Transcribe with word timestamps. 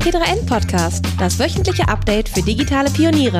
T3N 0.00 0.46
Podcast, 0.46 1.04
das 1.18 1.38
wöchentliche 1.38 1.86
Update 1.86 2.30
für 2.30 2.40
digitale 2.40 2.90
Pioniere. 2.90 3.38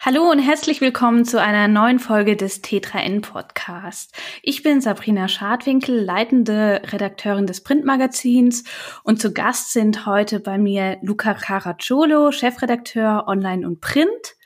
Hallo 0.00 0.28
und 0.32 0.40
herzlich 0.40 0.80
willkommen 0.80 1.24
zu 1.24 1.40
einer 1.40 1.68
neuen 1.68 2.00
Folge 2.00 2.34
des 2.34 2.62
T3N 2.64 3.22
Podcast. 3.22 4.12
Ich 4.42 4.64
bin 4.64 4.80
Sabrina 4.80 5.28
Schadwinkel, 5.28 6.02
leitende 6.02 6.82
Redakteurin 6.86 7.46
des 7.46 7.62
Printmagazins 7.62 8.64
und 9.04 9.20
zu 9.20 9.32
Gast 9.32 9.72
sind 9.72 10.06
heute 10.06 10.40
bei 10.40 10.58
mir 10.58 10.98
Luca 11.02 11.34
Caracciolo, 11.34 12.32
Chefredakteur 12.32 13.28
Online 13.28 13.64
und 13.64 13.80
Print, 13.80 14.36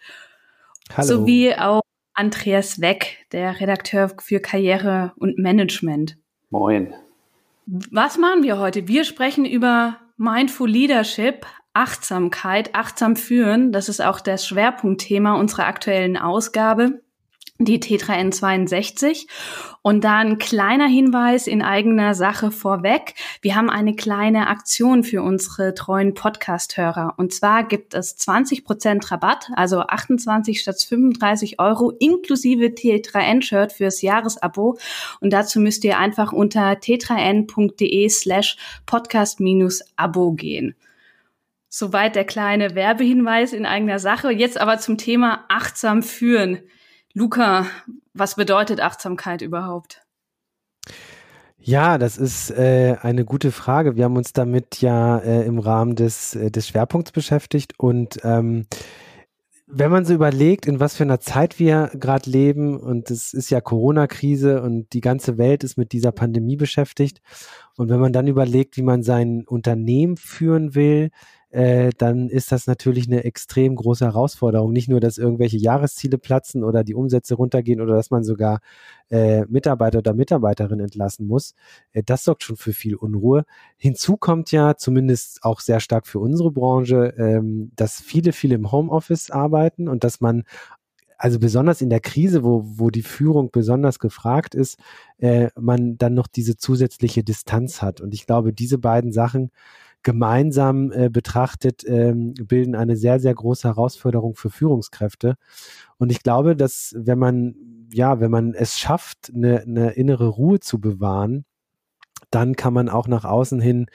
Hallo. 0.95 1.09
sowie 1.09 1.55
auch 1.55 1.81
Andreas 2.13 2.83
Weck, 2.83 3.27
der 3.33 3.61
Redakteur 3.61 4.13
für 4.21 4.41
Karriere 4.41 5.15
und 5.17 5.39
Management. 5.39 6.19
Moin. 6.51 6.95
Was 7.67 8.17
machen 8.17 8.43
wir 8.43 8.59
heute? 8.59 8.89
Wir 8.89 9.05
sprechen 9.05 9.45
über 9.45 9.99
Mindful 10.17 10.69
Leadership, 10.69 11.47
Achtsamkeit, 11.75 12.75
achtsam 12.75 13.17
führen. 13.17 13.73
Das 13.73 13.89
ist 13.89 14.01
auch 14.01 14.21
das 14.21 14.47
Schwerpunktthema 14.47 15.35
unserer 15.35 15.67
aktuellen 15.67 16.17
Ausgabe 16.17 17.03
die 17.59 17.81
T3N62. 17.81 19.27
Und 19.83 20.05
da 20.05 20.19
ein 20.19 20.39
kleiner 20.39 20.87
Hinweis 20.87 21.47
in 21.47 21.63
eigener 21.63 22.15
Sache 22.15 22.51
vorweg. 22.51 23.15
Wir 23.43 23.57
haben 23.57 23.71
eine 23.71 23.95
kleine 23.95 24.47
Aktion 24.49 25.03
für 25.03 25.23
unsere 25.23 25.75
treuen 25.75 26.15
Podcast-Hörer. 26.15 27.15
Und 27.17 27.33
zwar 27.33 27.65
gibt 27.65 27.95
es 27.95 28.17
20 28.17 28.65
Prozent 28.65 29.11
Rabatt, 29.11 29.51
also 29.55 29.81
28 29.81 30.61
statt 30.61 30.81
35 30.81 31.59
Euro 31.59 31.91
inklusive 31.91 32.67
T3N-Shirt 32.67 33.73
fürs 33.73 34.03
Jahresabo. 34.03 34.79
Und 35.21 35.33
dazu 35.33 35.59
müsst 35.59 35.85
ihr 35.85 35.99
einfach 35.99 36.33
unter 36.33 36.73
t3n.de 36.73 38.09
slash 38.09 38.57
podcast-abo 38.87 40.33
gehen. 40.33 40.75
Soweit 41.71 42.17
der 42.17 42.25
kleine 42.25 42.75
Werbehinweis 42.75 43.53
in 43.53 43.67
eigener 43.67 43.99
Sache. 43.99 44.31
Jetzt 44.31 44.61
aber 44.61 44.79
zum 44.79 44.97
Thema 44.97 45.45
achtsam 45.49 46.03
führen. 46.03 46.61
Luca, 47.19 47.67
was 48.15 48.37
bedeutet 48.37 48.81
Achtsamkeit 48.81 49.43
überhaupt? 49.43 50.07
Ja, 51.59 51.99
das 51.99 52.17
ist 52.17 52.53
äh, 52.53 52.97
eine 53.03 53.25
gute 53.25 53.51
Frage. 53.51 53.97
Wir 53.97 54.05
haben 54.05 54.17
uns 54.17 54.33
damit 54.33 54.81
ja 54.81 55.19
äh, 55.19 55.45
im 55.45 55.59
Rahmen 55.59 55.97
des, 55.97 56.37
äh, 56.37 56.53
des 56.53 56.69
Schwerpunkts 56.69 57.11
beschäftigt 57.11 57.75
und 57.77 58.21
ähm, 58.23 58.67
wenn 59.67 59.91
man 59.91 60.05
so 60.05 60.15
überlegt, 60.15 60.67
in 60.67 60.79
was 60.79 60.97
für 60.97 61.03
einer 61.03 61.19
Zeit 61.19 61.59
wir 61.59 61.91
gerade 61.93 62.31
leben, 62.31 62.79
und 62.79 63.11
es 63.11 63.35
ist 63.35 63.51
ja 63.51 63.61
Corona-Krise 63.61 64.63
und 64.63 64.93
die 64.93 65.01
ganze 65.01 65.39
Welt 65.39 65.65
ist 65.65 65.77
mit 65.77 65.91
dieser 65.91 66.13
Pandemie 66.13 66.57
beschäftigt, 66.57 67.21
und 67.77 67.91
wenn 67.91 68.01
man 68.01 68.13
dann 68.13 68.29
überlegt, 68.29 68.77
wie 68.77 68.83
man 68.83 69.03
sein 69.03 69.45
Unternehmen 69.45 70.17
führen 70.17 70.77
will, 70.77 71.11
äh, 71.51 71.91
dann 71.97 72.29
ist 72.29 72.53
das 72.53 72.67
natürlich 72.67 73.07
eine 73.07 73.25
extrem 73.25 73.75
große 73.75 74.05
Herausforderung. 74.05 74.73
Nicht 74.73 74.89
nur, 74.89 75.01
dass 75.01 75.17
irgendwelche 75.17 75.57
Jahresziele 75.57 76.19
platzen 76.19 76.63
oder 76.63 76.85
die 76.85 76.95
Umsätze 76.95 77.35
runtergehen 77.37 77.81
oder 77.81 77.95
dass 77.95 78.11
man 78.11 78.23
sogar 78.23 78.61
äh, 79.11 79.47
Mitarbeiter 79.47 79.99
oder 79.99 80.13
Mitarbeiterin 80.13 80.81
entlassen 80.81 81.27
muss. 81.27 81.55
Äh, 81.93 82.03
das 82.05 82.25
sorgt 82.25 82.43
schon 82.45 82.57
für 82.57 82.73
viel 82.73 82.97
Unruhe. 82.97 83.45
Hinzu 83.79 84.17
kommt 84.19 84.53
ja 84.53 84.77
zumindest 84.77 85.43
auch 85.43 85.61
sehr 85.61 85.81
stark 85.81 86.07
für 86.07 86.19
unsere 86.19 86.51
Branche, 86.51 87.15
ähm, 87.17 87.73
dass 87.77 88.01
viele, 88.01 88.33
viele 88.33 88.57
im 88.57 88.71
Homeoffice 88.71 89.31
arbeiten 89.31 89.89
und 89.89 90.05
dass 90.05 90.21
man 90.21 90.45
also 91.19 91.41
besonders 91.41 91.81
in 91.81 91.91
der 91.91 92.01
Krise, 92.01 92.45
wo, 92.45 92.63
wo 92.65 92.91
die 92.91 93.03
Führung 93.03 93.51
besonders 93.51 93.99
gefragt 93.99 94.55
ist, 94.55 94.79
äh, 95.19 95.49
man 95.59 95.99
dann 95.99 96.15
noch 96.15 96.29
diese 96.29 96.57
zusätzliche 96.57 97.25
Distanz 97.25 97.83
hat. 97.83 98.01
Und 98.01 98.15
ich 98.15 98.25
glaube, 98.25 98.53
diese 98.53 98.79
beiden 98.79 99.13
Sachen 99.13 99.51
gemeinsam 100.03 100.93
äh, 100.93 101.11
betrachtet, 101.11 101.85
ähm, 101.87 102.35
bilden 102.35 102.75
eine 102.75 102.97
sehr, 102.97 103.21
sehr 103.21 103.35
große 103.35 103.69
Herausforderung 103.69 104.35
für 104.35 104.51
Führungskräfte. 104.51 105.37
Und 105.99 106.11
ich 106.11 106.23
glaube, 106.23 106.57
dass 106.57 106.95
wenn 106.97 107.19
man, 107.19 107.55
ja, 107.93 108.21
wenn 108.21 108.31
man 108.31 108.55
es 108.55 108.79
schafft, 108.79 109.33
eine, 109.35 109.61
eine 109.61 109.91
innere 109.91 110.29
Ruhe 110.29 110.61
zu 110.61 110.81
bewahren, 110.81 111.45
dann 112.31 112.57
kann 112.57 112.75
man 112.75 112.89
auch 112.89 113.09
nach 113.09 113.25
außen 113.25 113.61
hin 113.61 113.87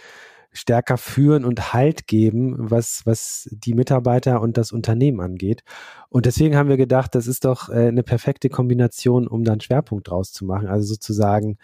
stärker 0.54 0.98
führen 0.98 1.46
und 1.46 1.74
Halt 1.74 2.08
geben, 2.08 2.56
was, 2.58 3.02
was 3.06 3.50
die 3.52 3.74
Mitarbeiter 3.74 4.40
und 4.40 4.58
das 4.58 4.72
Unternehmen 4.72 5.20
angeht. 5.20 5.64
Und 6.10 6.28
deswegen 6.28 6.56
haben 6.56 6.70
wir 6.70 6.78
gedacht, 6.78 7.16
das 7.16 7.28
ist 7.28 7.46
doch 7.46 7.70
äh, 7.70 7.88
eine 7.88 8.04
perfekte 8.04 8.50
Kombination, 8.50 9.28
um 9.28 9.44
dann 9.44 9.62
Schwerpunkt 9.62 10.10
draus 10.10 10.32
zu 10.32 10.46
machen. 10.46 10.68
Also 10.68 10.94
sozusagen 10.94 11.58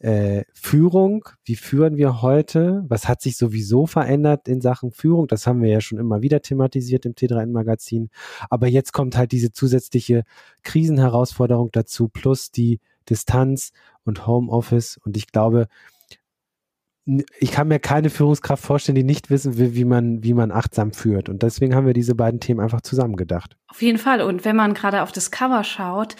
äh, 0.00 0.44
Führung, 0.52 1.24
wie 1.44 1.56
führen 1.56 1.96
wir 1.96 2.22
heute? 2.22 2.84
Was 2.88 3.08
hat 3.08 3.20
sich 3.20 3.36
sowieso 3.36 3.86
verändert 3.86 4.46
in 4.46 4.60
Sachen 4.60 4.92
Führung? 4.92 5.26
Das 5.26 5.46
haben 5.46 5.62
wir 5.62 5.70
ja 5.70 5.80
schon 5.80 5.98
immer 5.98 6.22
wieder 6.22 6.40
thematisiert 6.40 7.04
im 7.04 7.14
T3N-Magazin. 7.14 8.10
Aber 8.48 8.68
jetzt 8.68 8.92
kommt 8.92 9.16
halt 9.16 9.32
diese 9.32 9.52
zusätzliche 9.52 10.24
Krisenherausforderung 10.62 11.70
dazu, 11.72 12.08
plus 12.08 12.50
die 12.50 12.80
Distanz 13.10 13.72
und 14.04 14.26
Homeoffice. 14.26 14.98
Und 15.04 15.16
ich 15.16 15.26
glaube, 15.32 15.66
ich 17.40 17.52
kann 17.52 17.68
mir 17.68 17.78
keine 17.78 18.10
Führungskraft 18.10 18.62
vorstellen, 18.62 18.96
die 18.96 19.02
nicht 19.02 19.30
wissen 19.30 19.56
will, 19.56 19.74
wie 19.74 19.86
man, 19.86 20.22
wie 20.22 20.34
man 20.34 20.52
achtsam 20.52 20.92
führt. 20.92 21.28
Und 21.28 21.42
deswegen 21.42 21.74
haben 21.74 21.86
wir 21.86 21.94
diese 21.94 22.14
beiden 22.14 22.38
Themen 22.38 22.60
einfach 22.60 22.82
zusammengedacht. 22.82 23.56
Auf 23.68 23.80
jeden 23.80 23.98
Fall. 23.98 24.20
Und 24.20 24.44
wenn 24.44 24.56
man 24.56 24.74
gerade 24.74 25.02
auf 25.02 25.10
das 25.10 25.30
Cover 25.30 25.64
schaut, 25.64 26.16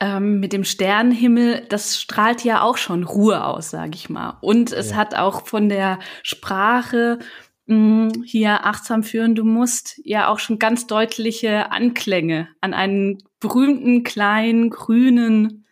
ähm, 0.00 0.40
mit 0.40 0.52
dem 0.52 0.64
Sternenhimmel, 0.64 1.66
das 1.68 2.00
strahlt 2.00 2.44
ja 2.44 2.62
auch 2.62 2.76
schon 2.76 3.04
Ruhe 3.04 3.44
aus, 3.44 3.70
sage 3.70 3.92
ich 3.94 4.10
mal. 4.10 4.38
Und 4.40 4.72
es 4.72 4.90
ja. 4.90 4.96
hat 4.96 5.14
auch 5.14 5.46
von 5.46 5.68
der 5.68 5.98
Sprache 6.22 7.18
mh, 7.66 8.12
hm, 8.12 8.22
hier 8.24 8.66
achtsam 8.66 9.02
führen, 9.02 9.34
du 9.34 9.44
musst 9.44 10.00
ja 10.04 10.28
auch 10.28 10.38
schon 10.38 10.58
ganz 10.58 10.86
deutliche 10.86 11.70
Anklänge 11.70 12.48
an 12.60 12.74
einen 12.74 13.18
berühmten 13.40 14.02
kleinen 14.02 14.70
grünen 14.70 15.64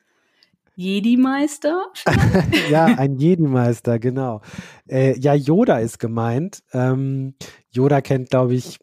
Jedi-Meister? 0.75 1.87
ja, 2.71 2.87
ein 2.87 3.19
Jedi-Meister, 3.19 3.99
genau. 3.99 4.41
Äh, 4.89 5.19
ja, 5.19 5.35
Yoda 5.35 5.79
ist 5.79 5.99
gemeint. 5.99 6.63
Ähm, 6.73 7.35
Yoda 7.71 8.01
kennt, 8.01 8.31
glaube 8.31 8.55
ich, 8.55 8.79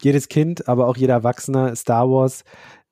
jedes 0.00 0.28
Kind, 0.28 0.68
aber 0.68 0.88
auch 0.88 0.96
jeder 0.96 1.14
Erwachsene 1.14 1.76
Star 1.76 2.08
Wars 2.08 2.44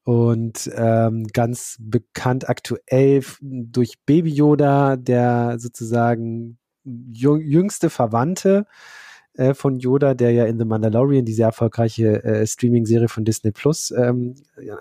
und 0.04 0.70
ähm, 0.74 1.26
ganz 1.32 1.76
bekannt 1.80 2.48
aktuell 2.48 3.22
durch 3.40 3.94
Baby 4.04 4.30
Yoda, 4.30 4.96
der 4.96 5.58
sozusagen 5.58 6.58
jüngste 6.84 7.90
Verwandte 7.90 8.66
äh, 9.34 9.54
von 9.54 9.78
Yoda, 9.78 10.14
der 10.14 10.32
ja 10.32 10.44
in 10.44 10.58
The 10.58 10.64
Mandalorian, 10.64 11.24
die 11.24 11.32
sehr 11.32 11.46
erfolgreiche 11.46 12.22
äh, 12.24 12.46
Streaming-Serie 12.46 13.08
von 13.08 13.24
Disney 13.24 13.52
Plus, 13.52 13.90
ähm, 13.92 14.34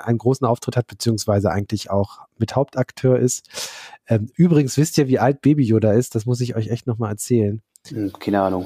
einen 0.03 0.17
großen 0.17 0.45
Auftritt 0.45 0.75
hat, 0.75 0.87
beziehungsweise 0.87 1.51
eigentlich 1.51 1.89
auch 1.89 2.19
mit 2.37 2.55
Hauptakteur 2.55 3.19
ist. 3.19 3.47
Ähm, 4.07 4.29
übrigens 4.35 4.77
wisst 4.77 4.97
ihr, 4.97 5.07
wie 5.07 5.19
alt 5.19 5.41
Baby 5.41 5.63
Yoda 5.63 5.93
ist? 5.93 6.15
Das 6.15 6.25
muss 6.25 6.41
ich 6.41 6.55
euch 6.55 6.69
echt 6.69 6.87
nochmal 6.87 7.11
erzählen. 7.11 7.61
Hm, 7.87 8.11
keine 8.19 8.41
Ahnung. 8.41 8.65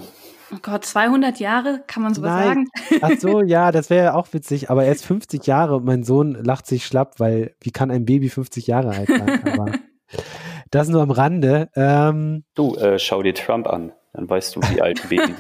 Oh 0.56 0.60
Gott, 0.62 0.86
200 0.86 1.40
Jahre, 1.40 1.84
kann 1.86 2.04
man 2.04 2.14
sowas 2.14 2.32
Nein. 2.32 2.48
sagen? 2.48 2.68
Ach 3.02 3.20
so, 3.20 3.42
ja, 3.42 3.72
das 3.72 3.90
wäre 3.90 4.06
ja 4.06 4.14
auch 4.14 4.32
witzig, 4.32 4.70
aber 4.70 4.86
er 4.86 4.92
ist 4.94 5.06
50 5.06 5.46
Jahre 5.46 5.76
und 5.76 5.86
mein 5.86 6.04
Sohn 6.04 6.36
lacht 6.36 6.66
sich 6.66 6.86
schlapp, 6.86 7.20
weil 7.20 7.56
wie 7.60 7.72
kann 7.72 7.92
ein 7.92 8.06
Baby 8.06 8.30
50 8.30 8.68
Jahre 8.68 8.92
alt 8.92 9.08
sein? 9.08 9.42
Aber 9.46 9.72
das 10.72 10.88
nur 10.88 11.02
am 11.02 11.12
Rande. 11.12 11.70
Ähm, 11.76 12.44
du, 12.54 12.76
äh, 12.76 13.00
schau 13.00 13.22
dir 13.22 13.34
Trump 13.34 13.68
an, 13.68 13.92
dann 14.14 14.30
weißt 14.30 14.56
du, 14.56 14.62
wie 14.62 14.82
alt 14.82 15.02
ein 15.04 15.10
Baby 15.10 15.34
sind. 15.34 15.40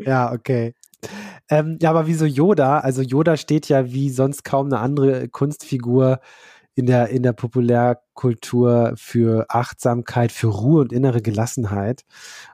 ja, 0.06 0.32
okay. 0.32 0.74
Ähm, 1.50 1.78
ja, 1.82 1.90
aber 1.90 2.06
wieso 2.06 2.24
Yoda? 2.24 2.78
Also 2.78 3.02
Yoda 3.02 3.36
steht 3.36 3.68
ja 3.68 3.92
wie 3.92 4.08
sonst 4.08 4.44
kaum 4.44 4.66
eine 4.66 4.78
andere 4.78 5.28
Kunstfigur 5.28 6.20
in 6.74 6.86
der, 6.86 7.08
in 7.08 7.22
der 7.22 7.32
Populärkultur 7.32 8.94
für 8.96 9.46
Achtsamkeit, 9.48 10.32
für 10.32 10.48
Ruhe 10.48 10.80
und 10.82 10.92
innere 10.92 11.22
Gelassenheit. 11.22 12.04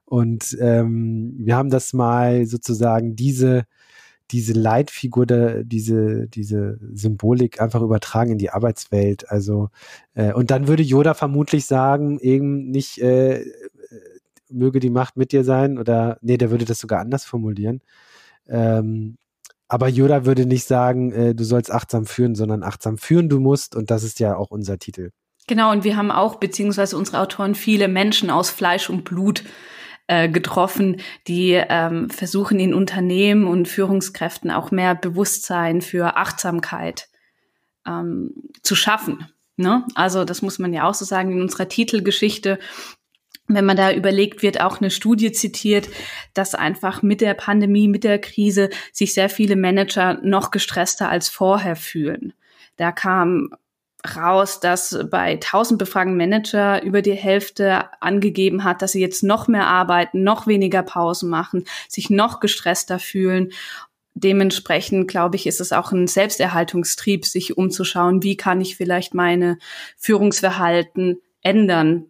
Und 0.04 0.56
ähm, 0.60 1.34
wir 1.38 1.56
haben 1.56 1.70
das 1.70 1.92
mal 1.92 2.46
sozusagen 2.46 3.16
diese, 3.16 3.64
diese 4.30 4.52
Leitfigur, 4.52 5.26
der, 5.26 5.64
diese, 5.64 6.28
diese 6.28 6.78
Symbolik 6.92 7.60
einfach 7.60 7.82
übertragen 7.82 8.32
in 8.32 8.38
die 8.38 8.50
Arbeitswelt. 8.50 9.30
Also, 9.30 9.70
äh, 10.14 10.32
und 10.32 10.50
dann 10.50 10.68
würde 10.68 10.82
Yoda 10.82 11.14
vermutlich 11.14 11.66
sagen, 11.66 12.18
eben 12.20 12.70
nicht, 12.70 12.98
äh, 13.00 13.44
möge 14.50 14.80
die 14.80 14.90
Macht 14.90 15.16
mit 15.16 15.32
dir 15.32 15.44
sein, 15.44 15.78
oder 15.78 16.18
nee, 16.20 16.36
der 16.36 16.50
würde 16.50 16.64
das 16.64 16.78
sogar 16.78 17.00
anders 17.00 17.24
formulieren. 17.24 17.80
Ähm, 18.48 19.16
aber 19.70 19.88
Yoda 19.88 20.26
würde 20.26 20.46
nicht 20.46 20.66
sagen, 20.66 21.12
äh, 21.12 21.34
du 21.34 21.44
sollst 21.44 21.70
achtsam 21.70 22.04
führen, 22.04 22.34
sondern 22.34 22.64
achtsam 22.64 22.98
führen 22.98 23.28
du 23.28 23.38
musst. 23.38 23.76
Und 23.76 23.90
das 23.90 24.02
ist 24.02 24.18
ja 24.18 24.36
auch 24.36 24.50
unser 24.50 24.78
Titel. 24.78 25.10
Genau, 25.46 25.70
und 25.70 25.84
wir 25.84 25.96
haben 25.96 26.10
auch, 26.10 26.36
beziehungsweise 26.36 26.96
unsere 26.96 27.20
Autoren, 27.20 27.54
viele 27.54 27.86
Menschen 27.86 28.30
aus 28.30 28.50
Fleisch 28.50 28.90
und 28.90 29.04
Blut 29.04 29.44
äh, 30.08 30.28
getroffen, 30.28 31.00
die 31.28 31.52
ähm, 31.52 32.10
versuchen 32.10 32.58
in 32.58 32.74
Unternehmen 32.74 33.46
und 33.46 33.68
Führungskräften 33.68 34.50
auch 34.50 34.72
mehr 34.72 34.96
Bewusstsein 34.96 35.82
für 35.82 36.16
Achtsamkeit 36.16 37.08
ähm, 37.86 38.34
zu 38.62 38.74
schaffen. 38.74 39.28
Ne? 39.56 39.86
Also 39.94 40.24
das 40.24 40.42
muss 40.42 40.58
man 40.58 40.72
ja 40.72 40.88
auch 40.88 40.94
so 40.94 41.04
sagen 41.04 41.30
in 41.30 41.42
unserer 41.42 41.68
Titelgeschichte. 41.68 42.58
Wenn 43.52 43.64
man 43.64 43.76
da 43.76 43.92
überlegt, 43.92 44.42
wird 44.42 44.60
auch 44.60 44.80
eine 44.80 44.90
Studie 44.90 45.32
zitiert, 45.32 45.88
dass 46.34 46.54
einfach 46.54 47.02
mit 47.02 47.20
der 47.20 47.34
Pandemie, 47.34 47.88
mit 47.88 48.04
der 48.04 48.20
Krise 48.20 48.70
sich 48.92 49.12
sehr 49.12 49.28
viele 49.28 49.56
Manager 49.56 50.20
noch 50.22 50.52
gestresster 50.52 51.08
als 51.08 51.28
vorher 51.28 51.74
fühlen. 51.74 52.32
Da 52.76 52.92
kam 52.92 53.50
raus, 54.16 54.60
dass 54.60 54.96
bei 55.10 55.32
1000 55.32 55.80
befragten 55.80 56.16
Manager 56.16 56.80
über 56.82 57.02
die 57.02 57.12
Hälfte 57.12 57.86
angegeben 58.00 58.62
hat, 58.62 58.82
dass 58.82 58.92
sie 58.92 59.00
jetzt 59.00 59.24
noch 59.24 59.48
mehr 59.48 59.66
arbeiten, 59.66 60.22
noch 60.22 60.46
weniger 60.46 60.84
Pausen 60.84 61.28
machen, 61.28 61.64
sich 61.88 62.08
noch 62.08 62.38
gestresster 62.38 63.00
fühlen. 63.00 63.50
Dementsprechend, 64.14 65.08
glaube 65.08 65.36
ich, 65.36 65.48
ist 65.48 65.60
es 65.60 65.72
auch 65.72 65.90
ein 65.90 66.06
Selbsterhaltungstrieb, 66.06 67.26
sich 67.26 67.58
umzuschauen, 67.58 68.22
wie 68.22 68.36
kann 68.36 68.60
ich 68.60 68.76
vielleicht 68.76 69.12
meine 69.12 69.58
Führungsverhalten 69.96 71.20
ändern. 71.42 72.06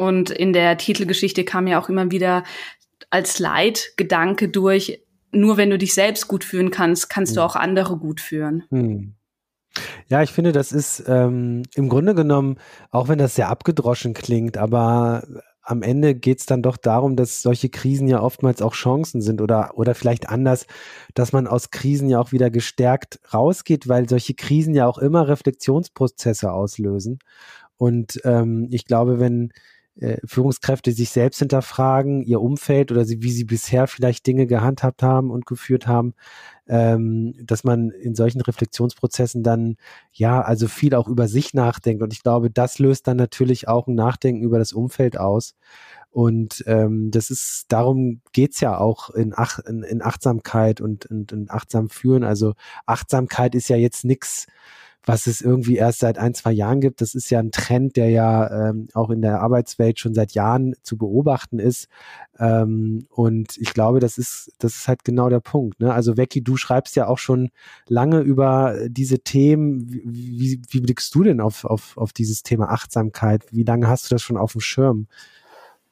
Und 0.00 0.30
in 0.30 0.54
der 0.54 0.78
Titelgeschichte 0.78 1.44
kam 1.44 1.66
ja 1.66 1.78
auch 1.78 1.90
immer 1.90 2.10
wieder 2.10 2.42
als 3.10 3.38
Leitgedanke 3.38 4.48
durch, 4.48 5.02
nur 5.30 5.58
wenn 5.58 5.68
du 5.68 5.76
dich 5.76 5.92
selbst 5.92 6.26
gut 6.26 6.42
führen 6.42 6.70
kannst, 6.70 7.10
kannst 7.10 7.32
hm. 7.32 7.34
du 7.36 7.42
auch 7.42 7.54
andere 7.54 7.98
gut 7.98 8.22
führen. 8.22 8.64
Hm. 8.70 9.12
Ja, 10.08 10.22
ich 10.22 10.32
finde, 10.32 10.52
das 10.52 10.72
ist 10.72 11.04
ähm, 11.06 11.64
im 11.74 11.90
Grunde 11.90 12.14
genommen, 12.14 12.56
auch 12.90 13.08
wenn 13.08 13.18
das 13.18 13.34
sehr 13.34 13.50
abgedroschen 13.50 14.14
klingt, 14.14 14.56
aber 14.56 15.22
am 15.60 15.82
Ende 15.82 16.14
geht 16.14 16.40
es 16.40 16.46
dann 16.46 16.62
doch 16.62 16.78
darum, 16.78 17.14
dass 17.14 17.42
solche 17.42 17.68
Krisen 17.68 18.08
ja 18.08 18.22
oftmals 18.22 18.62
auch 18.62 18.72
Chancen 18.72 19.20
sind 19.20 19.42
oder, 19.42 19.72
oder 19.74 19.94
vielleicht 19.94 20.30
anders, 20.30 20.64
dass 21.12 21.34
man 21.34 21.46
aus 21.46 21.70
Krisen 21.70 22.08
ja 22.08 22.18
auch 22.18 22.32
wieder 22.32 22.48
gestärkt 22.48 23.20
rausgeht, 23.34 23.86
weil 23.86 24.08
solche 24.08 24.32
Krisen 24.32 24.74
ja 24.74 24.86
auch 24.86 24.96
immer 24.96 25.28
Reflexionsprozesse 25.28 26.50
auslösen. 26.50 27.18
Und 27.76 28.18
ähm, 28.24 28.68
ich 28.70 28.86
glaube, 28.86 29.20
wenn 29.20 29.52
Führungskräfte 30.24 30.92
sich 30.92 31.10
selbst 31.10 31.40
hinterfragen, 31.40 32.22
ihr 32.22 32.40
Umfeld 32.40 32.90
oder 32.90 33.04
sie, 33.04 33.22
wie 33.22 33.32
sie 33.32 33.44
bisher 33.44 33.86
vielleicht 33.86 34.26
Dinge 34.26 34.46
gehandhabt 34.46 35.02
haben 35.02 35.30
und 35.30 35.46
geführt 35.46 35.86
haben, 35.86 36.14
ähm, 36.68 37.34
dass 37.42 37.64
man 37.64 37.90
in 37.90 38.14
solchen 38.14 38.40
Reflexionsprozessen 38.40 39.42
dann 39.42 39.76
ja 40.12 40.40
also 40.40 40.68
viel 40.68 40.94
auch 40.94 41.08
über 41.08 41.28
sich 41.28 41.52
nachdenkt. 41.52 42.02
Und 42.02 42.12
ich 42.12 42.22
glaube, 42.22 42.50
das 42.50 42.78
löst 42.78 43.08
dann 43.08 43.16
natürlich 43.16 43.68
auch 43.68 43.88
ein 43.88 43.94
Nachdenken 43.94 44.42
über 44.42 44.58
das 44.58 44.72
Umfeld 44.72 45.18
aus. 45.18 45.54
Und 46.10 46.64
ähm, 46.66 47.10
das 47.10 47.30
ist, 47.30 47.66
darum 47.68 48.20
geht's 48.32 48.60
ja 48.60 48.78
auch 48.78 49.10
in, 49.10 49.32
Ach, 49.36 49.58
in, 49.60 49.82
in 49.82 50.02
Achtsamkeit 50.02 50.80
und, 50.80 51.06
und, 51.06 51.32
und 51.32 51.50
achtsam 51.50 51.88
führen. 51.88 52.24
Also 52.24 52.54
Achtsamkeit 52.86 53.54
ist 53.54 53.68
ja 53.68 53.76
jetzt 53.76 54.04
nichts 54.04 54.46
was 55.04 55.26
es 55.26 55.40
irgendwie 55.40 55.76
erst 55.76 56.00
seit 56.00 56.18
ein, 56.18 56.34
zwei 56.34 56.52
Jahren 56.52 56.80
gibt. 56.80 57.00
Das 57.00 57.14
ist 57.14 57.30
ja 57.30 57.38
ein 57.38 57.52
Trend, 57.52 57.96
der 57.96 58.10
ja 58.10 58.68
ähm, 58.68 58.88
auch 58.92 59.10
in 59.10 59.22
der 59.22 59.40
Arbeitswelt 59.40 59.98
schon 59.98 60.14
seit 60.14 60.32
Jahren 60.32 60.74
zu 60.82 60.98
beobachten 60.98 61.58
ist. 61.58 61.88
Ähm, 62.38 63.06
und 63.08 63.56
ich 63.56 63.72
glaube, 63.72 64.00
das 64.00 64.18
ist, 64.18 64.52
das 64.58 64.76
ist 64.76 64.88
halt 64.88 65.04
genau 65.04 65.28
der 65.30 65.40
Punkt. 65.40 65.80
Ne? 65.80 65.92
Also 65.92 66.14
Becky, 66.14 66.42
du 66.42 66.56
schreibst 66.56 66.96
ja 66.96 67.06
auch 67.06 67.18
schon 67.18 67.50
lange 67.88 68.20
über 68.20 68.76
diese 68.88 69.20
Themen. 69.20 69.86
Wie, 69.88 70.60
wie 70.68 70.80
blickst 70.80 71.14
du 71.14 71.22
denn 71.22 71.40
auf, 71.40 71.64
auf, 71.64 71.96
auf 71.96 72.12
dieses 72.12 72.42
Thema 72.42 72.70
Achtsamkeit? 72.70 73.44
Wie 73.50 73.64
lange 73.64 73.88
hast 73.88 74.10
du 74.10 74.14
das 74.14 74.22
schon 74.22 74.36
auf 74.36 74.52
dem 74.52 74.60
Schirm? 74.60 75.06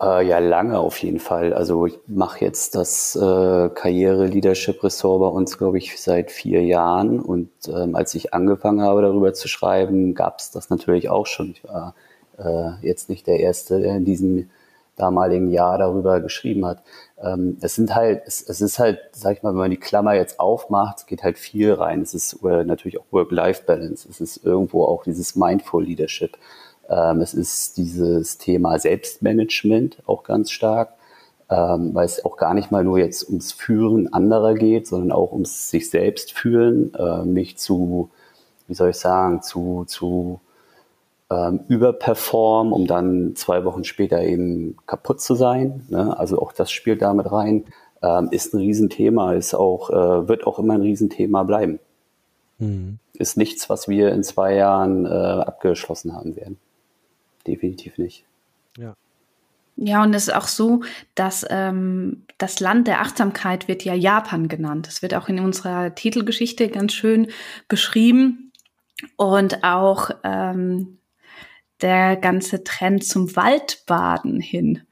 Äh, 0.00 0.26
ja, 0.28 0.38
lange 0.38 0.78
auf 0.78 1.02
jeden 1.02 1.18
Fall. 1.18 1.52
Also 1.52 1.86
ich 1.86 1.98
mache 2.06 2.44
jetzt 2.44 2.76
das 2.76 3.16
äh, 3.16 3.18
Karriere-Leadership-Ressort 3.20 5.20
bei 5.20 5.26
uns, 5.26 5.58
glaube 5.58 5.78
ich, 5.78 6.00
seit 6.00 6.30
vier 6.30 6.62
Jahren. 6.64 7.20
Und 7.20 7.50
ähm, 7.68 7.96
als 7.96 8.14
ich 8.14 8.32
angefangen 8.32 8.82
habe, 8.82 9.02
darüber 9.02 9.34
zu 9.34 9.48
schreiben, 9.48 10.14
gab 10.14 10.38
es 10.38 10.50
das 10.52 10.70
natürlich 10.70 11.08
auch 11.10 11.26
schon. 11.26 11.50
Ich 11.50 11.64
war 11.64 11.94
äh, 12.38 12.86
jetzt 12.86 13.08
nicht 13.08 13.26
der 13.26 13.40
Erste, 13.40 13.80
der 13.80 13.96
in 13.96 14.04
diesem 14.04 14.50
damaligen 14.96 15.50
Jahr 15.50 15.78
darüber 15.78 16.20
geschrieben 16.20 16.64
hat. 16.66 16.82
Ähm, 17.20 17.56
es 17.60 17.74
sind 17.74 17.94
halt, 17.94 18.22
es, 18.26 18.42
es 18.42 18.60
ist 18.60 18.78
halt, 18.78 19.00
sag 19.12 19.36
ich 19.36 19.42
mal, 19.42 19.50
wenn 19.50 19.58
man 19.58 19.70
die 19.70 19.76
Klammer 19.78 20.14
jetzt 20.14 20.38
aufmacht, 20.40 21.06
geht 21.08 21.24
halt 21.24 21.38
viel 21.38 21.72
rein. 21.72 22.02
Es 22.02 22.14
ist 22.14 22.34
äh, 22.44 22.64
natürlich 22.64 23.00
auch 23.00 23.04
Work-Life-Balance. 23.10 24.08
Es 24.08 24.20
ist 24.20 24.44
irgendwo 24.44 24.84
auch 24.84 25.04
dieses 25.04 25.34
Mindful 25.34 25.84
Leadership. 25.84 26.36
Ähm, 26.88 27.20
es 27.20 27.34
ist 27.34 27.76
dieses 27.76 28.38
Thema 28.38 28.78
Selbstmanagement 28.78 29.98
auch 30.06 30.22
ganz 30.22 30.50
stark, 30.50 30.94
ähm, 31.50 31.94
weil 31.94 32.06
es 32.06 32.24
auch 32.24 32.36
gar 32.36 32.54
nicht 32.54 32.70
mal 32.70 32.84
nur 32.84 32.98
jetzt 32.98 33.28
ums 33.28 33.52
Führen 33.52 34.12
anderer 34.12 34.54
geht, 34.54 34.86
sondern 34.86 35.12
auch 35.12 35.32
ums 35.32 35.70
sich 35.70 35.90
selbst 35.90 36.32
fühlen, 36.32 36.94
äh, 36.94 37.24
nicht 37.24 37.60
zu, 37.60 38.10
wie 38.66 38.74
soll 38.74 38.90
ich 38.90 38.96
sagen, 38.96 39.42
zu, 39.42 39.84
zu 39.86 40.40
ähm, 41.30 41.60
überperformen, 41.68 42.72
um 42.72 42.86
dann 42.86 43.34
zwei 43.36 43.64
Wochen 43.64 43.84
später 43.84 44.22
eben 44.22 44.76
kaputt 44.86 45.20
zu 45.20 45.34
sein. 45.34 45.84
Ne? 45.88 46.18
Also 46.18 46.40
auch 46.40 46.52
das 46.52 46.70
spielt 46.70 47.02
damit 47.02 47.30
rein. 47.30 47.64
Ähm, 48.02 48.28
ist 48.30 48.54
ein 48.54 48.58
Riesenthema, 48.58 49.34
ist 49.34 49.54
auch, 49.54 49.90
äh, 49.90 50.28
wird 50.28 50.46
auch 50.46 50.58
immer 50.58 50.74
ein 50.74 50.82
Riesenthema 50.82 51.42
bleiben. 51.42 51.80
Mhm. 52.58 52.98
Ist 53.14 53.36
nichts, 53.36 53.68
was 53.68 53.88
wir 53.88 54.12
in 54.12 54.22
zwei 54.22 54.54
Jahren 54.54 55.04
äh, 55.04 55.08
abgeschlossen 55.08 56.14
haben 56.14 56.36
werden 56.36 56.58
definitiv 57.48 57.98
nicht. 57.98 58.24
Ja. 58.76 58.94
Ja, 59.80 60.02
und 60.02 60.12
es 60.12 60.26
ist 60.26 60.34
auch 60.34 60.48
so, 60.48 60.82
dass 61.14 61.46
ähm, 61.50 62.24
das 62.36 62.58
Land 62.58 62.88
der 62.88 63.00
Achtsamkeit 63.00 63.68
wird 63.68 63.84
ja 63.84 63.94
Japan 63.94 64.48
genannt. 64.48 64.88
Das 64.88 65.02
wird 65.02 65.14
auch 65.14 65.28
in 65.28 65.38
unserer 65.38 65.94
Titelgeschichte 65.94 66.68
ganz 66.68 66.92
schön 66.94 67.28
beschrieben. 67.68 68.52
Und 69.16 69.62
auch 69.62 70.10
ähm, 70.24 70.98
der 71.80 72.16
ganze 72.16 72.64
Trend 72.64 73.04
zum 73.04 73.36
Waldbaden 73.36 74.40
hin 74.40 74.82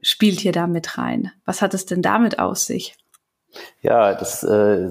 spielt 0.00 0.40
hier 0.40 0.52
da 0.52 0.66
mit 0.66 0.96
rein. 0.96 1.30
Was 1.44 1.60
hat 1.60 1.74
es 1.74 1.84
denn 1.84 2.00
damit 2.00 2.38
aus 2.38 2.64
sich? 2.64 2.96
Ja, 3.82 4.14
das, 4.14 4.42
äh, 4.42 4.88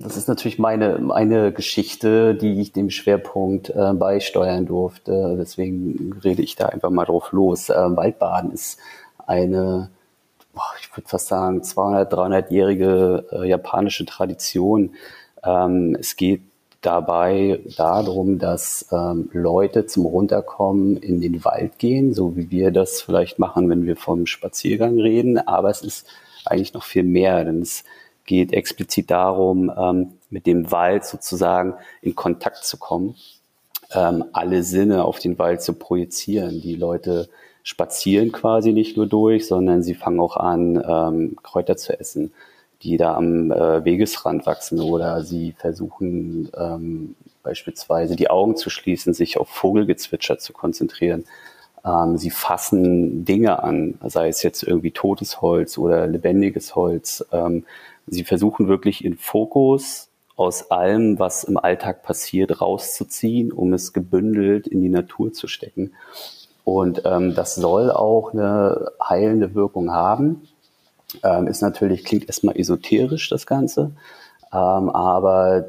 das 0.00 0.16
ist 0.16 0.28
natürlich 0.28 0.58
meine, 0.58 0.98
meine 0.98 1.52
Geschichte, 1.52 2.34
die 2.34 2.60
ich 2.60 2.72
dem 2.72 2.90
Schwerpunkt 2.90 3.70
äh, 3.70 3.92
beisteuern 3.92 4.66
durfte. 4.66 5.36
Deswegen 5.38 6.18
rede 6.24 6.42
ich 6.42 6.56
da 6.56 6.66
einfach 6.66 6.90
mal 6.90 7.04
drauf 7.04 7.32
los. 7.32 7.68
Äh, 7.68 7.74
Waldbaden 7.74 8.52
ist 8.52 8.78
eine, 9.26 9.90
ich 10.80 10.96
würde 10.96 11.08
fast 11.08 11.28
sagen, 11.28 11.62
200, 11.62 12.12
300-jährige 12.12 13.26
äh, 13.30 13.48
japanische 13.48 14.06
Tradition. 14.06 14.94
Ähm, 15.44 15.96
es 15.98 16.16
geht 16.16 16.42
dabei 16.84 17.60
darum, 17.76 18.38
dass 18.38 18.86
ähm, 18.92 19.30
Leute 19.32 19.86
zum 19.86 20.06
Runterkommen 20.06 20.96
in 20.96 21.20
den 21.20 21.44
Wald 21.44 21.78
gehen, 21.78 22.12
so 22.12 22.36
wie 22.36 22.50
wir 22.50 22.70
das 22.70 23.00
vielleicht 23.00 23.38
machen, 23.38 23.70
wenn 23.70 23.86
wir 23.86 23.96
vom 23.96 24.26
Spaziergang 24.26 24.98
reden. 24.98 25.38
Aber 25.38 25.70
es 25.70 25.82
ist 25.82 26.06
eigentlich 26.44 26.74
noch 26.74 26.84
viel 26.84 27.02
mehr, 27.02 27.44
denn 27.44 27.62
es 27.62 27.84
geht 28.26 28.52
explizit 28.52 29.10
darum, 29.10 29.72
ähm, 29.76 30.12
mit 30.30 30.46
dem 30.46 30.70
Wald 30.70 31.04
sozusagen 31.04 31.74
in 32.00 32.14
Kontakt 32.14 32.64
zu 32.64 32.78
kommen, 32.78 33.16
ähm, 33.92 34.24
alle 34.32 34.62
Sinne 34.62 35.04
auf 35.04 35.18
den 35.18 35.38
Wald 35.38 35.62
zu 35.62 35.74
projizieren. 35.74 36.60
Die 36.60 36.74
Leute 36.74 37.28
spazieren 37.62 38.32
quasi 38.32 38.72
nicht 38.72 38.96
nur 38.96 39.06
durch, 39.06 39.46
sondern 39.46 39.82
sie 39.82 39.94
fangen 39.94 40.20
auch 40.20 40.36
an, 40.36 40.82
ähm, 40.86 41.36
Kräuter 41.42 41.76
zu 41.76 41.98
essen, 41.98 42.32
die 42.82 42.96
da 42.96 43.14
am 43.14 43.50
äh, 43.50 43.84
Wegesrand 43.84 44.46
wachsen 44.46 44.80
oder 44.80 45.22
sie 45.22 45.52
versuchen 45.52 46.50
ähm, 46.56 47.14
beispielsweise 47.42 48.16
die 48.16 48.30
Augen 48.30 48.56
zu 48.56 48.70
schließen, 48.70 49.14
sich 49.14 49.38
auf 49.38 49.48
Vogelgezwitscher 49.48 50.38
zu 50.38 50.52
konzentrieren. 50.52 51.24
Ähm, 51.84 52.16
sie 52.16 52.30
fassen 52.30 53.24
Dinge 53.24 53.62
an, 53.62 53.94
sei 54.04 54.28
es 54.28 54.42
jetzt 54.42 54.62
irgendwie 54.62 54.90
totes 54.90 55.40
Holz 55.40 55.78
oder 55.78 56.06
lebendiges 56.06 56.74
Holz. 56.74 57.24
Ähm, 57.32 57.64
sie 58.06 58.24
versuchen 58.24 58.68
wirklich 58.68 59.04
in 59.04 59.16
Fokus 59.16 60.08
aus 60.36 60.70
allem, 60.70 61.18
was 61.18 61.44
im 61.44 61.58
Alltag 61.58 62.02
passiert, 62.02 62.60
rauszuziehen, 62.60 63.52
um 63.52 63.72
es 63.72 63.92
gebündelt 63.92 64.66
in 64.66 64.82
die 64.82 64.88
Natur 64.88 65.32
zu 65.32 65.46
stecken. 65.46 65.92
Und 66.64 67.02
ähm, 67.04 67.34
das 67.34 67.54
soll 67.54 67.90
auch 67.90 68.32
eine 68.32 68.90
heilende 69.02 69.54
Wirkung 69.54 69.92
haben. 69.92 70.48
Ähm, 71.22 71.46
ist 71.46 71.60
natürlich, 71.60 72.04
klingt 72.04 72.26
erstmal 72.26 72.58
esoterisch, 72.58 73.28
das 73.28 73.46
Ganze. 73.46 73.92
Ähm, 74.52 74.88
aber 74.90 75.66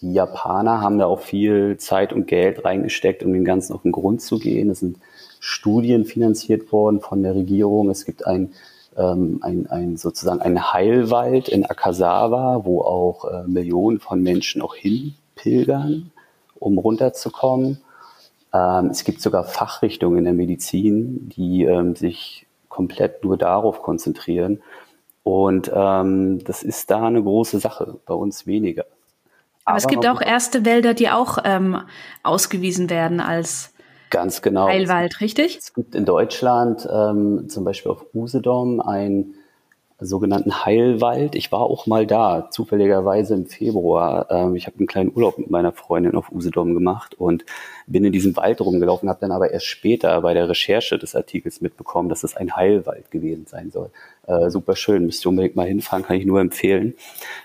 die 0.00 0.12
Japaner 0.12 0.80
haben 0.80 0.98
da 0.98 1.06
auch 1.06 1.20
viel 1.20 1.76
Zeit 1.78 2.12
und 2.12 2.26
Geld 2.26 2.64
reingesteckt, 2.64 3.22
um 3.22 3.32
dem 3.32 3.44
Ganzen 3.44 3.74
auf 3.74 3.82
den 3.82 3.92
Grund 3.92 4.22
zu 4.22 4.38
gehen. 4.38 4.70
Es 4.70 4.80
sind 4.80 4.98
Studien 5.40 6.04
finanziert 6.04 6.72
worden 6.72 7.00
von 7.00 7.22
der 7.22 7.34
Regierung. 7.34 7.90
Es 7.90 8.04
gibt 8.04 8.26
ein, 8.26 8.52
ähm, 8.96 9.40
ein, 9.42 9.66
ein 9.68 9.96
sozusagen 9.96 10.40
einen 10.40 10.72
Heilwald 10.72 11.48
in 11.48 11.64
Akasawa, 11.64 12.64
wo 12.64 12.82
auch 12.82 13.24
äh, 13.24 13.46
Millionen 13.46 14.00
von 14.00 14.22
Menschen 14.22 14.62
auch 14.62 14.74
hinpilgern, 14.74 16.10
um 16.58 16.78
runterzukommen. 16.78 17.80
Ähm, 18.52 18.86
es 18.86 19.04
gibt 19.04 19.20
sogar 19.20 19.44
Fachrichtungen 19.44 20.18
in 20.18 20.24
der 20.24 20.34
Medizin, 20.34 21.28
die 21.28 21.64
ähm, 21.64 21.96
sich 21.96 22.46
komplett 22.68 23.24
nur 23.24 23.36
darauf 23.36 23.82
konzentrieren. 23.82 24.62
Und 25.22 25.70
ähm, 25.74 26.44
das 26.44 26.62
ist 26.62 26.90
da 26.90 27.04
eine 27.04 27.22
große 27.22 27.58
Sache, 27.58 27.98
bei 28.06 28.14
uns 28.14 28.46
weniger. 28.46 28.84
Aber, 29.64 29.76
es 29.76 29.88
gibt 29.88 30.06
auch 30.06 30.22
erste 30.22 30.64
Wälder, 30.64 30.94
die 30.94 31.10
auch 31.10 31.38
ähm, 31.44 31.82
ausgewiesen 32.22 32.88
werden 32.88 33.18
als 33.18 33.72
Ganz 34.16 34.40
genau. 34.40 34.66
Heilwald, 34.66 35.20
richtig? 35.20 35.58
Es 35.58 35.74
gibt 35.74 35.94
in 35.94 36.06
Deutschland 36.06 36.88
ähm, 36.90 37.50
zum 37.50 37.64
Beispiel 37.64 37.92
auf 37.92 38.06
Usedom 38.14 38.80
ein 38.80 39.34
sogenannten 40.00 40.64
Heilwald. 40.64 41.34
Ich 41.34 41.52
war 41.52 41.60
auch 41.60 41.86
mal 41.86 42.06
da, 42.06 42.48
zufälligerweise 42.50 43.34
im 43.34 43.44
Februar. 43.44 44.26
Ähm, 44.30 44.56
ich 44.56 44.66
habe 44.66 44.78
einen 44.78 44.86
kleinen 44.86 45.12
Urlaub 45.14 45.36
mit 45.36 45.50
meiner 45.50 45.72
Freundin 45.72 46.16
auf 46.16 46.32
Usedom 46.32 46.72
gemacht 46.72 47.14
und 47.18 47.44
bin 47.86 48.06
in 48.06 48.12
diesem 48.12 48.34
Wald 48.38 48.62
rumgelaufen, 48.62 49.10
habe 49.10 49.20
dann 49.20 49.32
aber 49.32 49.50
erst 49.50 49.66
später 49.66 50.22
bei 50.22 50.32
der 50.32 50.48
Recherche 50.48 50.96
des 50.96 51.14
Artikels 51.14 51.60
mitbekommen, 51.60 52.08
dass 52.08 52.24
es 52.24 52.38
ein 52.38 52.56
Heilwald 52.56 53.10
gewesen 53.10 53.44
sein 53.46 53.70
soll. 53.70 53.90
Äh, 54.26 54.48
super 54.48 54.76
schön, 54.76 55.04
müsst 55.04 55.26
ihr 55.26 55.28
unbedingt 55.28 55.56
mal 55.56 55.66
hinfahren, 55.66 56.06
kann 56.06 56.16
ich 56.16 56.24
nur 56.24 56.40
empfehlen. 56.40 56.94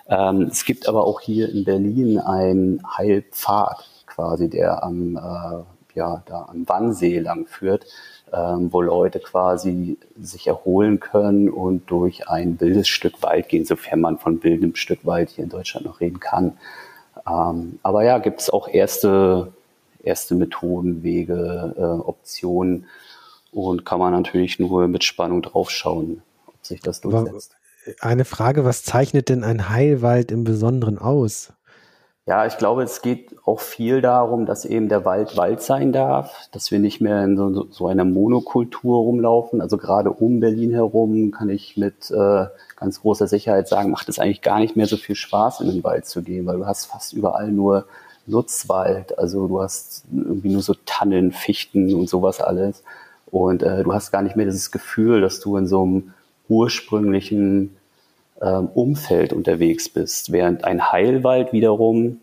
Ähm, 0.08 0.48
es 0.50 0.64
gibt 0.64 0.88
aber 0.88 1.06
auch 1.06 1.20
hier 1.20 1.50
in 1.50 1.66
Berlin 1.66 2.18
einen 2.18 2.82
Heilpfad 2.98 3.90
quasi, 4.06 4.50
der 4.50 4.84
am, 4.84 5.18
äh, 5.18 5.64
ja, 5.96 6.24
da 6.26 6.48
am 6.50 6.68
Wannsee 6.68 7.20
lang 7.20 7.46
führt 7.46 7.86
ähm, 8.34 8.72
wo 8.72 8.82
Leute 8.82 9.20
quasi 9.20 9.98
sich 10.20 10.48
erholen 10.48 11.00
können 11.00 11.50
und 11.50 11.90
durch 11.92 12.30
ein 12.30 12.60
wildes 12.62 12.88
Stück 12.88 13.22
Wald 13.22 13.50
gehen, 13.50 13.66
sofern 13.66 14.00
man 14.00 14.18
von 14.18 14.42
wildem 14.44 14.76
Stück 14.76 15.06
Wald 15.06 15.32
hier 15.32 15.44
in 15.44 15.50
Deutschland 15.50 15.86
noch 15.86 16.00
reden 16.00 16.20
kann. 16.20 16.58
Ähm, 17.28 17.80
aber 17.84 18.04
ja, 18.04 18.20
gibt 18.20 18.40
es 18.40 18.50
auch 18.50 18.70
erste, 18.70 19.52
erste 20.02 20.36
Methoden, 20.36 21.04
Wege, 21.04 21.76
äh, 21.78 21.82
Optionen 21.82 22.86
und 23.52 23.86
kann 23.86 24.00
man 24.00 24.14
natürlich 24.14 24.60
nur 24.60 24.88
mit 24.88 25.04
Spannung 25.04 25.42
draufschauen, 25.42 26.22
ob 26.48 26.56
sich 26.66 26.80
das 26.80 27.02
durchsetzt. 27.02 27.58
Eine 28.00 28.26
Frage, 28.26 28.64
was 28.64 28.84
zeichnet 28.84 29.28
denn 29.28 29.44
ein 29.44 29.68
Heilwald 29.68 30.32
im 30.32 30.44
Besonderen 30.44 31.00
aus? 31.00 31.52
Ja, 32.28 32.46
ich 32.46 32.58
glaube, 32.60 32.84
es 32.84 33.02
geht 33.02 33.36
auch 33.46 33.60
viel 33.60 34.00
darum, 34.00 34.46
dass 34.46 34.64
eben 34.64 34.90
der 34.90 35.06
Wald 35.06 35.38
Wald 35.38 35.62
sein 35.62 35.92
darf, 35.92 36.48
dass 36.52 36.70
wir 36.70 36.78
nicht 36.78 37.02
mehr 37.02 37.24
in 37.24 37.36
so, 37.36 37.66
so 37.72 37.88
einer 37.88 38.06
Monokultur 38.06 39.00
rumlaufen. 39.00 39.60
Also 39.60 39.78
gerade 39.78 40.12
um 40.12 40.40
Berlin 40.40 40.72
herum 40.72 41.32
kann 41.32 41.50
ich 41.50 41.78
mit 41.78 42.12
äh, 42.12 42.46
ganz 42.76 43.02
großer 43.02 43.28
Sicherheit 43.28 43.68
sagen, 43.68 43.90
macht 43.90 44.08
es 44.08 44.20
eigentlich 44.20 44.44
gar 44.44 44.60
nicht 44.60 44.76
mehr 44.76 44.86
so 44.86 44.98
viel 44.98 45.16
Spaß, 45.16 45.62
in 45.62 45.70
den 45.72 45.84
Wald 45.84 46.06
zu 46.06 46.22
gehen, 46.22 46.46
weil 46.46 46.58
du 46.58 46.68
hast 46.68 46.86
fast 46.86 47.14
überall 47.14 47.52
nur 47.52 47.86
Nutzwald. 48.28 49.18
Also 49.18 49.48
du 49.48 49.60
hast 49.60 50.06
irgendwie 50.12 50.50
nur 50.50 50.62
so 50.62 50.76
Tannen, 50.86 51.32
Fichten 51.32 51.92
und 51.94 52.08
sowas 52.08 52.40
alles. 52.40 52.84
Und 53.32 53.64
äh, 53.64 53.84
du 53.84 53.94
hast 53.94 54.12
gar 54.12 54.22
nicht 54.22 54.36
mehr 54.36 54.46
dieses 54.46 54.72
Gefühl, 54.72 55.22
dass 55.22 55.40
du 55.40 55.58
in 55.58 55.66
so 55.66 55.84
einem 55.84 56.14
ursprünglichen 56.50 57.76
ähm, 58.42 58.70
Umfeld 58.74 59.34
unterwegs 59.34 59.90
bist. 59.90 60.32
Während 60.32 60.64
ein 60.64 60.92
Heilwald 60.92 61.54
wiederum, 61.54 62.20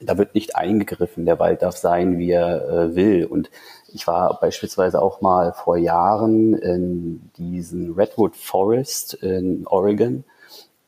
da 0.00 0.18
wird 0.18 0.34
nicht 0.34 0.56
eingegriffen. 0.56 1.24
Der 1.24 1.38
Wald 1.38 1.62
darf 1.62 1.76
sein, 1.76 2.18
wie 2.18 2.30
er 2.30 2.68
äh, 2.68 2.94
will. 2.94 3.24
Und 3.24 3.50
ich 3.92 4.06
war 4.06 4.38
beispielsweise 4.40 5.00
auch 5.00 5.20
mal 5.20 5.52
vor 5.52 5.76
Jahren 5.76 6.54
in 6.54 7.30
diesen 7.38 7.94
Redwood 7.94 8.36
Forest 8.36 9.14
in 9.14 9.66
Oregon. 9.66 10.24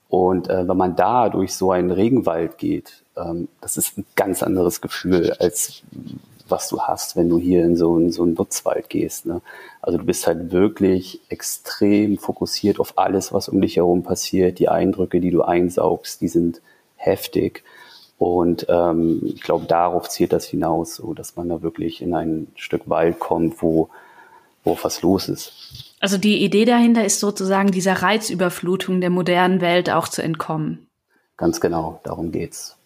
Und 0.08 0.50
äh, 0.50 0.68
wenn 0.68 0.76
man 0.76 0.94
da 0.94 1.30
durch 1.30 1.54
so 1.54 1.72
einen 1.72 1.90
Regenwald 1.90 2.58
geht, 2.58 3.02
ähm, 3.16 3.48
das 3.60 3.76
ist 3.76 3.96
ein 3.96 4.04
ganz 4.14 4.42
anderes 4.42 4.80
Gefühl, 4.80 5.32
als 5.38 5.82
was 6.52 6.68
du 6.68 6.80
hast, 6.80 7.16
wenn 7.16 7.28
du 7.28 7.38
hier 7.38 7.64
in 7.64 7.74
so, 7.76 7.98
in 7.98 8.12
so 8.12 8.22
einen 8.22 8.34
Nutzwald 8.34 8.88
gehst. 8.88 9.26
Ne? 9.26 9.42
Also 9.80 9.98
du 9.98 10.04
bist 10.04 10.28
halt 10.28 10.52
wirklich 10.52 11.20
extrem 11.28 12.18
fokussiert 12.18 12.78
auf 12.78 12.96
alles, 12.96 13.32
was 13.32 13.48
um 13.48 13.60
dich 13.60 13.76
herum 13.76 14.04
passiert. 14.04 14.60
Die 14.60 14.68
Eindrücke, 14.68 15.18
die 15.18 15.32
du 15.32 15.42
einsaugst, 15.42 16.20
die 16.20 16.28
sind 16.28 16.62
heftig. 16.94 17.64
Und 18.18 18.66
ähm, 18.68 19.20
ich 19.24 19.42
glaube, 19.42 19.66
darauf 19.66 20.08
zielt 20.08 20.32
das 20.32 20.46
hinaus, 20.46 20.94
so 20.94 21.12
dass 21.12 21.34
man 21.34 21.48
da 21.48 21.62
wirklich 21.62 22.00
in 22.00 22.14
ein 22.14 22.46
Stück 22.54 22.82
Wald 22.88 23.18
kommt, 23.18 23.60
wo, 23.60 23.88
wo 24.62 24.78
was 24.80 25.02
los 25.02 25.28
ist. 25.28 25.52
Also 25.98 26.18
die 26.18 26.44
Idee 26.44 26.64
dahinter 26.64 27.04
ist 27.04 27.18
sozusagen 27.18 27.72
dieser 27.72 27.94
Reizüberflutung 27.94 29.00
der 29.00 29.10
modernen 29.10 29.60
Welt 29.60 29.90
auch 29.90 30.06
zu 30.06 30.22
entkommen. 30.22 30.86
Ganz 31.36 31.60
genau, 31.60 31.98
darum 32.04 32.30
geht's. 32.30 32.76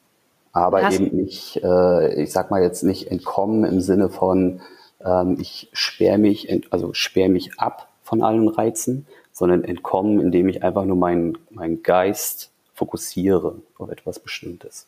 Aber 0.57 0.83
Hast 0.83 0.99
eben 0.99 1.15
nicht, 1.15 1.63
äh, 1.63 2.23
ich 2.23 2.33
sag 2.33 2.51
mal 2.51 2.63
jetzt 2.63 2.83
nicht 2.83 3.11
entkommen 3.11 3.63
im 3.65 3.83
Sinne 3.83 4.09
von, 4.09 4.63
ähm, 5.05 5.37
ich 5.39 5.69
sperre 5.75 6.17
mich, 6.17 6.49
also 6.71 6.95
sperre 6.95 7.29
mich 7.29 7.61
ab 7.61 7.89
von 8.03 8.23
allen 8.23 8.49
Reizen, 8.49 9.07
sondern 9.33 9.65
entkommen, 9.65 10.19
indem 10.19 10.49
ich 10.49 10.63
einfach 10.63 10.87
nur 10.87 10.97
meinen 10.97 11.37
mein 11.51 11.83
Geist 11.83 12.53
fokussiere 12.73 13.57
auf 13.77 13.91
etwas 13.91 14.19
Bestimmtes. 14.19 14.87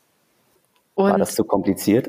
Und 0.95 1.11
War 1.11 1.19
das 1.19 1.35
zu 1.35 1.45
kompliziert? 1.45 2.09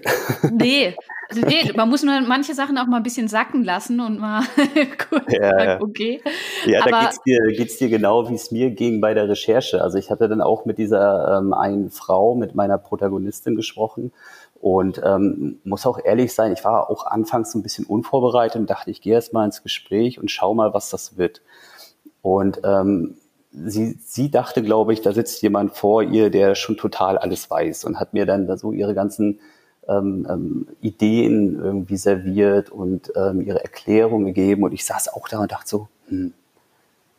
Nee, 0.50 0.96
also 1.30 1.46
nee, 1.46 1.72
man 1.76 1.90
muss 1.90 2.04
nur 2.04 2.20
manche 2.22 2.56
Sachen 2.56 2.78
auch 2.78 2.88
mal 2.88 2.98
ein 2.98 3.04
bisschen 3.04 3.28
sacken 3.28 3.64
lassen 3.64 4.00
und 4.00 4.20
mal 4.20 4.42
kurz 5.10 5.32
ja, 5.32 5.50
sagen, 5.50 5.84
okay. 5.84 6.22
Ja, 6.66 6.82
Aber, 6.82 6.92
da 6.92 7.02
geht's 7.02 7.22
dir, 7.24 7.40
geht's 7.56 7.78
dir 7.78 7.90
genau, 7.90 8.30
wie 8.30 8.34
es 8.34 8.52
mir 8.52 8.72
ging 8.72 9.00
bei 9.00 9.14
der 9.14 9.30
Recherche. 9.30 9.82
Also 9.82 9.98
ich 9.98 10.10
hatte 10.10 10.28
dann 10.28 10.42
auch 10.42 10.66
mit 10.66 10.80
dieser 10.80 11.38
ähm, 11.38 11.54
einen 11.54 11.92
Frau, 11.92 12.34
mit 12.34 12.56
meiner 12.56 12.80
Protagonistin 12.80 13.56
gesprochen 13.56 14.12
und 14.60 15.02
ähm, 15.06 15.60
muss 15.64 15.86
auch 15.86 16.00
ehrlich 16.04 16.34
sein, 16.34 16.52
ich 16.52 16.66
war 16.66 16.90
auch 16.90 17.06
anfangs 17.06 17.52
so 17.52 17.60
ein 17.60 17.64
bisschen 17.64 17.86
unvorbereitet 17.86 18.60
und 18.60 18.70
dachte, 18.70 18.90
ich 18.92 19.02
gehe 19.02 19.14
erst 19.14 19.32
mal 19.32 19.46
ins 19.46 19.64
Gespräch 19.64 20.20
und 20.20 20.32
schau 20.32 20.54
mal, 20.54 20.74
was 20.74 20.90
das 20.90 21.18
wird. 21.18 21.42
Und 22.22 22.62
ähm, 22.64 23.18
sie, 23.52 23.98
sie 24.04 24.32
dachte, 24.32 24.62
glaube 24.62 24.94
ich, 24.94 25.02
da 25.02 25.14
sitzt 25.14 25.42
jemand 25.42 25.74
vor 25.74 26.04
ihr, 26.04 26.30
der 26.30 26.56
schon 26.56 26.76
total 26.76 27.18
alles 27.18 27.50
weiß 27.50 27.86
und 27.86 28.00
hat 28.00 28.14
mir 28.14 28.26
dann 28.26 28.48
da 28.48 28.58
so 28.58 28.72
ihre 28.72 28.94
ganzen 28.94 29.40
ähm, 29.88 30.28
ähm, 30.30 30.68
Ideen 30.82 31.60
irgendwie 31.60 31.98
serviert 31.98 32.70
und 32.70 33.12
ähm, 33.16 33.42
ihre 33.42 33.64
Erklärung 33.64 34.26
gegeben. 34.26 34.64
Und 34.64 34.74
ich 34.74 34.86
saß 34.86 35.08
auch 35.10 35.28
da 35.28 35.40
und 35.40 35.52
dachte 35.52 35.70
so, 35.70 35.88
hm, 36.08 36.34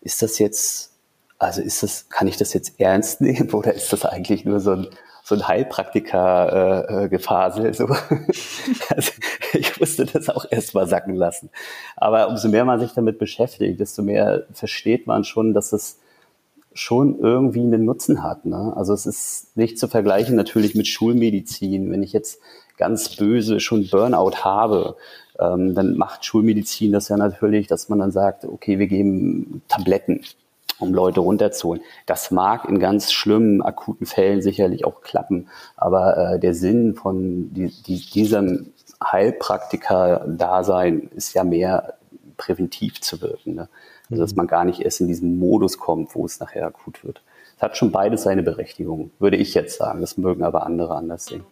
ist 0.00 0.22
das 0.22 0.38
jetzt, 0.38 0.92
also 1.38 1.60
ist 1.62 1.82
das, 1.82 2.08
kann 2.08 2.28
ich 2.28 2.36
das 2.36 2.52
jetzt 2.52 2.80
ernst 2.80 3.20
nehmen 3.20 3.50
oder 3.52 3.74
ist 3.74 3.92
das 3.92 4.04
eigentlich 4.04 4.44
nur 4.44 4.60
so 4.60 4.72
ein 4.72 4.86
so 5.22 5.34
ein 5.34 5.46
Heilpraktiker-Gefasel. 5.46 7.66
Äh, 7.66 7.68
äh 7.68 7.74
so. 7.74 7.86
also, 8.88 9.12
ich 9.52 9.78
musste 9.78 10.06
das 10.06 10.28
auch 10.28 10.44
erst 10.50 10.74
mal 10.74 10.88
sacken 10.88 11.14
lassen. 11.14 11.50
Aber 11.96 12.26
umso 12.28 12.48
mehr 12.48 12.64
man 12.64 12.80
sich 12.80 12.94
damit 12.94 13.18
beschäftigt, 13.18 13.78
desto 13.78 14.02
mehr 14.02 14.46
versteht 14.52 15.06
man 15.06 15.22
schon, 15.24 15.54
dass 15.54 15.72
es 15.72 16.00
schon 16.72 17.18
irgendwie 17.18 17.60
einen 17.60 17.84
Nutzen 17.84 18.22
hat. 18.22 18.46
Ne? 18.46 18.72
Also 18.76 18.92
es 18.92 19.06
ist 19.06 19.56
nicht 19.56 19.78
zu 19.78 19.88
vergleichen 19.88 20.36
natürlich 20.36 20.74
mit 20.74 20.86
Schulmedizin. 20.86 21.90
Wenn 21.90 22.02
ich 22.02 22.12
jetzt 22.12 22.40
ganz 22.76 23.16
böse 23.16 23.60
schon 23.60 23.88
Burnout 23.90 24.44
habe, 24.44 24.96
ähm, 25.38 25.74
dann 25.74 25.96
macht 25.96 26.24
Schulmedizin 26.24 26.92
das 26.92 27.08
ja 27.08 27.16
natürlich, 27.16 27.66
dass 27.66 27.88
man 27.88 27.98
dann 27.98 28.12
sagt, 28.12 28.44
okay, 28.44 28.78
wir 28.78 28.86
geben 28.86 29.62
Tabletten, 29.68 30.22
um 30.78 30.94
Leute 30.94 31.20
runterzuholen. 31.20 31.82
Das 32.06 32.30
mag 32.30 32.68
in 32.68 32.78
ganz 32.78 33.12
schlimmen, 33.12 33.62
akuten 33.62 34.06
Fällen 34.06 34.42
sicherlich 34.42 34.84
auch 34.84 35.02
klappen, 35.02 35.48
aber 35.76 36.16
äh, 36.16 36.40
der 36.40 36.54
Sinn 36.54 36.94
von 36.94 37.52
die, 37.52 37.72
die, 37.86 38.00
diesem 38.00 38.72
Heilpraktiker-Dasein 39.02 41.10
ist 41.14 41.34
ja 41.34 41.44
mehr 41.44 41.94
präventiv 42.36 43.00
zu 43.00 43.20
wirken. 43.20 43.54
Ne? 43.54 43.68
Also 44.10 44.22
dass 44.22 44.32
mhm. 44.32 44.38
man 44.38 44.46
gar 44.46 44.64
nicht 44.64 44.80
erst 44.80 45.00
in 45.00 45.08
diesen 45.08 45.38
Modus 45.38 45.78
kommt, 45.78 46.14
wo 46.14 46.24
es 46.24 46.40
nachher 46.40 46.66
akut 46.66 47.04
wird. 47.04 47.22
Es 47.56 47.62
hat 47.62 47.76
schon 47.76 47.92
beides 47.92 48.22
seine 48.22 48.42
Berechtigung, 48.42 49.10
würde 49.18 49.36
ich 49.36 49.54
jetzt 49.54 49.78
sagen. 49.78 50.00
Das 50.00 50.16
mögen 50.16 50.44
aber 50.44 50.66
andere 50.66 50.94
anders 50.94 51.26
sehen. 51.26 51.44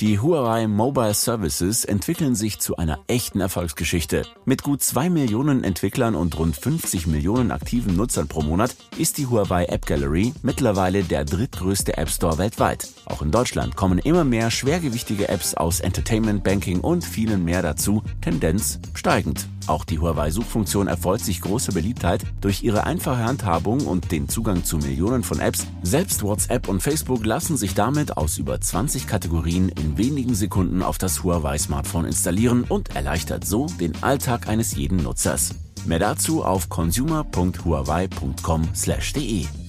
Die 0.00 0.18
Huawei 0.18 0.66
Mobile 0.66 1.14
Services 1.14 1.86
entwickeln 1.86 2.34
sich 2.34 2.58
zu 2.58 2.76
einer 2.76 2.98
echten 3.06 3.40
Erfolgsgeschichte. 3.40 4.24
Mit 4.44 4.62
gut 4.62 4.82
zwei 4.82 5.08
Millionen 5.08 5.64
Entwicklern 5.64 6.14
und 6.14 6.38
rund 6.38 6.54
50 6.54 7.06
Millionen 7.06 7.50
aktiven 7.50 7.96
Nutzern 7.96 8.28
pro 8.28 8.42
Monat 8.42 8.76
ist 8.98 9.16
die 9.16 9.26
Huawei 9.26 9.64
App 9.64 9.86
Gallery 9.86 10.34
mittlerweile 10.42 11.02
der 11.02 11.24
drittgrößte 11.24 11.96
App 11.96 12.10
Store 12.10 12.36
weltweit. 12.36 12.86
Auch 13.06 13.22
in 13.22 13.30
Deutschland 13.30 13.74
kommen 13.74 13.98
immer 13.98 14.24
mehr 14.24 14.50
schwergewichtige 14.50 15.30
Apps 15.30 15.54
aus 15.54 15.80
Entertainment, 15.80 16.44
Banking 16.44 16.80
und 16.80 17.02
vielen 17.02 17.42
mehr 17.46 17.62
dazu, 17.62 18.02
Tendenz 18.20 18.78
steigend. 18.92 19.48
Auch 19.66 19.84
die 19.84 19.98
Huawei-Suchfunktion 19.98 20.86
erfreut 20.86 21.20
sich 21.20 21.40
große 21.40 21.72
Beliebtheit 21.72 22.22
durch 22.40 22.62
ihre 22.62 22.84
einfache 22.84 23.24
Handhabung 23.24 23.80
und 23.80 24.12
den 24.12 24.28
Zugang 24.28 24.62
zu 24.64 24.78
Millionen 24.78 25.24
von 25.24 25.40
Apps. 25.40 25.66
Selbst 25.82 26.22
WhatsApp 26.22 26.68
und 26.68 26.82
Facebook 26.82 27.26
lassen 27.26 27.56
sich 27.56 27.74
damit 27.74 28.16
aus 28.16 28.38
über 28.38 28.60
20 28.60 29.08
Kategorien 29.08 29.70
in 29.70 29.98
wenigen 29.98 30.34
Sekunden 30.34 30.82
auf 30.82 30.98
das 30.98 31.24
Huawei-Smartphone 31.24 32.04
installieren 32.04 32.62
und 32.64 32.94
erleichtert 32.94 33.44
so 33.44 33.66
den 33.80 34.00
Alltag 34.02 34.48
eines 34.48 34.76
jeden 34.76 35.02
Nutzers. 35.02 35.56
Mehr 35.84 35.98
dazu 35.98 36.44
auf 36.44 36.68
consumer.huawei.com/de. 36.68 39.65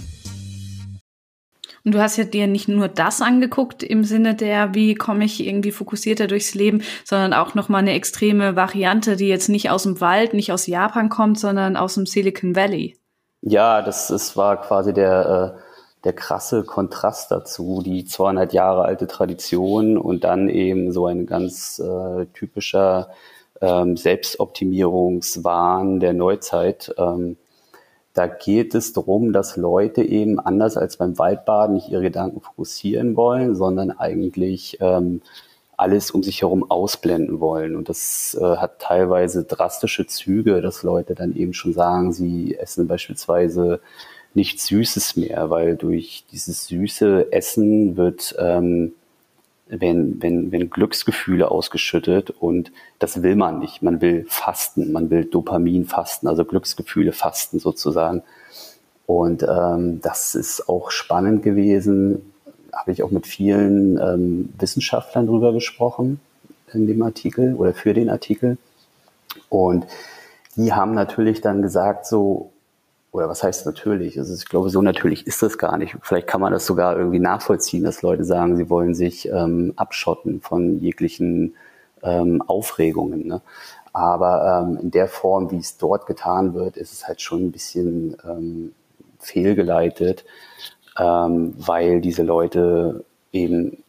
Und 1.87 1.93
du 1.93 2.01
hast 2.01 2.17
ja 2.17 2.25
dir 2.25 2.47
nicht 2.47 2.67
nur 2.67 2.89
das 2.89 3.21
angeguckt 3.21 3.81
im 3.81 4.03
Sinne 4.03 4.35
der, 4.35 4.75
wie 4.75 4.93
komme 4.93 5.23
ich 5.23 5.47
irgendwie 5.47 5.71
fokussierter 5.71 6.27
durchs 6.27 6.53
Leben, 6.53 6.81
sondern 7.05 7.31
auch 7.31 7.55
nochmal 7.55 7.79
eine 7.79 7.93
extreme 7.93 8.57
Variante, 8.57 9.15
die 9.15 9.29
jetzt 9.29 9.47
nicht 9.47 9.69
aus 9.69 9.83
dem 9.83 10.01
Wald, 10.01 10.33
nicht 10.33 10.51
aus 10.51 10.67
Japan 10.67 11.07
kommt, 11.07 11.39
sondern 11.39 11.77
aus 11.77 11.93
dem 11.93 12.05
Silicon 12.05 12.57
Valley. 12.57 12.97
Ja, 13.41 13.81
das, 13.81 14.07
das 14.07 14.35
war 14.35 14.59
quasi 14.59 14.93
der, 14.93 15.55
äh, 15.55 15.59
der 16.03 16.11
krasse 16.11 16.65
Kontrast 16.65 17.31
dazu, 17.31 17.81
die 17.81 18.03
200 18.03 18.51
Jahre 18.51 18.83
alte 18.83 19.07
Tradition 19.07 19.97
und 19.97 20.25
dann 20.25 20.49
eben 20.49 20.91
so 20.91 21.05
ein 21.05 21.25
ganz 21.25 21.79
äh, 21.79 22.25
typischer 22.33 23.11
ähm, 23.61 23.95
Selbstoptimierungswahn 23.95 26.01
der 26.01 26.11
Neuzeit. 26.11 26.93
Ähm, 26.97 27.37
da 28.17 28.25
geht 28.25 28.73
es 28.73 28.93
darum, 28.93 29.31
dass 29.31 29.57
Leute 29.57 30.01
eben 30.01 30.39
anders 30.39 30.75
als 30.75 30.97
beim 30.97 31.19
Waldbaden 31.19 31.75
nicht 31.75 31.89
ihre 31.89 32.01
Gedanken 32.01 32.41
fokussieren 32.41 33.15
wollen, 33.15 33.55
sondern 33.55 33.91
eigentlich 33.91 34.79
ähm, 34.81 35.21
alles 35.77 36.09
um 36.09 36.23
sich 36.23 36.41
herum 36.41 36.69
ausblenden 36.71 37.39
wollen. 37.39 37.75
Und 37.75 37.89
das 37.89 38.35
äh, 38.41 38.43
hat 38.43 38.79
teilweise 38.79 39.43
drastische 39.43 40.07
Züge, 40.07 40.61
dass 40.61 40.81
Leute 40.81 41.13
dann 41.13 41.35
eben 41.35 41.53
schon 41.53 41.73
sagen, 41.73 42.11
sie 42.11 42.55
essen 42.55 42.87
beispielsweise 42.87 43.81
nichts 44.33 44.65
Süßes 44.65 45.15
mehr, 45.15 45.51
weil 45.51 45.75
durch 45.75 46.25
dieses 46.31 46.65
süße 46.65 47.31
Essen 47.31 47.97
wird, 47.97 48.35
ähm, 48.39 48.93
wenn, 49.69 50.21
wenn, 50.21 50.51
wenn 50.51 50.69
Glücksgefühle 50.69 51.51
ausgeschüttet 51.51 52.29
und 52.29 52.71
das 52.99 53.21
will 53.21 53.35
man 53.35 53.59
nicht. 53.59 53.81
Man 53.81 54.01
will 54.01 54.25
fasten, 54.27 54.91
man 54.91 55.09
will 55.09 55.25
Dopamin 55.25 55.85
fasten, 55.85 56.27
also 56.27 56.45
Glücksgefühle 56.45 57.11
fasten 57.11 57.59
sozusagen. 57.59 58.23
Und 59.05 59.43
ähm, 59.43 60.01
das 60.01 60.35
ist 60.35 60.67
auch 60.67 60.91
spannend 60.91 61.43
gewesen, 61.43 62.33
habe 62.73 62.91
ich 62.91 63.03
auch 63.03 63.11
mit 63.11 63.25
vielen 63.25 63.97
ähm, 63.97 64.53
Wissenschaftlern 64.57 65.27
drüber 65.27 65.53
gesprochen 65.53 66.19
in 66.73 66.87
dem 66.87 67.01
Artikel 67.01 67.55
oder 67.55 67.73
für 67.73 67.93
den 67.93 68.09
Artikel. 68.09 68.57
Und 69.49 69.87
die 70.55 70.73
haben 70.73 70.93
natürlich 70.93 71.41
dann 71.41 71.61
gesagt, 71.61 72.05
so, 72.05 72.51
oder 73.17 73.29
was 73.29 73.43
heißt 73.43 73.65
natürlich? 73.65 74.17
Also 74.17 74.33
ich 74.33 74.45
glaube, 74.45 74.69
so 74.69 74.81
natürlich 74.81 75.27
ist 75.27 75.41
das 75.43 75.57
gar 75.57 75.77
nicht. 75.77 75.97
Vielleicht 76.01 76.27
kann 76.27 76.41
man 76.41 76.53
das 76.53 76.65
sogar 76.65 76.97
irgendwie 76.97 77.19
nachvollziehen, 77.19 77.83
dass 77.83 78.01
Leute 78.01 78.23
sagen, 78.23 78.55
sie 78.57 78.69
wollen 78.69 78.95
sich 78.95 79.27
ähm, 79.27 79.73
abschotten 79.75 80.41
von 80.41 80.79
jeglichen 80.79 81.55
ähm, 82.03 82.41
Aufregungen. 82.41 83.27
Ne? 83.27 83.41
Aber 83.93 84.65
ähm, 84.67 84.77
in 84.81 84.91
der 84.91 85.07
Form, 85.07 85.51
wie 85.51 85.57
es 85.57 85.77
dort 85.77 86.05
getan 86.05 86.53
wird, 86.53 86.77
ist 86.77 86.93
es 86.93 87.07
halt 87.07 87.21
schon 87.21 87.45
ein 87.47 87.51
bisschen 87.51 88.15
ähm, 88.23 88.73
fehlgeleitet 89.19 90.23
ähm, 90.97 91.53
weil 91.57 92.01
diese 92.01 92.23
Leute 92.23 93.03
eben 93.31 93.83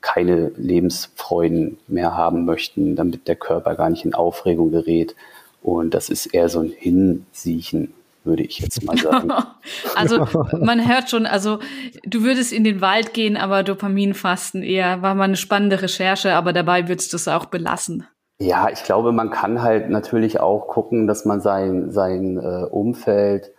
keine 0.00 0.48
Lebensfreuden 0.56 1.78
mehr 1.86 2.16
haben 2.16 2.44
möchten, 2.44 2.96
damit 2.96 3.28
der 3.28 3.36
Körper 3.36 3.76
gar 3.76 3.88
nicht 3.90 4.04
in 4.04 4.14
Aufregung 4.14 4.72
gerät. 4.72 5.14
Und 5.62 5.94
das 5.94 6.08
ist 6.08 6.26
eher 6.26 6.48
so 6.48 6.58
ein 6.60 6.72
Hinsiechen, 6.76 7.94
würde 8.24 8.42
ich 8.42 8.58
jetzt 8.58 8.84
mal 8.84 8.96
sagen. 8.96 9.32
also 9.96 10.26
man 10.58 10.88
hört 10.88 11.10
schon, 11.10 11.26
also 11.26 11.58
du 12.04 12.22
würdest 12.22 12.52
in 12.52 12.64
den 12.64 12.80
Wald 12.80 13.14
gehen, 13.14 13.36
aber 13.36 13.62
Dopaminfasten 13.62 14.62
eher, 14.62 15.02
war 15.02 15.14
mal 15.14 15.24
eine 15.24 15.36
spannende 15.36 15.82
Recherche, 15.82 16.34
aber 16.34 16.52
dabei 16.52 16.88
würdest 16.88 17.12
du 17.12 17.16
es 17.16 17.28
auch 17.28 17.46
belassen. 17.46 18.06
Ja, 18.38 18.68
ich 18.70 18.82
glaube, 18.82 19.12
man 19.12 19.30
kann 19.30 19.62
halt 19.62 19.88
natürlich 19.90 20.40
auch 20.40 20.66
gucken, 20.66 21.06
dass 21.06 21.24
man 21.24 21.40
sein, 21.40 21.92
sein 21.92 22.38
äh, 22.38 22.64
Umfeld 22.64 23.52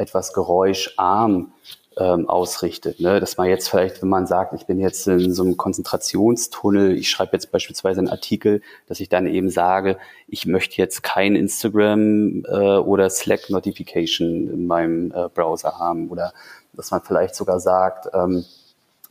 etwas 0.00 0.32
geräuscharm 0.32 1.52
ähm, 1.96 2.28
ausrichtet. 2.28 3.00
Ne? 3.00 3.20
Dass 3.20 3.36
man 3.36 3.48
jetzt 3.48 3.68
vielleicht, 3.68 4.00
wenn 4.00 4.08
man 4.08 4.26
sagt, 4.26 4.54
ich 4.54 4.66
bin 4.66 4.78
jetzt 4.78 5.06
in 5.06 5.32
so 5.32 5.42
einem 5.42 5.56
Konzentrationstunnel, 5.56 6.96
ich 6.96 7.10
schreibe 7.10 7.32
jetzt 7.32 7.50
beispielsweise 7.52 8.00
einen 8.00 8.08
Artikel, 8.08 8.62
dass 8.88 9.00
ich 9.00 9.08
dann 9.08 9.26
eben 9.26 9.50
sage, 9.50 9.98
ich 10.28 10.46
möchte 10.46 10.76
jetzt 10.76 11.02
kein 11.02 11.36
Instagram 11.36 12.44
äh, 12.46 12.76
oder 12.78 13.10
Slack-Notification 13.10 14.48
in 14.50 14.66
meinem 14.66 15.12
äh, 15.12 15.28
Browser 15.28 15.78
haben. 15.78 16.08
Oder 16.08 16.32
dass 16.72 16.90
man 16.90 17.02
vielleicht 17.02 17.34
sogar 17.34 17.60
sagt, 17.60 18.08
ähm, 18.14 18.44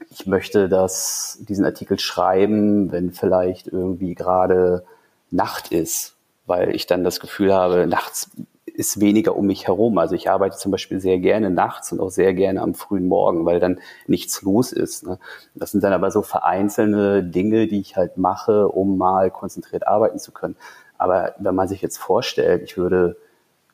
ich 0.10 0.26
möchte 0.26 0.70
das, 0.70 1.38
diesen 1.42 1.66
Artikel 1.66 2.00
schreiben, 2.00 2.92
wenn 2.92 3.12
vielleicht 3.12 3.68
irgendwie 3.68 4.16
gerade 4.16 4.86
Nacht 5.30 5.72
ist, 5.72 6.16
weil 6.46 6.74
ich 6.74 6.88
dann 6.88 7.04
das 7.04 7.20
Gefühl 7.20 7.54
habe, 7.54 7.86
nachts 7.86 8.32
ist 8.80 9.02
weniger 9.02 9.36
um 9.36 9.46
mich 9.46 9.68
herum. 9.68 9.98
Also 9.98 10.16
ich 10.16 10.30
arbeite 10.30 10.56
zum 10.56 10.72
Beispiel 10.72 11.02
sehr 11.02 11.20
gerne 11.20 11.50
nachts 11.50 11.92
und 11.92 12.00
auch 12.00 12.12
sehr 12.12 12.34
gerne 12.34 12.62
am 12.62 12.76
frühen 12.76 13.10
Morgen, 13.10 13.46
weil 13.46 13.60
dann 13.60 13.82
nichts 14.08 14.42
los 14.42 14.72
ist. 14.72 15.06
Ne? 15.06 15.20
Das 15.54 15.72
sind 15.72 15.84
dann 15.84 15.92
aber 15.92 16.12
so 16.12 16.22
vereinzelte 16.22 17.22
Dinge, 17.22 17.68
die 17.68 17.82
ich 17.82 17.98
halt 17.98 18.18
mache, 18.18 18.70
um 18.70 18.98
mal 18.98 19.32
konzentriert 19.32 19.86
arbeiten 19.86 20.18
zu 20.18 20.32
können. 20.32 20.56
Aber 20.98 21.36
wenn 21.40 21.56
man 21.56 21.68
sich 21.68 21.82
jetzt 21.82 21.98
vorstellt, 21.98 22.64
ich 22.64 22.78
würde 22.78 23.18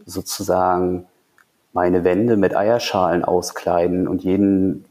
sozusagen 0.08 1.06
meine 1.72 2.04
Wände 2.04 2.36
mit 2.36 2.56
Eierschalen 2.56 3.24
auskleiden 3.24 4.08
und 4.08 4.24
jeden 4.24 4.86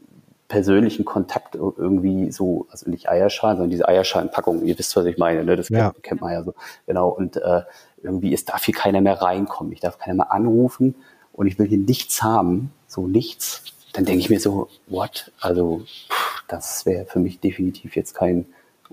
persönlichen 0.47 1.03
Kontakt 1.03 1.55
irgendwie 1.55 2.31
so, 2.31 2.67
also 2.69 2.89
nicht 2.89 3.09
Eierschalen, 3.09 3.57
sondern 3.57 3.71
diese 3.71 3.89
Eierschalenpackung, 3.89 4.63
ihr 4.63 4.79
wisst, 4.79 4.95
was 4.95 5.05
ich 5.07 5.17
meine, 5.17 5.43
ne? 5.43 5.57
das 5.57 5.67
ja. 5.67 5.89
kennt, 5.89 6.03
kennt 6.03 6.21
man 6.21 6.31
ja 6.31 6.43
so, 6.43 6.53
genau, 6.85 7.09
und 7.09 7.35
äh, 7.35 7.63
irgendwie, 8.05 8.33
es 8.33 8.45
darf 8.45 8.63
hier 8.63 8.73
keiner 8.73 9.01
mehr 9.01 9.21
reinkommen, 9.21 9.73
ich 9.73 9.79
darf 9.79 9.97
keiner 9.97 10.15
mehr 10.15 10.31
anrufen 10.31 10.95
und 11.33 11.47
ich 11.47 11.59
will 11.59 11.67
hier 11.67 11.77
nichts 11.77 12.23
haben, 12.23 12.71
so 12.87 13.07
nichts, 13.07 13.63
dann 13.93 14.05
denke 14.05 14.19
ich 14.19 14.29
mir 14.29 14.39
so, 14.39 14.69
what? 14.87 15.31
Also 15.39 15.81
pff, 16.09 16.43
das 16.47 16.85
wäre 16.85 17.05
für 17.05 17.19
mich 17.19 17.39
definitiv 17.39 17.95
jetzt 17.95 18.13
kein 18.13 18.45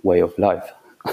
Way 0.02 0.22
of 0.22 0.38
Life. 0.38 0.68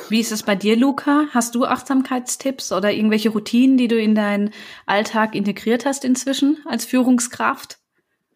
Wie 0.09 0.19
ist 0.19 0.31
es 0.31 0.43
bei 0.43 0.55
dir, 0.55 0.75
Luca? 0.75 1.25
Hast 1.31 1.55
du 1.55 1.65
Achtsamkeitstipps 1.65 2.71
oder 2.71 2.91
irgendwelche 2.91 3.29
Routinen, 3.29 3.77
die 3.77 3.87
du 3.87 3.99
in 3.99 4.13
deinen 4.13 4.51
Alltag 4.85 5.33
integriert 5.33 5.85
hast 5.85 6.05
inzwischen 6.05 6.57
als 6.67 6.85
Führungskraft? 6.85 7.79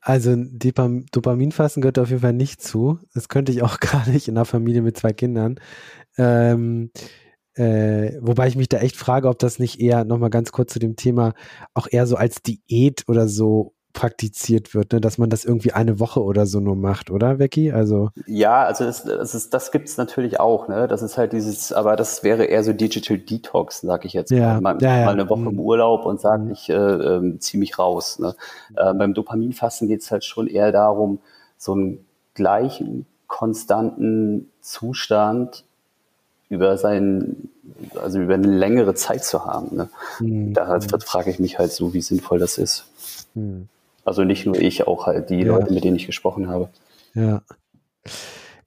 Also 0.02 0.36
Dopam 0.36 1.06
Dopaminfasten 1.12 1.82
gehört 1.82 1.99
auf 1.99 2.10
jeden 2.10 2.21
Fall 2.21 2.34
nicht 2.34 2.62
zu. 2.62 2.99
Das 3.13 3.30
könnte 3.30 3.52
ich 3.52 3.62
auch 3.62 3.80
gar 3.80 4.08
nicht 4.10 4.28
in 4.28 4.36
einer 4.36 4.45
Familie 4.45 4.82
mit 4.82 4.97
zwei 4.97 5.13
Kindern. 5.13 5.60
Ähm, 6.17 6.91
äh, 7.55 8.17
wobei 8.21 8.47
ich 8.47 8.55
mich 8.55 8.69
da 8.69 8.77
echt 8.79 8.95
frage, 8.95 9.29
ob 9.29 9.39
das 9.39 9.59
nicht 9.59 9.79
eher, 9.79 10.05
nochmal 10.05 10.29
ganz 10.29 10.51
kurz 10.51 10.73
zu 10.73 10.79
dem 10.79 10.95
Thema, 10.95 11.33
auch 11.73 11.87
eher 11.89 12.07
so 12.07 12.15
als 12.15 12.41
Diät 12.41 13.03
oder 13.07 13.27
so 13.27 13.73
praktiziert 13.93 14.73
wird, 14.73 14.91
ne? 14.91 14.99
dass 14.99 15.19
man 15.19 15.29
das 15.29 15.45
irgendwie 15.45 15.71
eine 15.71 15.99
Woche 15.99 16.21
oder 16.21 16.47
so 16.47 16.59
nur 16.59 16.75
macht, 16.75 17.11
oder, 17.11 17.35
Becky? 17.35 17.71
Also 17.71 18.09
ja, 18.25 18.63
also 18.63 18.83
das, 18.85 19.03
das, 19.03 19.35
ist, 19.35 19.53
das 19.53 19.71
gibt's 19.71 19.97
natürlich 19.97 20.39
auch, 20.39 20.67
ne? 20.67 20.87
Das 20.87 21.03
ist 21.03 21.17
halt 21.17 21.31
dieses, 21.31 21.71
aber 21.71 21.95
das 21.95 22.23
wäre 22.23 22.45
eher 22.45 22.63
so 22.63 22.73
Digital 22.73 23.19
Detox, 23.19 23.81
sag 23.81 24.03
ich 24.05 24.13
jetzt 24.13 24.31
ja, 24.31 24.59
mal. 24.59 24.77
Ja, 24.81 24.97
ja. 24.97 25.05
mal 25.05 25.11
eine 25.11 25.29
Woche 25.29 25.41
im 25.41 25.53
mhm. 25.53 25.59
Urlaub 25.59 26.05
und 26.05 26.19
sage, 26.19 26.43
mhm. 26.43 26.51
ich 26.51 26.69
äh, 26.69 26.73
äh, 26.73 27.37
ziehe 27.39 27.59
mich 27.59 27.77
raus. 27.77 28.17
Ne? 28.19 28.35
Äh, 28.75 28.93
beim 28.95 29.13
Dopaminfasten 29.13 29.87
geht's 29.87 30.09
halt 30.11 30.25
schon 30.25 30.47
eher 30.47 30.71
darum, 30.71 31.19
so 31.57 31.73
einen 31.73 32.05
gleichen, 32.33 33.05
konstanten 33.27 34.51
Zustand 34.59 35.65
über 36.53 36.77
seinen, 36.77 37.49
also 38.01 38.19
über 38.19 38.35
eine 38.35 38.47
längere 38.47 38.93
Zeit 38.93 39.23
zu 39.25 39.45
haben. 39.45 39.75
Ne? 39.75 39.89
Mhm. 40.19 40.53
Da 40.53 40.79
frage 40.79 41.29
ich 41.31 41.39
mich 41.39 41.59
halt 41.59 41.71
so, 41.71 41.93
wie 41.93 42.01
sinnvoll 42.01 42.39
das 42.39 42.57
ist. 42.57 42.85
Mhm. 43.33 43.67
Also 44.05 44.23
nicht 44.23 44.45
nur 44.45 44.59
ich, 44.59 44.85
auch 44.87 45.07
halt 45.07 45.29
die 45.29 45.41
ja. 45.41 45.47
Leute, 45.47 45.73
mit 45.73 45.83
denen 45.83 45.95
ich 45.95 46.05
gesprochen 46.05 46.49
habe. 46.49 46.69
Ja. 47.13 47.41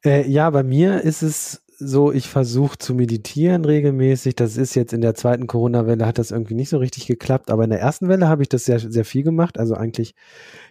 Äh, 0.05 0.29
ja, 0.29 0.49
bei 0.51 0.62
mir 0.62 1.03
ist 1.03 1.22
es 1.22 1.62
so, 1.79 2.11
ich 2.11 2.29
versuche 2.29 2.79
zu 2.79 2.94
meditieren 2.94 3.64
regelmäßig. 3.64 4.35
Das 4.35 4.57
ist 4.57 4.75
jetzt 4.75 4.94
in 4.94 5.03
der 5.03 5.14
zweiten 5.14 5.46
Corona-Welle 5.46 6.07
hat 6.07 6.18
das 6.18 6.31
irgendwie 6.31 6.55
nicht 6.55 6.70
so 6.70 6.79
richtig 6.79 7.07
geklappt, 7.07 7.51
aber 7.51 7.64
in 7.64 7.70
der 7.70 7.81
ersten 7.81 8.09
Welle 8.09 8.29
habe 8.29 8.42
ich 8.42 8.49
das 8.49 8.64
sehr, 8.64 8.81
sehr 8.81 9.05
viel 9.05 9.22
gemacht. 9.22 9.59
Also 9.59 9.75
eigentlich 9.75 10.14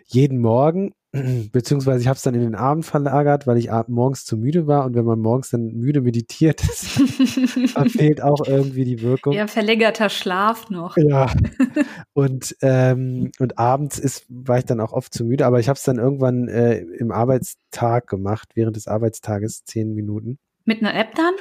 jeden 0.08 0.40
Morgen 0.40 0.94
beziehungsweise 1.52 2.02
ich 2.02 2.08
habe 2.08 2.18
es 2.18 2.24
dann 2.24 2.34
in 2.34 2.42
den 2.42 2.56
Abend 2.56 2.86
verlagert, 2.86 3.48
weil 3.48 3.58
ich 3.58 3.70
morgens 3.88 4.26
zu 4.26 4.38
müde 4.38 4.68
war 4.68 4.86
und 4.86 4.96
wenn 4.96 5.06
man 5.06 5.20
morgens 5.20 5.50
dann 5.50 5.68
müde 5.68 6.02
meditiert, 6.02 6.62
verfehlt 7.68 8.22
auch 8.22 8.46
irgendwie 8.46 8.86
die 8.86 9.02
Wirkung. 9.02 9.34
Ja, 9.34 9.48
verlängerter 9.48 10.10
Schlaf 10.10 10.70
noch. 10.70 10.98
Ja. 10.98 11.28
Und, 12.14 12.56
ähm, 12.62 13.32
und 13.40 13.60
abends 13.60 14.00
ist, 14.00 14.26
war 14.30 14.58
ich 14.58 14.66
dann 14.66 14.80
auch 14.80 14.94
oft 14.94 15.14
zu 15.14 15.26
müde, 15.26 15.46
aber 15.46 15.60
ich 15.60 15.68
habe 15.68 15.76
es 15.76 15.84
dann 15.84 15.98
irgendwann 15.98 16.48
äh, 16.48 16.78
im 16.78 17.12
Arbeitstag 17.12 18.08
gemacht, 18.08 18.52
während 18.56 18.78
des 18.78 18.88
Arbeitstages, 18.88 19.66
zehn 19.66 19.94
Minuten. 19.94 20.38
Mit 20.64 20.82
einer 20.82 20.96
App 20.96 21.14
dann? 21.16 21.34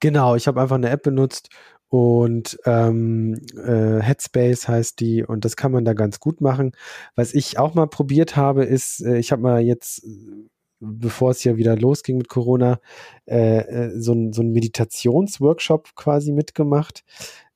Genau, 0.00 0.34
ich 0.34 0.46
habe 0.46 0.60
einfach 0.60 0.76
eine 0.76 0.88
App 0.88 1.02
benutzt 1.02 1.50
und 1.88 2.58
ähm, 2.64 3.40
äh, 3.56 4.00
Headspace 4.02 4.68
heißt 4.68 5.00
die 5.00 5.22
und 5.24 5.44
das 5.44 5.56
kann 5.56 5.72
man 5.72 5.84
da 5.84 5.94
ganz 5.94 6.20
gut 6.20 6.40
machen. 6.40 6.72
Was 7.14 7.34
ich 7.34 7.58
auch 7.58 7.74
mal 7.74 7.86
probiert 7.86 8.36
habe, 8.36 8.64
ist, 8.64 9.00
äh, 9.04 9.18
ich 9.18 9.32
habe 9.32 9.42
mal 9.42 9.62
jetzt, 9.62 10.04
bevor 10.80 11.30
es 11.30 11.44
ja 11.44 11.56
wieder 11.56 11.76
losging 11.76 12.18
mit 12.18 12.28
Corona, 12.28 12.80
äh, 13.26 13.58
äh 13.58 14.00
so 14.00 14.12
ein 14.12 14.32
so 14.32 14.42
ein 14.42 14.50
Meditationsworkshop 14.52 15.94
quasi 15.94 16.32
mitgemacht. 16.32 17.04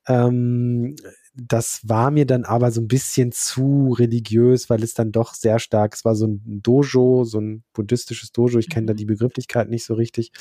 Ähm, 0.06 0.96
das 1.34 1.80
war 1.84 2.10
mir 2.10 2.26
dann 2.26 2.44
aber 2.44 2.70
so 2.72 2.80
ein 2.80 2.88
bisschen 2.88 3.30
zu 3.32 3.94
religiös, 3.98 4.68
weil 4.68 4.82
es 4.82 4.94
dann 4.94 5.12
doch 5.12 5.34
sehr 5.34 5.58
stark, 5.58 5.94
es 5.94 6.04
war 6.04 6.14
so 6.14 6.26
ein 6.26 6.60
Dojo, 6.62 7.24
so 7.24 7.40
ein 7.40 7.62
buddhistisches 7.72 8.32
Dojo, 8.32 8.58
ich 8.58 8.68
kenne 8.68 8.86
da 8.86 8.92
mhm. 8.94 8.96
die 8.96 9.04
Begrifflichkeit 9.04 9.68
nicht 9.68 9.84
so 9.84 9.94
richtig. 9.94 10.32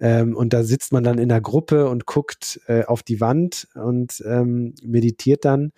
Ähm, 0.00 0.34
und 0.34 0.52
da 0.52 0.64
sitzt 0.64 0.92
man 0.92 1.04
dann 1.04 1.18
in 1.18 1.28
der 1.28 1.40
Gruppe 1.40 1.88
und 1.88 2.06
guckt 2.06 2.60
äh, 2.66 2.84
auf 2.84 3.02
die 3.02 3.20
Wand 3.20 3.68
und 3.74 4.22
ähm, 4.26 4.74
meditiert 4.82 5.44
dann. 5.44 5.72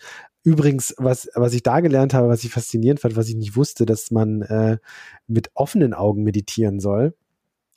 Übrigens, 0.44 0.94
was, 0.98 1.28
was 1.34 1.54
ich 1.54 1.62
da 1.62 1.80
gelernt 1.80 2.14
habe, 2.14 2.28
was 2.28 2.44
ich 2.44 2.50
faszinierend 2.50 3.00
fand, 3.00 3.16
was 3.16 3.28
ich 3.28 3.36
nicht 3.36 3.56
wusste, 3.56 3.86
dass 3.86 4.10
man 4.10 4.42
äh, 4.42 4.78
mit 5.26 5.50
offenen 5.54 5.94
Augen 5.94 6.22
meditieren 6.22 6.80
soll. 6.80 7.14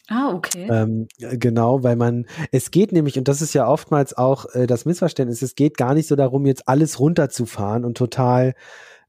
Ah, 0.09 0.33
okay. 0.33 0.67
Ähm, 0.71 1.07
genau, 1.17 1.83
weil 1.83 1.97
man, 1.97 2.25
es 2.51 2.71
geht 2.71 2.93
nämlich, 2.93 3.17
und 3.17 3.27
das 3.27 3.41
ist 3.41 3.53
ja 3.53 3.67
oftmals 3.67 4.17
auch 4.17 4.45
äh, 4.53 4.65
das 4.65 4.85
Missverständnis, 4.85 5.41
es 5.41 5.55
geht 5.55 5.77
gar 5.77 5.93
nicht 5.93 6.07
so 6.07 6.15
darum, 6.15 6.45
jetzt 6.45 6.67
alles 6.67 6.99
runterzufahren 6.99 7.83
und 7.83 7.97
total, 7.97 8.55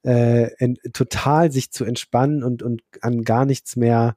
äh, 0.04 0.52
in, 0.58 0.76
total 0.92 1.52
sich 1.52 1.70
zu 1.70 1.84
entspannen 1.84 2.42
und, 2.42 2.62
und 2.62 2.82
an 3.00 3.22
gar 3.22 3.44
nichts 3.44 3.76
mehr 3.76 4.16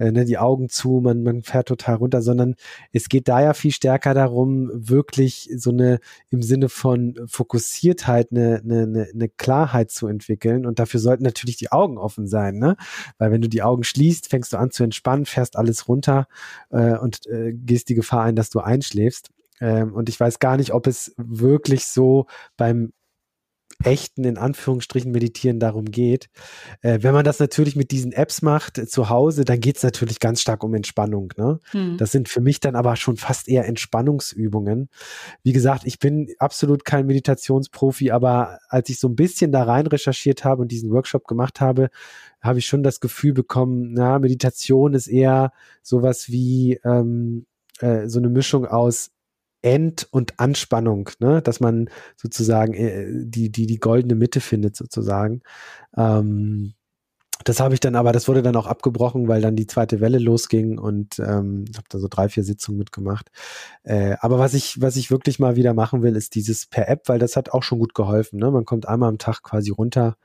äh, 0.00 0.10
ne, 0.10 0.24
die 0.24 0.38
Augen 0.38 0.68
zu, 0.70 1.00
man, 1.02 1.22
man 1.22 1.42
fährt 1.42 1.68
total 1.68 1.96
runter, 1.96 2.22
sondern 2.22 2.54
es 2.92 3.08
geht 3.08 3.28
da 3.28 3.42
ja 3.42 3.52
viel 3.52 3.70
stärker 3.70 4.14
darum, 4.14 4.70
wirklich 4.72 5.50
so 5.56 5.70
eine 5.70 6.00
im 6.30 6.42
Sinne 6.42 6.68
von 6.70 7.14
Fokussiertheit, 7.26 8.28
eine, 8.32 8.62
eine, 8.64 9.08
eine 9.12 9.28
Klarheit 9.28 9.90
zu 9.90 10.06
entwickeln. 10.06 10.64
Und 10.64 10.78
dafür 10.78 11.00
sollten 11.00 11.22
natürlich 11.22 11.58
die 11.58 11.70
Augen 11.70 11.98
offen 11.98 12.26
sein, 12.26 12.56
ne? 12.56 12.76
Weil 13.18 13.30
wenn 13.30 13.42
du 13.42 13.48
die 13.48 13.62
Augen 13.62 13.84
schließt, 13.84 14.28
fängst 14.28 14.52
du 14.52 14.56
an 14.56 14.70
zu 14.70 14.84
entspannen, 14.84 15.26
fährst 15.26 15.56
alles 15.56 15.86
runter 15.86 16.26
äh, 16.70 16.96
und 16.96 17.26
äh, 17.26 17.52
gehst 17.52 17.90
die 17.90 17.94
Gefahr 17.94 18.22
ein, 18.22 18.36
dass 18.36 18.48
du 18.48 18.60
einschläfst. 18.60 19.28
Ähm, 19.60 19.92
und 19.92 20.08
ich 20.08 20.18
weiß 20.18 20.38
gar 20.38 20.56
nicht, 20.56 20.72
ob 20.72 20.86
es 20.86 21.14
wirklich 21.18 21.84
so 21.86 22.26
beim 22.56 22.92
echten, 23.84 24.24
in 24.24 24.38
Anführungsstrichen, 24.38 25.10
Meditieren 25.10 25.60
darum 25.60 25.86
geht. 25.86 26.28
Äh, 26.82 26.98
wenn 27.02 27.14
man 27.14 27.24
das 27.24 27.38
natürlich 27.38 27.76
mit 27.76 27.90
diesen 27.90 28.12
Apps 28.12 28.42
macht 28.42 28.78
äh, 28.78 28.86
zu 28.86 29.08
Hause, 29.08 29.44
dann 29.44 29.60
geht 29.60 29.76
es 29.76 29.82
natürlich 29.82 30.20
ganz 30.20 30.40
stark 30.40 30.62
um 30.64 30.74
Entspannung. 30.74 31.32
Ne? 31.36 31.58
Hm. 31.70 31.96
Das 31.96 32.12
sind 32.12 32.28
für 32.28 32.40
mich 32.40 32.60
dann 32.60 32.76
aber 32.76 32.96
schon 32.96 33.16
fast 33.16 33.48
eher 33.48 33.66
Entspannungsübungen. 33.66 34.88
Wie 35.42 35.52
gesagt, 35.52 35.82
ich 35.86 35.98
bin 35.98 36.28
absolut 36.38 36.84
kein 36.84 37.06
Meditationsprofi, 37.06 38.10
aber 38.10 38.58
als 38.68 38.88
ich 38.88 39.00
so 39.00 39.08
ein 39.08 39.16
bisschen 39.16 39.52
da 39.52 39.62
rein 39.62 39.86
recherchiert 39.86 40.44
habe 40.44 40.62
und 40.62 40.72
diesen 40.72 40.90
Workshop 40.90 41.26
gemacht 41.26 41.60
habe, 41.60 41.90
habe 42.40 42.58
ich 42.58 42.66
schon 42.66 42.82
das 42.82 43.00
Gefühl 43.00 43.32
bekommen, 43.32 43.92
na, 43.92 44.18
Meditation 44.18 44.94
ist 44.94 45.06
eher 45.06 45.52
sowas 45.82 46.28
wie 46.28 46.80
ähm, 46.84 47.46
äh, 47.80 48.08
so 48.08 48.18
eine 48.18 48.28
Mischung 48.28 48.66
aus 48.66 49.10
End- 49.62 50.08
und 50.10 50.38
Anspannung, 50.38 51.10
ne? 51.18 51.42
dass 51.42 51.60
man 51.60 51.88
sozusagen 52.16 52.74
äh, 52.74 53.06
die, 53.10 53.50
die, 53.50 53.66
die 53.66 53.78
goldene 53.78 54.14
Mitte 54.14 54.40
findet, 54.40 54.76
sozusagen. 54.76 55.42
Ähm, 55.96 56.74
das 57.44 57.60
habe 57.60 57.72
ich 57.72 57.80
dann 57.80 57.94
aber, 57.94 58.12
das 58.12 58.28
wurde 58.28 58.42
dann 58.42 58.56
auch 58.56 58.66
abgebrochen, 58.66 59.26
weil 59.28 59.40
dann 59.40 59.56
die 59.56 59.66
zweite 59.66 60.00
Welle 60.00 60.18
losging 60.18 60.78
und 60.78 61.18
ähm, 61.18 61.64
habe 61.74 61.86
da 61.88 61.98
so 61.98 62.06
drei, 62.08 62.28
vier 62.28 62.44
Sitzungen 62.44 62.78
mitgemacht. 62.78 63.30
Äh, 63.82 64.16
aber 64.20 64.38
was 64.38 64.52
ich, 64.54 64.80
was 64.80 64.96
ich 64.96 65.10
wirklich 65.10 65.38
mal 65.38 65.56
wieder 65.56 65.72
machen 65.72 66.02
will, 66.02 66.16
ist 66.16 66.34
dieses 66.34 66.66
per 66.66 66.88
App, 66.88 67.08
weil 67.08 67.18
das 67.18 67.36
hat 67.36 67.50
auch 67.50 67.62
schon 67.62 67.78
gut 67.78 67.94
geholfen. 67.94 68.38
Ne? 68.38 68.50
Man 68.50 68.66
kommt 68.66 68.86
einmal 68.86 69.08
am 69.08 69.18
Tag 69.18 69.42
quasi 69.42 69.70
runter. 69.70 70.16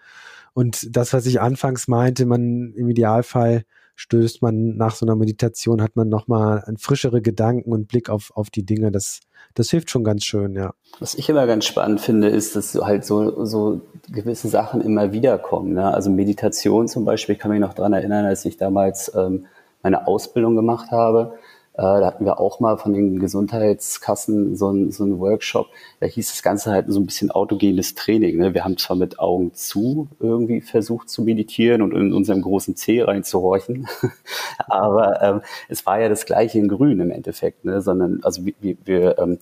Und 0.53 0.95
das, 0.95 1.13
was 1.13 1.25
ich 1.25 1.39
anfangs 1.39 1.87
meinte, 1.87 2.25
man 2.25 2.73
im 2.73 2.89
Idealfall 2.89 3.63
stößt 3.95 4.41
man 4.41 4.75
nach 4.77 4.95
so 4.95 5.05
einer 5.05 5.15
Meditation, 5.15 5.81
hat 5.81 5.95
man 5.95 6.09
nochmal 6.09 6.63
frischere 6.77 7.21
Gedanken 7.21 7.71
und 7.71 7.87
Blick 7.87 8.09
auf, 8.09 8.31
auf 8.35 8.49
die 8.49 8.65
Dinge. 8.65 8.91
Das, 8.91 9.21
das 9.53 9.69
hilft 9.69 9.89
schon 9.89 10.03
ganz 10.03 10.25
schön, 10.25 10.55
ja. 10.55 10.73
Was 10.99 11.15
ich 11.15 11.29
immer 11.29 11.47
ganz 11.47 11.65
spannend 11.65 12.01
finde, 12.01 12.29
ist, 12.29 12.55
dass 12.55 12.75
halt 12.75 13.05
so, 13.05 13.45
so 13.45 13.81
gewisse 14.09 14.49
Sachen 14.49 14.81
immer 14.81 15.11
wiederkommen. 15.11 15.73
Ne? 15.73 15.93
Also 15.93 16.09
Meditation 16.09 16.87
zum 16.87 17.05
Beispiel, 17.05 17.35
ich 17.35 17.39
kann 17.39 17.51
mich 17.51 17.59
noch 17.59 17.73
dran 17.73 17.93
erinnern, 17.93 18.25
als 18.25 18.45
ich 18.45 18.57
damals 18.57 19.11
ähm, 19.15 19.45
meine 19.81 20.07
Ausbildung 20.07 20.55
gemacht 20.55 20.91
habe 20.91 21.37
da 21.81 22.05
hatten 22.05 22.25
wir 22.25 22.39
auch 22.39 22.59
mal 22.59 22.77
von 22.77 22.93
den 22.93 23.19
Gesundheitskassen 23.19 24.55
so 24.55 24.69
einen 24.69 24.91
so 24.91 25.03
einen 25.03 25.19
Workshop. 25.19 25.67
Da 25.99 26.05
hieß 26.05 26.29
das 26.29 26.41
Ganze 26.41 26.71
halt 26.71 26.85
so 26.87 26.99
ein 26.99 27.05
bisschen 27.05 27.31
autogenes 27.31 27.95
Training. 27.95 28.37
Ne? 28.37 28.53
Wir 28.53 28.63
haben 28.63 28.77
zwar 28.77 28.95
mit 28.95 29.19
Augen 29.19 29.53
zu 29.53 30.07
irgendwie 30.19 30.61
versucht 30.61 31.09
zu 31.09 31.23
meditieren 31.23 31.81
und 31.81 31.93
in 31.93 32.13
unserem 32.13 32.41
großen 32.41 32.75
C 32.75 33.01
reinzuhorchen, 33.01 33.87
aber 34.67 35.21
ähm, 35.21 35.41
es 35.67 35.85
war 35.85 35.99
ja 35.99 36.07
das 36.07 36.25
gleiche 36.25 36.59
in 36.59 36.69
Grün 36.69 36.99
im 36.99 37.11
Endeffekt, 37.11 37.65
ne? 37.65 37.81
sondern 37.81 38.21
also 38.23 38.45
wir, 38.45 38.77
wir 38.85 39.19
ähm, 39.19 39.39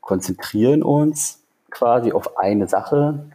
konzentrieren 0.00 0.82
uns 0.82 1.42
quasi 1.70 2.12
auf 2.12 2.38
eine 2.38 2.68
Sache, 2.68 3.26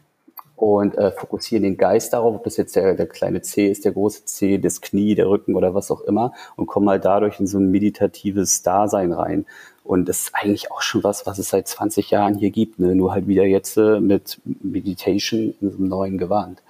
und 0.64 0.98
äh, 0.98 1.12
fokussieren 1.12 1.64
den 1.64 1.76
Geist 1.76 2.14
darauf, 2.14 2.36
ob 2.36 2.44
das 2.46 2.56
jetzt 2.56 2.76
der, 2.76 2.96
der 2.96 3.06
kleine 3.06 3.42
C 3.42 3.70
ist, 3.70 3.84
der 3.84 3.92
große 3.92 4.24
C, 4.24 4.58
das 4.58 4.80
Knie, 4.80 5.14
der 5.14 5.28
Rücken 5.28 5.56
oder 5.56 5.74
was 5.74 5.92
auch 5.92 6.02
immer 6.02 6.34
und 6.56 6.68
kommen 6.68 6.88
halt 6.90 7.04
dadurch 7.04 7.40
in 7.40 7.48
so 7.48 7.58
ein 7.58 7.70
meditatives 7.70 8.62
Dasein 8.64 9.12
rein. 9.12 9.46
Und 9.84 10.08
das 10.08 10.22
ist 10.22 10.36
eigentlich 10.36 10.72
auch 10.72 10.82
schon 10.82 11.04
was, 11.04 11.26
was 11.26 11.38
es 11.38 11.50
seit 11.50 11.68
20 11.68 12.12
Jahren 12.12 12.36
hier 12.36 12.52
gibt, 12.52 12.80
ne? 12.80 12.96
nur 12.96 13.12
halt 13.12 13.28
wieder 13.28 13.44
jetzt 13.44 13.76
äh, 13.76 14.00
mit 14.00 14.40
Meditation 14.46 15.54
in 15.60 15.70
so 15.70 15.78
einem 15.78 15.90
neuen 15.90 16.18
Gewand. 16.18 16.64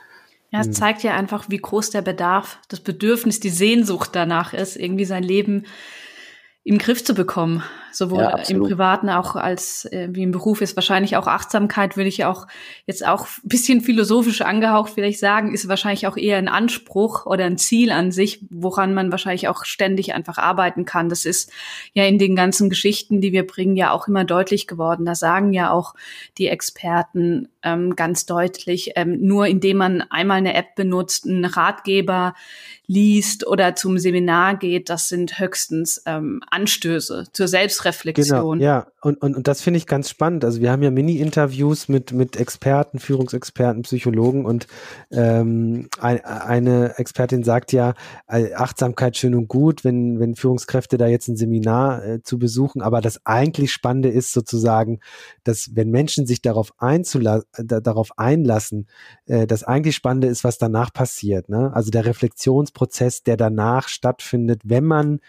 Ja, 0.50 0.62
es 0.62 0.68
hm. 0.68 0.74
zeigt 0.74 1.04
ja 1.04 1.14
einfach, 1.14 1.50
wie 1.50 1.58
groß 1.58 1.92
der 1.92 2.02
Bedarf, 2.02 2.58
das 2.70 2.80
Bedürfnis, 2.80 3.40
die 3.40 3.50
Sehnsucht 3.50 4.12
danach 4.14 4.54
ist, 4.54 4.76
irgendwie 4.76 5.06
sein 5.06 5.24
Leben 5.24 5.66
im 6.64 6.80
Griff 6.80 7.04
zu 7.04 7.14
bekommen. 7.14 7.64
Sowohl 7.96 8.24
ja, 8.24 8.36
im 8.50 8.64
Privaten 8.64 9.10
auch 9.10 9.36
als 9.36 9.86
äh, 9.86 10.10
wie 10.12 10.24
im 10.24 10.32
Beruf 10.32 10.62
ist 10.62 10.76
wahrscheinlich 10.76 11.16
auch 11.16 11.28
Achtsamkeit, 11.28 11.96
würde 11.96 12.10
ich 12.10 12.26
auch 12.26 12.48
jetzt 12.86 13.06
auch 13.06 13.28
bisschen 13.44 13.82
philosophisch 13.82 14.42
angehaucht 14.42 14.92
vielleicht 14.94 15.20
sagen, 15.20 15.54
ist 15.54 15.68
wahrscheinlich 15.68 16.08
auch 16.08 16.18
eher 16.18 16.38
ein 16.38 16.48
Anspruch 16.48 17.26
oder 17.26 17.46
ein 17.46 17.58
Ziel 17.58 17.92
an 17.92 18.12
sich, 18.12 18.44
woran 18.50 18.94
man 18.94 19.12
wahrscheinlich 19.12 19.48
auch 19.48 19.66
ständig 19.66 20.14
einfach 20.14 20.38
arbeiten 20.38 20.86
kann. 20.86 21.10
Das 21.10 21.26
ist 21.26 21.52
ja 21.94 22.06
in 22.06 22.18
den 22.18 22.36
ganzen 22.36 22.70
Geschichten, 22.70 23.22
die 23.22 23.32
wir 23.32 23.46
bringen, 23.46 23.76
ja 23.76 23.92
auch 23.92 24.08
immer 24.08 24.26
deutlich 24.26 24.68
geworden. 24.68 25.06
Da 25.06 25.16
sagen 25.16 25.54
ja 25.54 25.72
auch 25.72 25.94
die 26.38 26.48
Experten 26.48 27.50
ähm, 27.64 27.96
ganz 27.96 28.26
deutlich, 28.26 28.92
ähm, 28.96 29.20
nur 29.22 29.48
indem 29.48 29.78
man 29.78 30.02
einmal 30.02 30.38
eine 30.38 30.54
App 30.54 30.76
benutzt, 30.76 31.26
einen 31.26 31.46
Ratgeber 31.46 32.34
liest 32.86 33.48
oder 33.48 33.76
zum 33.76 33.98
Seminar 33.98 34.58
geht, 34.58 34.90
das 34.90 35.08
sind 35.08 35.40
höchstens 35.40 36.02
ähm, 36.06 36.42
Anstöße 36.50 37.26
zur 37.32 37.48
Selbstreflexion. 37.84 38.60
Genau, 38.60 38.64
ja, 38.66 38.88
und, 39.02 39.22
und, 39.22 39.36
und 39.36 39.48
das 39.48 39.62
finde 39.62 39.78
ich 39.78 39.88
ganz 39.88 40.10
spannend. 40.10 40.44
Also 40.44 40.62
wir 40.62 40.72
haben 40.72 40.82
ja 40.82 40.92
Mini-Interviews 40.92 41.90
mit, 41.90 42.12
mit 42.12 42.36
Experten, 42.38 43.00
Führungsexperten, 43.00 43.84
Psychologen 43.84 44.46
und 44.46 44.68
ähm, 45.12 45.90
ein, 46.00 46.24
eine 46.26 46.98
Expertin 46.98 47.44
sagt 47.44 47.72
ja, 47.72 47.94
äh, 48.28 48.54
Achtsamkeit 48.54 49.18
schön 49.18 49.36
und 49.36 49.48
gut, 49.48 49.84
wenn, 49.84 50.20
wenn 50.20 50.36
Führungskräfte 50.36 50.98
da 50.98 51.08
jetzt 51.08 51.28
ein 51.28 51.38
Seminar 51.38 52.04
äh, 52.04 52.24
zu 52.24 52.40
besuchen, 52.40 52.82
aber 52.82 53.02
das 53.02 53.26
eigentlich 53.26 53.72
Spannende 53.72 54.10
ist 54.10 54.34
sozusagen, 54.34 55.00
dass 55.44 55.72
wenn 55.74 55.92
Menschen 55.92 56.26
sich 56.26 56.42
darauf, 56.42 56.74
einzula 56.78 57.44
darauf 57.58 58.18
einlassen, 58.18 58.88
äh, 59.26 59.46
das 59.48 59.64
eigentlich 59.64 59.96
Spannende 59.96 60.28
ist, 60.28 60.44
was 60.44 60.58
danach 60.58 60.92
passiert. 60.92 61.50
Ne? 61.50 61.72
Also 61.74 61.92
der 61.92 62.06
Reflexions 62.06 62.34
Reflexionsprozess, 62.34 63.24
der 63.24 63.38
danach 63.38 63.88
stattfindet, 63.88 64.62
wenn 64.66 64.86
man 64.86 65.20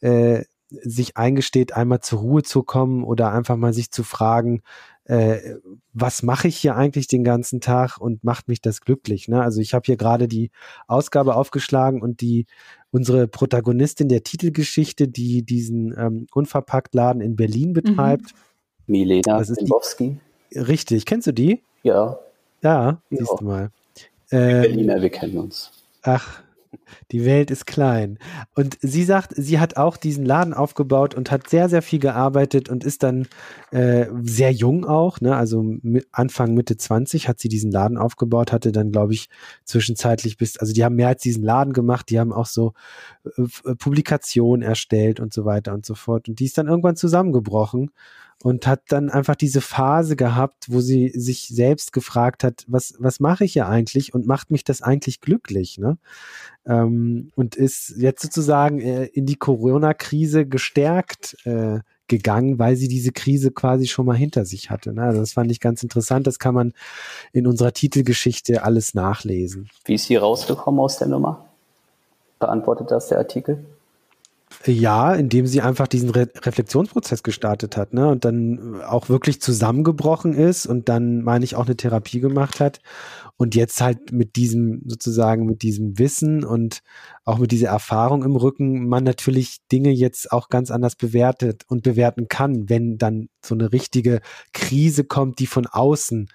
äh, 0.00 0.44
sich 0.70 1.16
eingesteht, 1.16 1.74
einmal 1.74 2.00
zur 2.00 2.20
Ruhe 2.20 2.42
zu 2.42 2.62
kommen 2.62 3.04
oder 3.04 3.32
einfach 3.32 3.56
mal 3.56 3.72
sich 3.72 3.90
zu 3.90 4.02
fragen, 4.02 4.62
äh, 5.04 5.54
was 5.94 6.22
mache 6.22 6.48
ich 6.48 6.58
hier 6.58 6.76
eigentlich 6.76 7.06
den 7.06 7.24
ganzen 7.24 7.60
Tag 7.60 7.98
und 7.98 8.24
macht 8.24 8.48
mich 8.48 8.60
das 8.60 8.82
glücklich? 8.82 9.26
Ne? 9.26 9.42
Also 9.42 9.60
ich 9.60 9.72
habe 9.72 9.84
hier 9.86 9.96
gerade 9.96 10.28
die 10.28 10.50
Ausgabe 10.86 11.34
aufgeschlagen 11.34 12.02
und 12.02 12.20
die 12.20 12.46
unsere 12.90 13.26
Protagonistin 13.26 14.08
der 14.08 14.22
Titelgeschichte, 14.22 15.08
die 15.08 15.42
diesen 15.42 15.94
ähm, 15.98 16.26
Unverpacktladen 16.32 17.22
in 17.22 17.36
Berlin 17.36 17.72
betreibt. 17.72 18.34
Mhm. 18.86 18.92
Milena 18.92 19.42
Zimbowski. 19.42 20.18
Richtig, 20.54 21.06
kennst 21.06 21.26
du 21.26 21.32
die? 21.32 21.62
Ja. 21.82 22.18
Ja, 22.62 23.00
siehst 23.10 23.30
ja. 23.30 23.36
du 23.38 23.44
mal. 23.44 23.70
Ähm, 24.30 24.62
Berliner, 24.62 25.00
wir 25.00 25.10
kennen 25.10 25.38
uns. 25.38 25.70
Ach, 26.02 26.42
die 27.10 27.24
Welt 27.24 27.50
ist 27.50 27.66
klein. 27.66 28.18
Und 28.54 28.78
sie 28.80 29.04
sagt, 29.04 29.32
sie 29.36 29.58
hat 29.58 29.76
auch 29.76 29.96
diesen 29.96 30.24
Laden 30.24 30.54
aufgebaut 30.54 31.14
und 31.14 31.30
hat 31.30 31.48
sehr, 31.48 31.68
sehr 31.68 31.82
viel 31.82 31.98
gearbeitet 31.98 32.68
und 32.68 32.84
ist 32.84 33.02
dann 33.02 33.26
äh, 33.70 34.06
sehr 34.22 34.52
jung 34.52 34.84
auch, 34.84 35.20
ne? 35.20 35.36
also 35.36 35.64
Anfang, 36.12 36.54
Mitte 36.54 36.76
20 36.76 37.28
hat 37.28 37.40
sie 37.40 37.48
diesen 37.48 37.70
Laden 37.70 37.98
aufgebaut, 37.98 38.52
hatte 38.52 38.72
dann, 38.72 38.92
glaube 38.92 39.14
ich, 39.14 39.28
zwischenzeitlich 39.64 40.36
bis, 40.36 40.56
also 40.58 40.72
die 40.72 40.84
haben 40.84 40.96
mehr 40.96 41.08
als 41.08 41.22
diesen 41.22 41.44
Laden 41.44 41.72
gemacht, 41.72 42.10
die 42.10 42.18
haben 42.18 42.32
auch 42.32 42.46
so 42.46 42.72
äh, 43.36 43.74
Publikationen 43.74 44.62
erstellt 44.62 45.20
und 45.20 45.32
so 45.32 45.44
weiter 45.44 45.74
und 45.74 45.84
so 45.84 45.94
fort. 45.94 46.28
Und 46.28 46.40
die 46.40 46.44
ist 46.44 46.58
dann 46.58 46.68
irgendwann 46.68 46.96
zusammengebrochen 46.96 47.90
und 48.42 48.66
hat 48.66 48.82
dann 48.88 49.10
einfach 49.10 49.34
diese 49.34 49.60
Phase 49.60 50.14
gehabt, 50.14 50.66
wo 50.68 50.80
sie 50.80 51.08
sich 51.08 51.48
selbst 51.48 51.92
gefragt 51.92 52.44
hat, 52.44 52.64
was, 52.68 52.94
was 52.98 53.18
mache 53.20 53.44
ich 53.44 53.54
ja 53.54 53.68
eigentlich 53.68 54.14
und 54.14 54.26
macht 54.26 54.50
mich 54.50 54.64
das 54.64 54.80
eigentlich 54.82 55.20
glücklich, 55.20 55.78
ne? 55.78 55.98
Ähm, 56.66 57.30
und 57.34 57.56
ist 57.56 57.94
jetzt 57.96 58.22
sozusagen 58.22 58.80
äh, 58.80 59.06
in 59.06 59.26
die 59.26 59.36
Corona-Krise 59.36 60.46
gestärkt 60.46 61.36
äh, 61.44 61.80
gegangen, 62.08 62.58
weil 62.58 62.76
sie 62.76 62.88
diese 62.88 63.12
Krise 63.12 63.50
quasi 63.50 63.86
schon 63.86 64.06
mal 64.06 64.16
hinter 64.16 64.44
sich 64.44 64.70
hatte. 64.70 64.92
Ne? 64.92 65.02
Also 65.02 65.20
das 65.20 65.34
fand 65.34 65.50
ich 65.50 65.60
ganz 65.60 65.82
interessant. 65.82 66.26
Das 66.26 66.38
kann 66.38 66.54
man 66.54 66.72
in 67.32 67.46
unserer 67.46 67.72
Titelgeschichte 67.72 68.64
alles 68.64 68.94
nachlesen. 68.94 69.68
Wie 69.84 69.94
ist 69.94 70.06
sie 70.06 70.16
rausgekommen 70.16 70.80
aus 70.80 70.98
der 70.98 71.08
Nummer? 71.08 71.46
Beantwortet 72.38 72.90
das 72.90 73.08
der 73.08 73.18
Artikel? 73.18 73.64
Ja, 74.66 75.14
indem 75.14 75.46
sie 75.46 75.60
einfach 75.60 75.86
diesen 75.86 76.10
Re 76.10 76.28
Reflexionsprozess 76.34 77.22
gestartet 77.22 77.76
hat, 77.76 77.94
ne? 77.94 78.08
Und 78.08 78.24
dann 78.24 78.80
auch 78.82 79.08
wirklich 79.08 79.40
zusammengebrochen 79.40 80.34
ist 80.34 80.66
und 80.66 80.88
dann, 80.88 81.22
meine 81.22 81.44
ich, 81.44 81.54
auch 81.54 81.66
eine 81.66 81.76
Therapie 81.76 82.18
gemacht 82.18 82.58
hat. 82.58 82.80
Und 83.36 83.54
jetzt 83.54 83.80
halt 83.80 84.10
mit 84.10 84.34
diesem, 84.34 84.82
sozusagen, 84.84 85.46
mit 85.46 85.62
diesem 85.62 85.98
Wissen 86.00 86.44
und 86.44 86.80
auch 87.24 87.38
mit 87.38 87.52
dieser 87.52 87.68
Erfahrung 87.68 88.24
im 88.24 88.34
Rücken 88.34 88.88
man 88.88 89.04
natürlich 89.04 89.58
Dinge 89.70 89.90
jetzt 89.90 90.32
auch 90.32 90.48
ganz 90.48 90.72
anders 90.72 90.96
bewertet 90.96 91.62
und 91.68 91.84
bewerten 91.84 92.26
kann, 92.26 92.68
wenn 92.68 92.98
dann 92.98 93.28
so 93.44 93.54
eine 93.54 93.72
richtige 93.72 94.20
Krise 94.52 95.04
kommt, 95.04 95.38
die 95.38 95.46
von 95.46 95.66
außen 95.66 96.26
äh, 96.26 96.32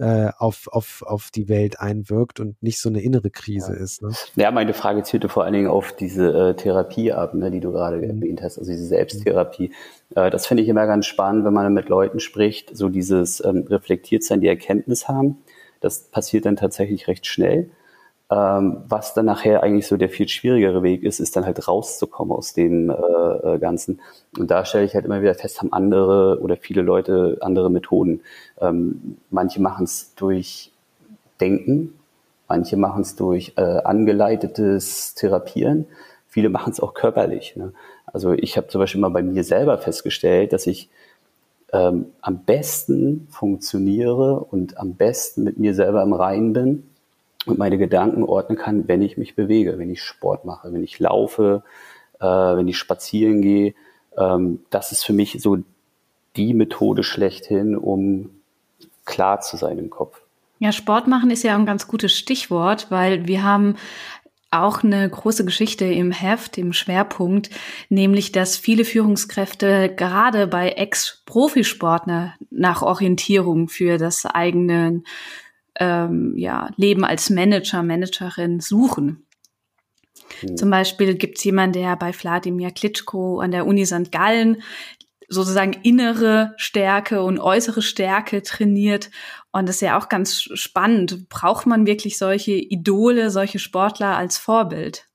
auf, 0.00 0.68
auf, 0.68 1.02
auf 1.06 1.30
die 1.34 1.48
Welt 1.48 1.80
einwirkt 1.80 2.40
und 2.40 2.62
nicht 2.62 2.80
so 2.80 2.88
eine 2.88 3.00
innere 3.00 3.30
Krise 3.30 3.74
ja. 3.74 3.82
ist. 3.82 4.02
Ne? 4.02 4.12
Ja, 4.36 4.50
meine 4.50 4.74
Frage 4.74 5.02
zielte 5.02 5.28
vor 5.28 5.44
allen 5.44 5.54
Dingen 5.54 5.68
auf 5.68 5.92
diese 5.92 6.50
äh, 6.50 6.54
Therapie 6.54 7.12
ab, 7.12 7.34
ne, 7.34 7.50
die 7.50 7.60
du 7.60 7.72
gerade 7.72 7.96
mhm. 7.96 8.10
erwähnt 8.10 8.42
hast, 8.42 8.58
also 8.58 8.70
diese 8.70 8.86
Selbsttherapie. 8.86 9.72
Äh, 10.14 10.30
das 10.30 10.46
finde 10.46 10.62
ich 10.62 10.68
immer 10.68 10.86
ganz 10.86 11.06
spannend, 11.06 11.44
wenn 11.44 11.52
man 11.52 11.72
mit 11.74 11.88
Leuten 11.88 12.20
spricht, 12.20 12.76
so 12.76 12.88
dieses 12.88 13.44
ähm, 13.44 13.66
reflektiert 13.68 14.22
sein, 14.22 14.40
die 14.40 14.48
Erkenntnis 14.48 15.08
haben. 15.08 15.38
Das 15.80 16.04
passiert 16.10 16.46
dann 16.46 16.56
tatsächlich 16.56 17.08
recht 17.08 17.26
schnell. 17.26 17.70
Ähm, 18.30 18.82
was 18.86 19.14
dann 19.14 19.24
nachher 19.24 19.62
eigentlich 19.62 19.86
so 19.86 19.96
der 19.96 20.10
viel 20.10 20.28
schwierigere 20.28 20.82
Weg 20.82 21.02
ist, 21.02 21.18
ist 21.18 21.34
dann 21.34 21.46
halt 21.46 21.66
rauszukommen 21.66 22.36
aus 22.36 22.52
dem 22.52 22.90
äh, 22.90 22.94
äh, 22.94 23.58
Ganzen. 23.58 24.00
Und 24.38 24.50
da 24.50 24.66
stelle 24.66 24.84
ich 24.84 24.94
halt 24.94 25.06
immer 25.06 25.22
wieder 25.22 25.34
fest, 25.34 25.60
haben 25.60 25.72
andere 25.72 26.38
oder 26.40 26.56
viele 26.56 26.82
Leute 26.82 27.38
andere 27.40 27.70
Methoden. 27.70 28.20
Ähm, 28.60 29.16
manche 29.30 29.62
machen 29.62 29.84
es 29.84 30.14
durch 30.14 30.72
Denken, 31.40 31.94
manche 32.48 32.76
machen 32.76 33.00
es 33.00 33.16
durch 33.16 33.54
äh, 33.56 33.62
angeleitetes 33.62 35.14
Therapieren, 35.14 35.86
viele 36.26 36.50
machen 36.50 36.72
es 36.72 36.80
auch 36.80 36.92
körperlich. 36.92 37.56
Ne? 37.56 37.72
Also 38.04 38.32
ich 38.32 38.58
habe 38.58 38.68
zum 38.68 38.80
Beispiel 38.80 39.00
mal 39.00 39.08
bei 39.08 39.22
mir 39.22 39.42
selber 39.42 39.78
festgestellt, 39.78 40.52
dass 40.52 40.66
ich 40.66 40.90
ähm, 41.72 42.06
am 42.20 42.44
besten 42.44 43.26
funktioniere 43.30 44.40
und 44.40 44.78
am 44.78 44.94
besten 44.94 45.44
mit 45.44 45.58
mir 45.58 45.74
selber 45.74 46.02
im 46.02 46.12
Reinen 46.12 46.52
bin, 46.52 46.82
und 47.46 47.58
meine 47.58 47.78
Gedanken 47.78 48.24
ordnen 48.24 48.58
kann, 48.58 48.88
wenn 48.88 49.02
ich 49.02 49.16
mich 49.16 49.34
bewege, 49.34 49.78
wenn 49.78 49.90
ich 49.90 50.02
Sport 50.02 50.44
mache, 50.44 50.72
wenn 50.72 50.82
ich 50.82 50.98
laufe, 50.98 51.62
äh, 52.20 52.24
wenn 52.24 52.68
ich 52.68 52.78
spazieren 52.78 53.42
gehe. 53.42 53.74
Ähm, 54.16 54.60
das 54.70 54.92
ist 54.92 55.04
für 55.04 55.12
mich 55.12 55.40
so 55.40 55.58
die 56.36 56.54
Methode 56.54 57.02
schlechthin, 57.02 57.76
um 57.76 58.30
klar 59.04 59.40
zu 59.40 59.56
sein 59.56 59.78
im 59.78 59.90
Kopf. 59.90 60.20
Ja, 60.58 60.72
Sport 60.72 61.06
machen 61.06 61.30
ist 61.30 61.44
ja 61.44 61.54
ein 61.54 61.66
ganz 61.66 61.86
gutes 61.86 62.16
Stichwort, 62.16 62.90
weil 62.90 63.26
wir 63.26 63.44
haben 63.44 63.76
auch 64.50 64.82
eine 64.82 65.08
große 65.08 65.44
Geschichte 65.44 65.84
im 65.84 66.10
Heft, 66.10 66.56
im 66.58 66.72
Schwerpunkt, 66.72 67.50
nämlich 67.90 68.32
dass 68.32 68.56
viele 68.56 68.84
Führungskräfte 68.84 69.94
gerade 69.94 70.46
bei 70.46 70.70
Ex-Profisportler 70.70 72.34
nach 72.50 72.82
Orientierung 72.82 73.68
für 73.68 73.98
das 73.98 74.24
eigene 74.24 75.02
ähm, 75.78 76.34
ja, 76.36 76.70
Leben 76.76 77.04
als 77.04 77.30
Manager, 77.30 77.82
Managerin 77.82 78.60
suchen. 78.60 79.26
Mhm. 80.42 80.56
Zum 80.56 80.70
Beispiel 80.70 81.14
gibt 81.14 81.38
es 81.38 81.44
jemanden, 81.44 81.80
der 81.80 81.96
bei 81.96 82.12
Wladimir 82.12 82.70
Klitschko 82.70 83.40
an 83.40 83.50
der 83.50 83.66
Uni 83.66 83.86
St. 83.86 84.12
Gallen 84.12 84.62
sozusagen 85.28 85.74
innere 85.82 86.54
Stärke 86.56 87.22
und 87.22 87.38
äußere 87.38 87.82
Stärke 87.82 88.42
trainiert. 88.42 89.10
Und 89.52 89.68
das 89.68 89.76
ist 89.76 89.82
ja 89.82 89.98
auch 89.98 90.08
ganz 90.08 90.40
spannend. 90.54 91.28
Braucht 91.28 91.66
man 91.66 91.86
wirklich 91.86 92.16
solche 92.16 92.52
Idole, 92.52 93.30
solche 93.30 93.58
Sportler 93.58 94.16
als 94.16 94.38
Vorbild? 94.38 95.07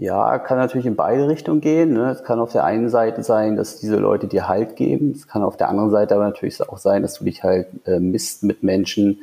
Ja, 0.00 0.38
kann 0.38 0.56
natürlich 0.56 0.86
in 0.86 0.96
beide 0.96 1.28
Richtungen 1.28 1.60
gehen. 1.60 1.92
Ne? 1.92 2.10
Es 2.10 2.24
kann 2.24 2.40
auf 2.40 2.52
der 2.52 2.64
einen 2.64 2.88
Seite 2.88 3.22
sein, 3.22 3.56
dass 3.56 3.80
diese 3.80 3.96
Leute 3.96 4.28
dir 4.28 4.48
Halt 4.48 4.74
geben. 4.74 5.10
Es 5.10 5.28
kann 5.28 5.42
auf 5.42 5.58
der 5.58 5.68
anderen 5.68 5.90
Seite 5.90 6.14
aber 6.14 6.24
natürlich 6.24 6.58
auch 6.66 6.78
sein, 6.78 7.02
dass 7.02 7.18
du 7.18 7.24
dich 7.24 7.42
halt 7.42 7.66
äh, 7.84 8.00
misst 8.00 8.42
mit 8.42 8.62
Menschen, 8.62 9.18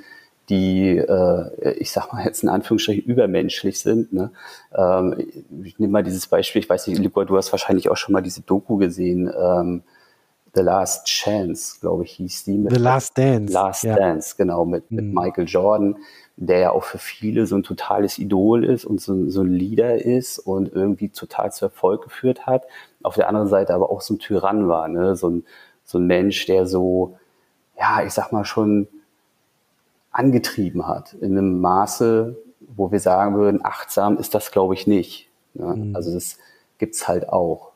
die, 0.50 0.98
äh, 0.98 1.72
ich 1.80 1.92
sag 1.92 2.14
mal 2.14 2.24
jetzt 2.24 2.44
in 2.44 2.50
Anführungsstrichen, 2.50 3.04
übermenschlich 3.06 3.80
sind. 3.80 4.14
Ne? 4.14 4.30
Ähm, 4.76 5.16
ich 5.64 5.80
nehme 5.80 5.94
mal 5.94 6.04
dieses 6.04 6.28
Beispiel, 6.28 6.62
ich 6.62 6.70
weiß 6.70 6.86
nicht, 6.86 7.00
Libor, 7.00 7.26
du 7.26 7.36
hast 7.38 7.52
wahrscheinlich 7.52 7.90
auch 7.90 7.98
schon 7.98 8.14
mal 8.14 8.22
diese 8.22 8.42
Doku 8.42 8.78
gesehen, 8.78 9.34
ähm, 9.36 9.82
The 10.54 10.62
Last 10.62 11.08
Chance, 11.08 11.78
glaube 11.82 12.04
ich, 12.04 12.12
hieß 12.12 12.44
die. 12.44 12.58
Mit 12.60 12.74
The 12.76 12.80
Last 12.80 13.18
Dance. 13.18 13.52
Last 13.52 13.84
ja. 13.84 13.96
Dance, 13.96 14.36
genau, 14.38 14.64
mit, 14.64 14.92
mit 14.92 15.06
mhm. 15.06 15.14
Michael 15.16 15.48
Jordan 15.48 15.96
der 16.38 16.60
ja 16.60 16.72
auch 16.72 16.84
für 16.84 17.00
viele 17.00 17.48
so 17.48 17.56
ein 17.56 17.64
totales 17.64 18.20
Idol 18.20 18.64
ist 18.64 18.86
und 18.86 19.02
so, 19.02 19.28
so 19.30 19.42
ein 19.42 19.52
Leader 19.52 20.00
ist 20.04 20.38
und 20.38 20.72
irgendwie 20.72 21.10
total 21.10 21.52
zu 21.52 21.66
Erfolg 21.66 22.04
geführt 22.04 22.46
hat. 22.46 22.66
Auf 23.02 23.16
der 23.16 23.28
anderen 23.28 23.48
Seite 23.48 23.74
aber 23.74 23.90
auch 23.90 24.02
so 24.02 24.14
ein 24.14 24.20
Tyrann 24.20 24.68
war, 24.68 24.88
ne? 24.88 25.16
so, 25.16 25.30
ein, 25.30 25.46
so 25.84 25.98
ein 25.98 26.06
Mensch, 26.06 26.46
der 26.46 26.68
so, 26.68 27.18
ja, 27.78 28.04
ich 28.04 28.14
sag 28.14 28.32
mal 28.32 28.46
schon 28.46 28.88
angetrieben 30.12 30.88
hat 30.88 31.14
in 31.14 31.38
einem 31.38 31.60
Maße, 31.60 32.38
wo 32.60 32.92
wir 32.92 33.00
sagen 33.00 33.36
würden, 33.36 33.64
achtsam 33.64 34.18
ist 34.18 34.36
das, 34.36 34.52
glaube 34.52 34.76
ich, 34.76 34.86
nicht. 34.86 35.30
Ne? 35.56 35.76
Mhm. 35.76 35.96
Also 35.96 36.14
das 36.14 36.38
gibt's 36.78 37.08
halt 37.08 37.30
auch. 37.30 37.72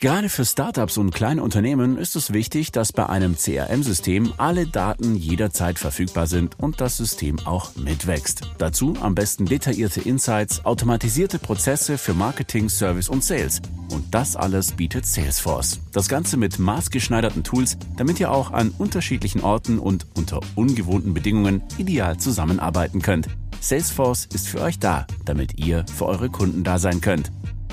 Gerade 0.00 0.28
für 0.28 0.44
Startups 0.44 0.96
und 0.96 1.12
kleine 1.12 1.42
Unternehmen 1.42 1.98
ist 1.98 2.14
es 2.14 2.32
wichtig, 2.32 2.70
dass 2.70 2.92
bei 2.92 3.08
einem 3.08 3.36
CRM-System 3.36 4.32
alle 4.36 4.68
Daten 4.68 5.16
jederzeit 5.16 5.76
verfügbar 5.76 6.28
sind 6.28 6.56
und 6.60 6.80
das 6.80 6.96
System 6.96 7.40
auch 7.44 7.74
mitwächst. 7.74 8.42
Dazu 8.58 8.94
am 9.00 9.16
besten 9.16 9.44
detaillierte 9.44 10.00
Insights, 10.00 10.64
automatisierte 10.64 11.40
Prozesse 11.40 11.98
für 11.98 12.14
Marketing, 12.14 12.68
Service 12.68 13.08
und 13.08 13.24
Sales. 13.24 13.60
Und 13.90 14.14
das 14.14 14.36
alles 14.36 14.70
bietet 14.70 15.04
Salesforce. 15.04 15.80
Das 15.92 16.08
Ganze 16.08 16.36
mit 16.36 16.60
maßgeschneiderten 16.60 17.42
Tools, 17.42 17.76
damit 17.96 18.20
ihr 18.20 18.30
auch 18.30 18.52
an 18.52 18.70
unterschiedlichen 18.78 19.40
Orten 19.40 19.80
und 19.80 20.06
unter 20.14 20.38
ungewohnten 20.54 21.12
Bedingungen 21.12 21.64
ideal 21.76 22.18
zusammenarbeiten 22.18 23.02
könnt. 23.02 23.26
Salesforce 23.60 24.26
ist 24.32 24.46
für 24.46 24.60
euch 24.60 24.78
da, 24.78 25.08
damit 25.24 25.58
ihr 25.58 25.84
für 25.92 26.06
eure 26.06 26.30
Kunden 26.30 26.62
da 26.62 26.78
sein 26.78 27.00
könnt. 27.00 27.32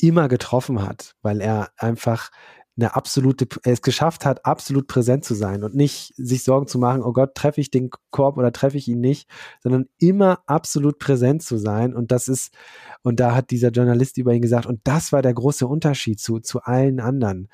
immer 0.00 0.28
getroffen 0.28 0.82
hat, 0.82 1.14
weil 1.22 1.40
er 1.40 1.70
einfach 1.76 2.30
eine 2.76 2.94
absolute, 2.94 3.46
es 3.64 3.82
geschafft 3.82 4.24
hat, 4.24 4.46
absolut 4.46 4.86
präsent 4.86 5.24
zu 5.24 5.34
sein 5.34 5.64
und 5.64 5.74
nicht 5.74 6.14
sich 6.16 6.44
Sorgen 6.44 6.66
zu 6.66 6.78
machen, 6.78 7.02
oh 7.02 7.12
Gott, 7.12 7.34
treffe 7.34 7.60
ich 7.60 7.70
den 7.70 7.90
Korb 8.10 8.38
oder 8.38 8.52
treffe 8.52 8.78
ich 8.78 8.88
ihn 8.88 9.00
nicht, 9.00 9.28
sondern 9.62 9.86
immer 9.98 10.40
absolut 10.46 10.98
präsent 10.98 11.42
zu 11.42 11.58
sein. 11.58 11.94
Und 11.94 12.12
das 12.12 12.28
ist, 12.28 12.54
und 13.02 13.20
da 13.20 13.34
hat 13.34 13.50
dieser 13.50 13.70
Journalist 13.70 14.18
über 14.18 14.32
ihn 14.32 14.42
gesagt, 14.42 14.66
und 14.66 14.80
das 14.84 15.12
war 15.12 15.22
der 15.22 15.34
große 15.34 15.66
Unterschied 15.66 16.20
zu, 16.20 16.40
zu 16.40 16.60
allen 16.62 17.00
anderen. 17.00 17.48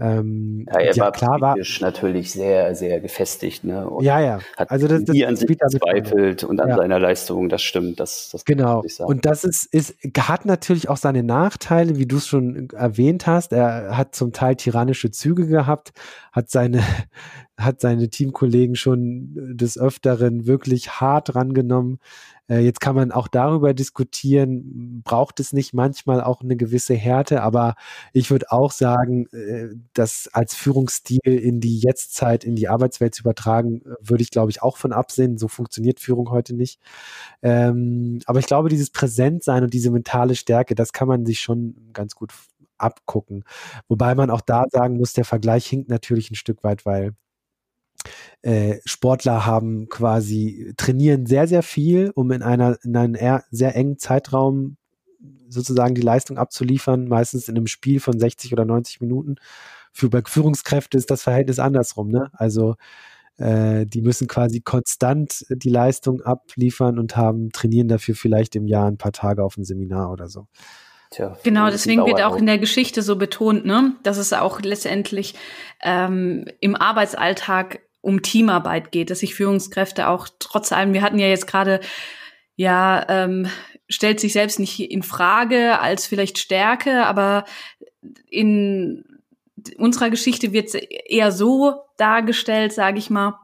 Ähm, 0.00 0.64
ja, 0.68 0.80
er 0.80 0.94
ja, 0.94 1.04
war 1.04 1.12
klar 1.12 1.40
war 1.40 1.56
natürlich 1.80 2.30
sehr, 2.30 2.74
sehr 2.76 3.00
gefestigt. 3.00 3.64
Ne? 3.64 3.88
Und 3.88 4.04
ja, 4.04 4.20
ja. 4.20 4.38
Hat 4.56 4.70
also 4.70 4.86
das, 4.86 5.04
das 5.04 5.14
nie 5.14 5.26
an 5.26 5.34
sich 5.34 5.58
gezweifelt 5.58 6.44
und 6.44 6.60
an 6.60 6.68
ja. 6.68 6.76
seiner 6.76 7.00
Leistung. 7.00 7.48
Das 7.48 7.62
stimmt. 7.62 7.98
Das, 7.98 8.28
das 8.30 8.44
genau. 8.44 8.84
Und 9.00 9.26
das 9.26 9.42
ist, 9.42 9.66
ist, 9.74 9.96
hat 10.16 10.44
natürlich 10.44 10.88
auch 10.88 10.96
seine 10.96 11.24
Nachteile, 11.24 11.96
wie 11.96 12.06
du 12.06 12.18
es 12.18 12.28
schon 12.28 12.70
erwähnt 12.70 13.26
hast. 13.26 13.52
Er 13.52 13.96
hat 13.96 14.14
zum 14.14 14.32
Teil 14.32 14.54
tyrannische 14.58 15.10
Züge 15.10 15.46
gehabt, 15.46 15.92
hat 16.32 16.50
seine, 16.50 16.82
hat 17.58 17.80
seine 17.80 18.10
Teamkollegen 18.10 18.76
schon 18.76 19.56
des 19.56 19.78
Öfteren 19.78 20.46
wirklich 20.46 21.00
hart 21.00 21.34
rangenommen. 21.34 21.98
Äh, 22.48 22.60
jetzt 22.60 22.80
kann 22.80 22.96
man 22.96 23.12
auch 23.12 23.28
darüber 23.28 23.74
diskutieren, 23.74 25.02
braucht 25.04 25.38
es 25.40 25.52
nicht 25.52 25.74
manchmal 25.74 26.22
auch 26.22 26.40
eine 26.40 26.56
gewisse 26.56 26.94
Härte, 26.94 27.42
aber 27.42 27.74
ich 28.12 28.30
würde 28.30 28.50
auch 28.50 28.72
sagen, 28.72 29.26
äh, 29.32 29.68
das 29.92 30.28
als 30.32 30.54
Führungsstil 30.54 31.20
in 31.24 31.60
die 31.60 31.78
Jetztzeit, 31.78 32.44
in 32.44 32.56
die 32.56 32.68
Arbeitswelt 32.68 33.14
zu 33.14 33.22
übertragen, 33.22 33.82
würde 34.00 34.22
ich, 34.22 34.30
glaube 34.30 34.50
ich, 34.50 34.62
auch 34.62 34.76
von 34.76 34.92
absehen. 34.92 35.38
So 35.38 35.48
funktioniert 35.48 36.00
Führung 36.00 36.30
heute 36.30 36.54
nicht. 36.54 36.80
Ähm, 37.42 38.20
aber 38.26 38.38
ich 38.38 38.46
glaube, 38.46 38.68
dieses 38.68 38.90
Präsentsein 38.90 39.62
und 39.62 39.74
diese 39.74 39.90
mentale 39.90 40.34
Stärke, 40.34 40.74
das 40.74 40.92
kann 40.92 41.08
man 41.08 41.26
sich 41.26 41.40
schon 41.40 41.76
ganz 41.92 42.14
gut 42.14 42.32
abgucken. 42.78 43.44
Wobei 43.88 44.14
man 44.14 44.30
auch 44.30 44.40
da 44.40 44.64
sagen 44.70 44.96
muss, 44.96 45.12
der 45.12 45.24
Vergleich 45.24 45.66
hinkt 45.66 45.88
natürlich 45.88 46.30
ein 46.30 46.36
Stück 46.36 46.64
weit, 46.64 46.86
weil 46.86 47.12
äh, 48.42 48.76
Sportler 48.84 49.46
haben 49.46 49.88
quasi 49.88 50.72
trainieren 50.76 51.26
sehr, 51.26 51.46
sehr 51.48 51.62
viel, 51.62 52.12
um 52.14 52.30
in 52.30 52.42
einer 52.42 52.78
in 52.84 52.96
einem 52.96 53.40
sehr 53.50 53.74
engen 53.74 53.98
Zeitraum 53.98 54.76
sozusagen 55.48 55.94
die 55.94 56.02
Leistung 56.02 56.38
abzuliefern, 56.38 57.08
meistens 57.08 57.48
in 57.48 57.56
einem 57.56 57.66
Spiel 57.66 58.00
von 58.00 58.18
60 58.18 58.52
oder 58.52 58.64
90 58.64 59.00
Minuten. 59.00 59.36
Für 59.92 60.10
Führungskräfte 60.26 60.98
ist 60.98 61.10
das 61.10 61.22
Verhältnis 61.22 61.58
andersrum, 61.58 62.08
ne? 62.08 62.30
Also 62.34 62.76
äh, 63.38 63.86
die 63.86 64.02
müssen 64.02 64.28
quasi 64.28 64.60
konstant 64.60 65.46
die 65.50 65.70
Leistung 65.70 66.20
abliefern 66.22 66.98
und 66.98 67.16
haben 67.16 67.50
trainieren 67.50 67.88
dafür 67.88 68.14
vielleicht 68.14 68.56
im 68.56 68.66
Jahr 68.66 68.88
ein 68.88 68.98
paar 68.98 69.12
Tage 69.12 69.44
auf 69.44 69.56
ein 69.56 69.64
Seminar 69.64 70.12
oder 70.12 70.28
so. 70.28 70.46
Tja, 71.10 71.36
genau, 71.42 71.70
deswegen 71.70 72.04
wird 72.04 72.22
auch 72.22 72.36
in 72.36 72.46
der 72.46 72.58
Geschichte 72.58 73.02
so 73.02 73.16
betont, 73.16 73.64
ne, 73.64 73.94
dass 74.02 74.18
es 74.18 74.32
auch 74.32 74.60
letztendlich 74.60 75.34
ähm, 75.82 76.44
im 76.60 76.76
Arbeitsalltag 76.76 77.80
um 78.00 78.22
Teamarbeit 78.22 78.92
geht, 78.92 79.10
dass 79.10 79.20
sich 79.20 79.34
Führungskräfte 79.34 80.08
auch 80.08 80.28
trotz 80.38 80.72
allem, 80.72 80.92
wir 80.92 81.02
hatten 81.02 81.18
ja 81.18 81.26
jetzt 81.26 81.46
gerade, 81.46 81.80
ja, 82.56 83.06
ähm, 83.08 83.48
stellt 83.88 84.20
sich 84.20 84.34
selbst 84.34 84.58
nicht 84.58 84.80
in 84.80 85.02
Frage 85.02 85.80
als 85.80 86.06
vielleicht 86.06 86.38
Stärke, 86.38 87.06
aber 87.06 87.44
in 88.28 89.04
unserer 89.78 90.10
Geschichte 90.10 90.52
wird 90.52 90.68
es 90.68 90.74
eher 90.74 91.32
so 91.32 91.74
dargestellt, 91.96 92.72
sage 92.72 92.98
ich 92.98 93.10
mal, 93.10 93.38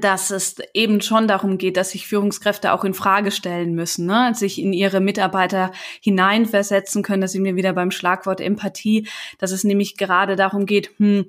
dass 0.00 0.30
es 0.30 0.56
eben 0.74 1.00
schon 1.00 1.28
darum 1.28 1.58
geht, 1.58 1.76
dass 1.76 1.90
sich 1.90 2.06
Führungskräfte 2.06 2.72
auch 2.72 2.84
in 2.84 2.94
Frage 2.94 3.30
stellen 3.30 3.74
müssen, 3.74 4.06
ne? 4.06 4.32
sich 4.34 4.60
in 4.60 4.72
ihre 4.72 5.00
Mitarbeiter 5.00 5.72
hineinversetzen 6.00 7.02
können. 7.02 7.22
Da 7.22 7.28
sind 7.28 7.44
wir 7.44 7.56
wieder 7.56 7.72
beim 7.72 7.90
Schlagwort 7.90 8.40
Empathie, 8.40 9.08
dass 9.38 9.52
es 9.52 9.64
nämlich 9.64 9.96
gerade 9.96 10.36
darum 10.36 10.66
geht, 10.66 10.90
hm, 10.98 11.26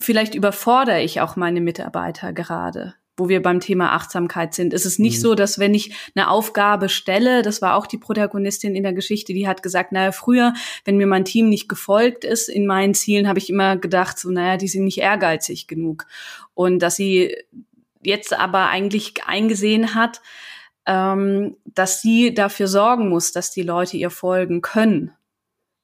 vielleicht 0.00 0.34
überfordere 0.34 1.02
ich 1.02 1.20
auch 1.20 1.36
meine 1.36 1.60
Mitarbeiter 1.60 2.32
gerade 2.32 2.94
wo 3.16 3.28
wir 3.28 3.40
beim 3.40 3.60
Thema 3.60 3.92
Achtsamkeit 3.92 4.54
sind. 4.54 4.74
Es 4.74 4.84
ist 4.84 4.98
nicht 4.98 5.18
mhm. 5.18 5.22
so, 5.22 5.34
dass 5.34 5.58
wenn 5.58 5.74
ich 5.74 5.94
eine 6.14 6.28
Aufgabe 6.28 6.88
stelle, 6.88 7.42
das 7.42 7.62
war 7.62 7.76
auch 7.76 7.86
die 7.86 7.98
Protagonistin 7.98 8.74
in 8.74 8.82
der 8.82 8.92
Geschichte, 8.92 9.32
die 9.32 9.48
hat 9.48 9.62
gesagt, 9.62 9.92
naja, 9.92 10.12
früher, 10.12 10.52
wenn 10.84 10.98
mir 10.98 11.06
mein 11.06 11.24
Team 11.24 11.48
nicht 11.48 11.68
gefolgt 11.68 12.24
ist 12.24 12.48
in 12.48 12.66
meinen 12.66 12.94
Zielen, 12.94 13.28
habe 13.28 13.38
ich 13.38 13.48
immer 13.48 13.76
gedacht, 13.76 14.18
so, 14.18 14.30
naja, 14.30 14.56
die 14.56 14.68
sind 14.68 14.84
nicht 14.84 14.98
ehrgeizig 14.98 15.66
genug. 15.66 16.06
Und 16.54 16.80
dass 16.80 16.96
sie 16.96 17.34
jetzt 18.06 18.32
aber 18.32 18.68
eigentlich 18.68 19.24
eingesehen 19.26 19.94
hat, 19.94 20.22
ähm, 20.86 21.56
dass 21.64 22.00
sie 22.00 22.32
dafür 22.32 22.68
sorgen 22.68 23.08
muss, 23.08 23.32
dass 23.32 23.50
die 23.50 23.62
Leute 23.62 23.96
ihr 23.96 24.10
folgen 24.10 24.62
können. 24.62 25.12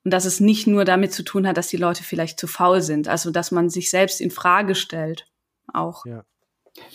Und 0.04 0.12
dass 0.12 0.24
es 0.24 0.40
nicht 0.40 0.66
nur 0.66 0.84
damit 0.84 1.12
zu 1.12 1.22
tun 1.22 1.46
hat, 1.46 1.56
dass 1.56 1.68
die 1.68 1.76
Leute 1.76 2.02
vielleicht 2.02 2.40
zu 2.40 2.46
faul 2.46 2.80
sind. 2.80 3.06
Also, 3.06 3.30
dass 3.30 3.50
man 3.50 3.70
sich 3.70 3.90
selbst 3.90 4.20
in 4.20 4.30
Frage 4.30 4.74
stellt. 4.74 5.28
Auch. 5.72 6.04
Ja. 6.06 6.24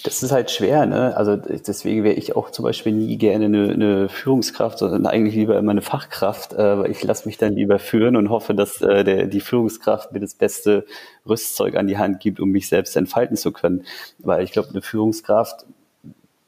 Das 0.04 0.24
ist 0.24 0.32
halt 0.32 0.50
schwer, 0.50 0.88
ne? 0.88 1.16
Also 1.16 1.36
deswegen 1.36 2.04
wäre 2.04 2.16
ich 2.16 2.36
auch 2.36 2.50
zum 2.50 2.64
Beispiel 2.64 2.94
nie 2.94 3.16
gerne 3.18 3.46
eine, 3.46 3.70
eine 3.70 4.10
Führungskraft, 4.10 4.80
sondern 4.80 5.06
eigentlich 5.06 5.36
lieber 5.36 5.56
immer 5.56 5.70
eine 5.70 5.84
Fachkraft, 5.84 6.54
äh, 6.54 6.80
weil 6.80 6.90
ich 6.90 7.04
lasse 7.04 7.28
mich 7.28 7.38
dann 7.38 7.54
lieber 7.54 7.78
führen 7.78 8.16
und 8.16 8.30
hoffe, 8.30 8.56
dass 8.56 8.82
äh, 8.82 9.04
der, 9.04 9.28
die 9.28 9.40
Führungskraft 9.40 10.12
mir 10.14 10.20
das 10.20 10.34
beste 10.34 10.86
Rüstzeug 11.28 11.76
an 11.76 11.86
die 11.86 12.00
Hand 12.00 12.20
gibt, 12.22 12.40
um 12.40 12.50
mich 12.50 12.68
selbst 12.70 12.98
entfalten 12.98 13.38
zu 13.38 13.52
können. 13.52 13.86
Weil 14.18 14.44
ich 14.44 14.52
glaube, 14.52 14.70
eine 14.70 14.82
Führungskraft 14.82 15.66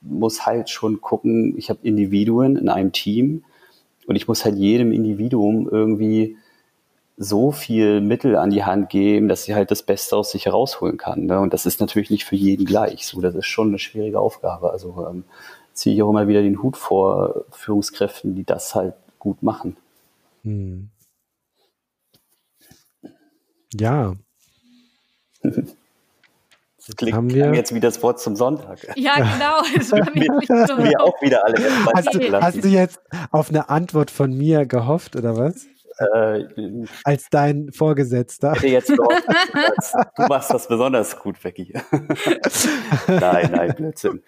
muss 0.01 0.47
halt 0.47 0.71
schon 0.71 0.99
gucken, 0.99 1.55
ich 1.55 1.69
habe 1.69 1.79
Individuen 1.83 2.55
in 2.55 2.67
einem 2.67 2.93
Team 2.93 3.43
und 4.07 4.15
ich 4.15 4.27
muss 4.27 4.43
halt 4.43 4.55
jedem 4.55 4.91
Individuum 4.91 5.69
irgendwie 5.69 6.37
so 7.21 7.51
viel 7.51 7.99
Mittel 7.99 8.37
an 8.37 8.49
die 8.49 8.63
Hand 8.63 8.89
geben, 8.89 9.27
dass 9.27 9.43
sie 9.43 9.53
halt 9.53 9.71
das 9.71 9.83
Beste 9.83 10.15
aus 10.15 10.31
sich 10.31 10.45
herausholen 10.45 10.95
kann. 10.95 11.25
Ne? 11.25 11.37
Und 11.41 11.53
das 11.53 11.65
ist 11.65 11.81
natürlich 11.81 12.09
nicht 12.09 12.23
für 12.23 12.37
jeden 12.37 12.63
gleich. 12.63 13.05
So, 13.05 13.19
das 13.19 13.35
ist 13.35 13.45
schon 13.45 13.67
eine 13.67 13.77
schwierige 13.77 14.21
Aufgabe. 14.21 14.71
Also 14.71 15.05
ähm, 15.09 15.25
ziehe 15.73 15.93
ich 15.93 16.01
auch 16.01 16.09
immer 16.09 16.29
wieder 16.29 16.41
den 16.41 16.63
Hut 16.63 16.77
vor 16.77 17.43
Führungskräften, 17.51 18.35
die 18.35 18.45
das 18.45 18.73
halt 18.73 18.93
gut 19.19 19.43
machen. 19.43 19.75
Hm. 20.43 20.89
Ja. 23.73 24.15
Das 25.41 26.95
klingt 26.95 27.17
haben 27.17 27.33
wir 27.33 27.53
jetzt 27.53 27.75
wie 27.75 27.81
das 27.81 28.01
Wort 28.01 28.21
zum 28.21 28.37
Sonntag. 28.37 28.79
Ja, 28.95 29.15
genau. 29.15 29.61
Das 29.75 29.91
war 29.91 29.99
wir, 30.15 30.21
wir 30.21 31.01
auch 31.01 31.21
wieder 31.21 31.43
alle. 31.43 31.57
Hast 31.93 32.13
du, 32.13 32.41
hast 32.41 32.63
du 32.63 32.67
jetzt 32.69 33.01
auf 33.31 33.49
eine 33.49 33.69
Antwort 33.69 34.09
von 34.09 34.33
mir 34.33 34.65
gehofft 34.65 35.17
oder 35.17 35.35
was? 35.35 35.67
Äh, 35.99 36.45
Als 37.03 37.29
dein 37.29 37.71
Vorgesetzter. 37.71 38.53
Hätte 38.53 38.67
jetzt 38.67 38.87
gehofft, 38.87 39.27
du 40.15 40.23
machst 40.27 40.53
das 40.53 40.67
besonders 40.67 41.19
gut, 41.19 41.41
Becky. 41.41 41.73
nein, 43.07 43.49
nein, 43.51 43.75
Blödsinn. 43.75 44.23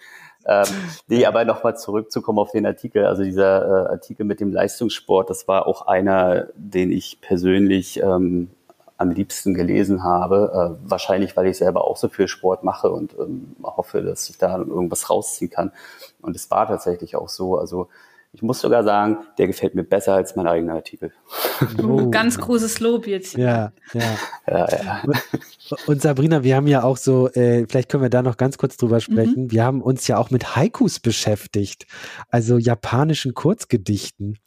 Ähm, 0.45 0.65
nee, 1.07 1.25
aber 1.25 1.45
nochmal 1.45 1.77
zurückzukommen 1.77 2.39
auf 2.39 2.51
den 2.51 2.65
Artikel. 2.65 3.05
Also 3.05 3.23
dieser 3.23 3.65
äh, 3.65 3.91
Artikel 3.91 4.25
mit 4.25 4.39
dem 4.39 4.51
Leistungssport, 4.51 5.29
das 5.29 5.47
war 5.47 5.67
auch 5.67 5.87
einer, 5.87 6.47
den 6.55 6.91
ich 6.91 7.21
persönlich 7.21 8.01
ähm, 8.01 8.49
am 8.97 9.11
liebsten 9.11 9.53
gelesen 9.53 10.03
habe. 10.03 10.77
Äh, 10.81 10.89
wahrscheinlich, 10.89 11.37
weil 11.37 11.47
ich 11.47 11.57
selber 11.57 11.85
auch 11.85 11.97
so 11.97 12.09
viel 12.09 12.27
Sport 12.27 12.63
mache 12.63 12.89
und 12.89 13.15
ähm, 13.19 13.55
hoffe, 13.63 14.01
dass 14.01 14.29
ich 14.29 14.37
da 14.37 14.57
irgendwas 14.57 15.09
rausziehen 15.09 15.51
kann. 15.51 15.71
Und 16.21 16.35
es 16.35 16.49
war 16.51 16.67
tatsächlich 16.67 17.15
auch 17.15 17.29
so. 17.29 17.57
Also 17.57 17.87
ich 18.33 18.41
muss 18.41 18.61
sogar 18.61 18.83
sagen, 18.83 19.17
der 19.37 19.47
gefällt 19.47 19.75
mir 19.75 19.83
besser 19.83 20.13
als 20.13 20.35
mein 20.35 20.47
eigener 20.47 20.75
Artikel. 20.75 21.11
Oh. 21.83 22.09
Ganz 22.09 22.39
großes 22.39 22.79
Lob 22.79 23.05
jetzt. 23.05 23.37
Ja, 23.37 23.71
ja. 23.93 24.01
ja, 24.47 24.67
ja. 24.67 25.03
Und 25.85 26.01
Sabrina, 26.01 26.43
wir 26.43 26.55
haben 26.55 26.65
ja 26.65 26.81
auch 26.81 26.97
so, 26.97 27.29
äh, 27.29 27.67
vielleicht 27.69 27.89
können 27.89 28.01
wir 28.01 28.09
da 28.09 28.23
noch 28.23 28.37
ganz 28.37 28.57
kurz 28.57 28.77
drüber 28.77 28.99
sprechen. 28.99 29.43
Mhm. 29.43 29.51
Wir 29.51 29.63
haben 29.63 29.81
uns 29.81 30.07
ja 30.07 30.17
auch 30.17 30.31
mit 30.31 30.55
Haikus 30.55 30.99
beschäftigt, 30.99 31.85
also 32.29 32.57
japanischen 32.57 33.35
Kurzgedichten. 33.35 34.39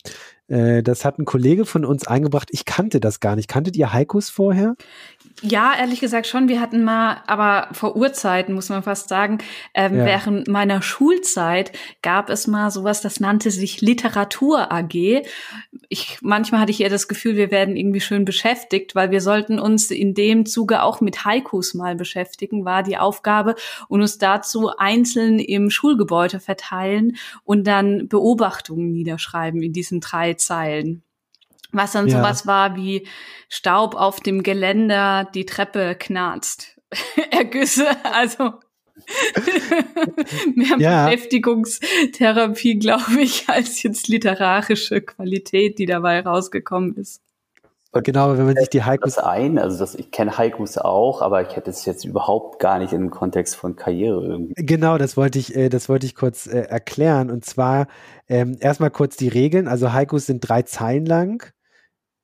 Äh, 0.49 0.83
das 0.83 1.05
hat 1.05 1.19
ein 1.19 1.25
Kollege 1.25 1.67
von 1.67 1.85
uns 1.85 2.07
eingebracht. 2.07 2.49
Ich 2.51 2.65
kannte 2.65 2.99
das 2.99 3.21
gar 3.21 3.37
nicht. 3.37 3.49
Kanntet 3.49 3.77
ihr 3.77 3.93
Haikus 3.93 4.29
vorher? 4.29 4.75
Ja, 5.43 5.75
ehrlich 5.79 6.01
gesagt 6.01 6.27
schon. 6.27 6.49
Wir 6.49 6.61
hatten 6.61 6.85
mal, 6.85 7.23
aber 7.27 7.69
vor 7.73 7.97
Urzeiten 7.97 8.55
muss 8.55 8.69
man 8.69 8.83
fast 8.83 9.09
sagen, 9.09 9.39
ähm, 9.75 9.99
ja. 9.99 10.07
während 10.07 10.49
meiner 10.49 10.81
Schulzeit 10.81 11.73
gab 12.03 12.31
es 12.31 12.47
mal 12.47 12.71
sowas, 12.71 13.03
das 13.03 13.21
nannte 13.21 13.51
sich 13.51 13.81
Literatur 13.81 14.73
AG. 14.73 15.23
Ich, 15.89 16.19
manchmal 16.23 16.61
hatte 16.61 16.71
ich 16.71 16.81
eher 16.81 16.89
das 16.89 17.09
Gefühl, 17.09 17.37
wir 17.37 17.51
werden 17.51 17.77
irgendwie 17.77 18.01
schön 18.01 18.25
beschäftigt, 18.25 18.95
weil 18.95 19.11
wir 19.11 19.21
sollten 19.21 19.59
uns 19.59 19.91
in 19.91 20.15
dem 20.15 20.47
Zuge 20.47 20.83
auch 20.83 21.01
mit 21.01 21.25
Haikus 21.25 21.75
mal 21.75 21.95
beschäftigen, 21.95 22.65
war 22.65 22.83
die 22.83 22.97
Aufgabe 22.97 23.55
und 23.89 24.01
uns 24.01 24.19
dazu 24.19 24.71
einzeln 24.77 25.39
im 25.39 25.69
Schulgebäude 25.69 26.41
verteilen 26.41 27.17
und 27.45 27.67
dann 27.67 28.09
Beobachtungen 28.09 28.93
niederschreiben 28.93 29.63
in 29.63 29.73
diesen 29.73 30.01
drei 30.01 30.35
Zeilen. 30.35 31.04
Was 31.75 31.93
dann 31.93 32.09
ja. 32.09 32.17
sowas 32.17 32.47
war 32.47 32.77
wie 32.77 33.07
Staub 33.49 33.95
auf 33.95 34.21
dem 34.21 34.43
Geländer, 34.43 35.29
die 35.35 35.45
Treppe 35.45 35.97
knarzt. 35.99 36.81
Ergüsse, 37.31 37.87
also 38.05 38.55
mehr 40.55 40.79
ja. 40.79 41.05
Beschäftigungstherapie, 41.07 42.79
glaube 42.79 43.21
ich, 43.21 43.49
als 43.49 43.83
jetzt 43.83 44.09
literarische 44.09 45.01
Qualität, 45.01 45.79
die 45.79 45.87
dabei 45.87 46.21
rausgekommen 46.21 46.97
ist. 46.97 47.21
genau, 47.93 48.37
wenn 48.37 48.47
man 48.47 48.57
sich 48.57 48.71
die 48.71 48.85
Haikus 48.85 49.19
ein, 49.19 49.59
also 49.59 49.79
das, 49.79 49.95
ich 49.95 50.11
kenne 50.11 50.39
Haikus 50.39 50.79
auch, 50.79 51.23
aber 51.23 51.43
ich 51.43 51.57
hätte 51.57 51.71
es 51.71 51.85
jetzt 51.85 52.05
überhaupt 52.05 52.61
gar 52.61 52.79
nicht 52.79 52.93
im 52.93 53.11
Kontext 53.11 53.57
von 53.57 53.77
Karriere 53.77 54.25
irgendwie. 54.25 54.55
Genau, 54.57 54.97
das 54.99 55.17
wollte 55.17 55.39
ich, 55.39 55.55
äh, 55.57 55.69
das 55.69 55.89
wollte 55.89 56.07
ich 56.07 56.15
kurz 56.15 56.47
äh, 56.47 56.61
erklären. 56.61 57.31
Und 57.31 57.45
zwar 57.45 57.89
ähm, 58.29 58.57
erstmal 58.61 58.91
kurz 58.91 59.17
die 59.17 59.29
Regeln. 59.29 59.69
Also 59.69 59.93
Haikus 59.93 60.27
sind 60.27 60.41
drei 60.41 60.63
Zeilen 60.63 61.07
lang, 61.07 61.53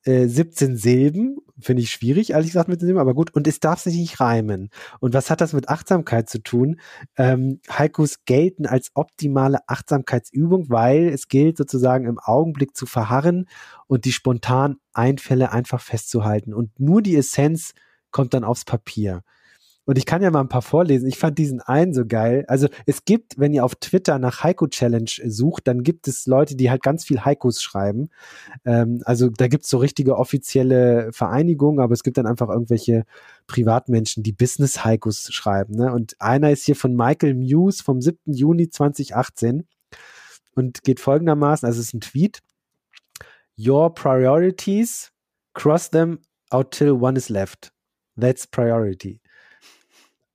äh, 0.04 0.26
17 0.26 0.76
Silben 0.76 1.38
finde 1.60 1.82
ich 1.82 1.90
schwierig, 1.90 2.30
ehrlich 2.30 2.48
gesagt, 2.48 2.68
mit 2.68 2.80
dem, 2.82 2.98
aber 2.98 3.14
gut. 3.14 3.34
Und 3.34 3.46
es 3.46 3.60
darf 3.60 3.80
sich 3.80 3.96
nicht 3.96 4.20
reimen. 4.20 4.70
Und 4.98 5.14
was 5.14 5.30
hat 5.30 5.40
das 5.40 5.52
mit 5.52 5.68
Achtsamkeit 5.68 6.28
zu 6.28 6.42
tun? 6.42 6.80
Ähm, 7.16 7.60
Haikus 7.68 8.24
gelten 8.24 8.66
als 8.66 8.90
optimale 8.94 9.58
Achtsamkeitsübung, 9.68 10.70
weil 10.70 11.08
es 11.08 11.28
gilt 11.28 11.58
sozusagen 11.58 12.06
im 12.06 12.18
Augenblick 12.18 12.76
zu 12.76 12.86
verharren 12.86 13.46
und 13.86 14.04
die 14.04 14.12
spontanen 14.12 14.78
Einfälle 14.92 15.52
einfach 15.52 15.80
festzuhalten. 15.80 16.54
Und 16.54 16.78
nur 16.80 17.02
die 17.02 17.16
Essenz 17.16 17.74
kommt 18.10 18.34
dann 18.34 18.44
aufs 18.44 18.64
Papier. 18.64 19.22
Und 19.90 19.98
ich 19.98 20.06
kann 20.06 20.22
ja 20.22 20.30
mal 20.30 20.42
ein 20.42 20.48
paar 20.48 20.62
vorlesen. 20.62 21.08
Ich 21.08 21.18
fand 21.18 21.36
diesen 21.36 21.60
einen 21.60 21.92
so 21.92 22.06
geil. 22.06 22.44
Also 22.46 22.68
es 22.86 23.04
gibt, 23.04 23.40
wenn 23.40 23.52
ihr 23.52 23.64
auf 23.64 23.74
Twitter 23.74 24.20
nach 24.20 24.44
Haiku 24.44 24.68
Challenge 24.68 25.10
sucht, 25.24 25.66
dann 25.66 25.82
gibt 25.82 26.06
es 26.06 26.26
Leute, 26.26 26.54
die 26.54 26.70
halt 26.70 26.84
ganz 26.84 27.04
viel 27.04 27.24
Haikus 27.24 27.60
schreiben. 27.60 28.08
Ähm, 28.64 29.02
also 29.04 29.30
da 29.30 29.48
gibt 29.48 29.64
es 29.64 29.68
so 29.68 29.78
richtige 29.78 30.16
offizielle 30.16 31.12
Vereinigungen, 31.12 31.80
aber 31.80 31.92
es 31.92 32.04
gibt 32.04 32.18
dann 32.18 32.28
einfach 32.28 32.50
irgendwelche 32.50 33.04
Privatmenschen, 33.48 34.22
die 34.22 34.30
Business 34.30 34.84
Haikus 34.84 35.32
schreiben. 35.32 35.74
Ne? 35.74 35.92
Und 35.92 36.14
einer 36.20 36.52
ist 36.52 36.66
hier 36.66 36.76
von 36.76 36.94
Michael 36.94 37.34
Muse 37.34 37.82
vom 37.82 38.00
7. 38.00 38.32
Juni 38.32 38.70
2018 38.70 39.66
und 40.54 40.84
geht 40.84 41.00
folgendermaßen, 41.00 41.66
also 41.66 41.80
es 41.80 41.88
ist 41.88 41.94
ein 41.94 42.00
Tweet. 42.00 42.38
Your 43.58 43.92
priorities, 43.92 45.10
cross 45.52 45.90
them 45.90 46.20
out 46.52 46.70
till 46.70 46.92
one 46.92 47.18
is 47.18 47.28
left. 47.28 47.72
That's 48.16 48.46
priority. 48.46 49.20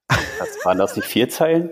Das 0.08 0.66
waren 0.66 0.78
das 0.78 0.95
nicht 0.95 1.08
vier 1.08 1.30
Zeilen? 1.30 1.70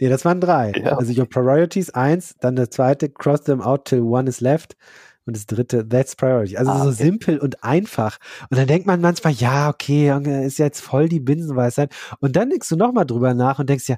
nee, 0.00 0.08
das 0.08 0.24
waren 0.24 0.40
drei. 0.40 0.72
Ja. 0.84 0.96
Also 0.96 1.18
Your 1.18 1.28
Priorities 1.28 1.90
eins, 1.90 2.34
dann 2.40 2.56
der 2.56 2.70
zweite, 2.70 3.08
Cross 3.08 3.42
them 3.42 3.60
out 3.60 3.86
till 3.86 4.02
one 4.02 4.28
is 4.28 4.40
left. 4.40 4.76
Und 5.24 5.36
das 5.36 5.44
dritte, 5.44 5.86
That's 5.86 6.16
Priority. 6.16 6.56
Also 6.56 6.70
ah, 6.70 6.78
so 6.84 6.88
okay. 6.88 7.02
simpel 7.04 7.38
und 7.38 7.62
einfach. 7.62 8.18
Und 8.48 8.56
dann 8.58 8.66
denkt 8.66 8.86
man 8.86 9.00
manchmal, 9.00 9.34
ja, 9.34 9.68
okay, 9.68 10.10
ist 10.46 10.58
jetzt 10.58 10.80
voll 10.80 11.08
die 11.08 11.20
Binsenweisheit. 11.20 11.94
Und 12.20 12.36
dann 12.36 12.48
denkst 12.48 12.68
du 12.68 12.76
nochmal 12.76 13.04
drüber 13.04 13.34
nach 13.34 13.58
und 13.58 13.68
denkst 13.68 13.88
ja, 13.88 13.96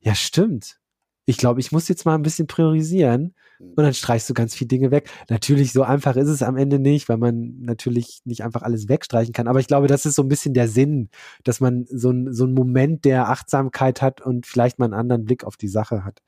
ja, 0.00 0.14
stimmt. 0.14 0.78
Ich 1.26 1.38
glaube, 1.38 1.60
ich 1.60 1.72
muss 1.72 1.88
jetzt 1.88 2.04
mal 2.04 2.14
ein 2.14 2.22
bisschen 2.22 2.46
priorisieren 2.46 3.34
und 3.58 3.82
dann 3.82 3.94
streichst 3.94 4.28
du 4.28 4.34
ganz 4.34 4.54
viele 4.54 4.68
Dinge 4.68 4.90
weg. 4.90 5.10
Natürlich, 5.30 5.72
so 5.72 5.82
einfach 5.82 6.16
ist 6.16 6.28
es 6.28 6.42
am 6.42 6.56
Ende 6.56 6.78
nicht, 6.78 7.08
weil 7.08 7.16
man 7.16 7.60
natürlich 7.60 8.20
nicht 8.24 8.42
einfach 8.42 8.62
alles 8.62 8.88
wegstreichen 8.88 9.32
kann. 9.32 9.48
Aber 9.48 9.60
ich 9.60 9.66
glaube, 9.66 9.86
das 9.86 10.06
ist 10.06 10.16
so 10.16 10.22
ein 10.22 10.28
bisschen 10.28 10.54
der 10.54 10.68
Sinn, 10.68 11.08
dass 11.44 11.60
man 11.60 11.86
so, 11.88 12.10
ein, 12.10 12.32
so 12.32 12.44
einen 12.44 12.54
Moment 12.54 13.04
der 13.04 13.28
Achtsamkeit 13.28 14.02
hat 14.02 14.20
und 14.20 14.46
vielleicht 14.46 14.78
mal 14.78 14.86
einen 14.86 14.94
anderen 14.94 15.24
Blick 15.24 15.44
auf 15.44 15.56
die 15.56 15.68
Sache 15.68 16.04
hat. 16.04 16.20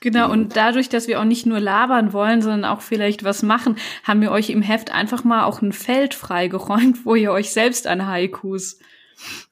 Genau, 0.00 0.30
und 0.30 0.56
dadurch, 0.56 0.88
dass 0.88 1.08
wir 1.08 1.20
auch 1.20 1.24
nicht 1.24 1.44
nur 1.44 1.58
labern 1.58 2.12
wollen, 2.12 2.40
sondern 2.40 2.64
auch 2.64 2.82
vielleicht 2.82 3.24
was 3.24 3.42
machen, 3.42 3.76
haben 4.04 4.20
wir 4.20 4.30
euch 4.30 4.50
im 4.50 4.62
Heft 4.62 4.92
einfach 4.92 5.24
mal 5.24 5.44
auch 5.44 5.60
ein 5.60 5.72
Feld 5.72 6.14
freigeräumt, 6.14 7.04
wo 7.04 7.16
ihr 7.16 7.32
euch 7.32 7.50
selbst 7.50 7.88
an 7.88 8.06
Haikus 8.06 8.78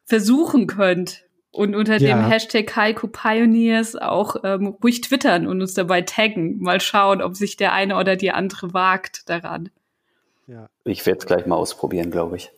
versuchen 0.05 0.69
könnt 0.69 1.26
und 1.57 1.75
unter 1.75 1.99
ja. 1.99 2.17
dem 2.17 2.27
Hashtag 2.27 2.75
Haiku 2.77 3.09
Pioneers 3.09 3.97
auch 3.97 4.37
ähm, 4.45 4.77
ruhig 4.83 5.01
twittern 5.01 5.47
und 5.47 5.61
uns 5.61 5.75
dabei 5.75 6.03
taggen. 6.03 6.59
Mal 6.59 6.81
schauen, 6.81 7.23
ob 7.23 7.37
sich 7.37 7.57
der 7.57 7.73
eine 7.73 7.97
oder 7.97 8.17
die 8.17 8.31
andere 8.31 8.75
wagt 8.75 9.29
daran. 9.29 9.71
Ja. 10.47 10.69
Ich 10.85 11.05
werde 11.07 11.19
es 11.19 11.27
gleich 11.27 11.47
mal 11.47 11.57
ausprobieren, 11.57 12.11
glaube 12.11 12.37
ich. 12.37 12.51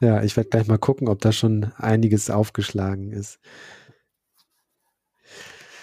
Ja, 0.00 0.22
ich 0.22 0.36
werde 0.36 0.50
gleich 0.50 0.66
mal 0.66 0.78
gucken, 0.78 1.08
ob 1.08 1.20
da 1.20 1.32
schon 1.32 1.72
einiges 1.76 2.30
aufgeschlagen 2.30 3.12
ist. 3.12 3.38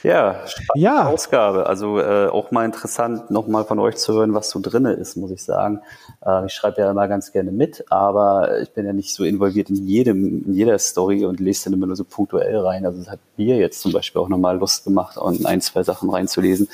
Ja, 0.03 0.43
ja. 0.75 1.07
Ausgabe. 1.07 1.65
Also 1.65 1.99
äh, 1.99 2.27
auch 2.27 2.51
mal 2.51 2.65
interessant, 2.65 3.31
nochmal 3.31 3.63
von 3.63 3.79
euch 3.79 3.95
zu 3.95 4.13
hören, 4.13 4.33
was 4.33 4.49
so 4.49 4.59
drinne 4.61 4.93
ist, 4.93 5.15
muss 5.15 5.31
ich 5.31 5.43
sagen. 5.43 5.79
Äh, 6.25 6.45
ich 6.45 6.53
schreibe 6.53 6.81
ja 6.81 6.91
immer 6.91 7.07
ganz 7.07 7.31
gerne 7.31 7.51
mit, 7.51 7.85
aber 7.89 8.61
ich 8.61 8.71
bin 8.71 8.85
ja 8.85 8.91
nicht 8.91 9.13
so 9.13 9.23
involviert 9.23 9.69
in 9.69 9.87
jedem, 9.87 10.43
in 10.45 10.53
jeder 10.53 10.77
Story 10.77 11.23
und 11.25 11.39
lese 11.39 11.65
dann 11.65 11.73
immer 11.73 11.87
nur 11.87 11.95
so 11.95 12.03
punktuell 12.03 12.57
rein. 12.57 12.85
Also 12.85 12.99
es 13.01 13.09
hat 13.09 13.19
mir 13.37 13.55
jetzt 13.55 13.81
zum 13.81 13.93
Beispiel 13.93 14.21
auch 14.21 14.29
nochmal 14.29 14.57
Lust 14.57 14.83
gemacht, 14.83 15.17
und 15.17 15.45
ein, 15.45 15.61
zwei 15.61 15.83
Sachen 15.83 16.09
reinzulesen. 16.09 16.67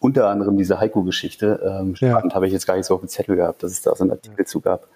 Unter 0.00 0.28
anderem 0.28 0.56
diese 0.56 0.80
Heiko-Geschichte. 0.80 1.60
Ähm, 1.62 1.96
spannend 1.96 2.32
ja. 2.32 2.34
habe 2.34 2.46
ich 2.46 2.52
jetzt 2.52 2.66
gar 2.66 2.76
nicht 2.76 2.86
so 2.86 2.94
auf 2.94 3.00
dem 3.00 3.08
Zettel 3.08 3.36
gehabt, 3.36 3.62
dass 3.62 3.72
es 3.72 3.82
da 3.82 3.94
so 3.94 4.04
einen 4.04 4.12
Artikel 4.12 4.40
ja. 4.40 4.44
zu 4.46 4.60
gab. 4.60 4.88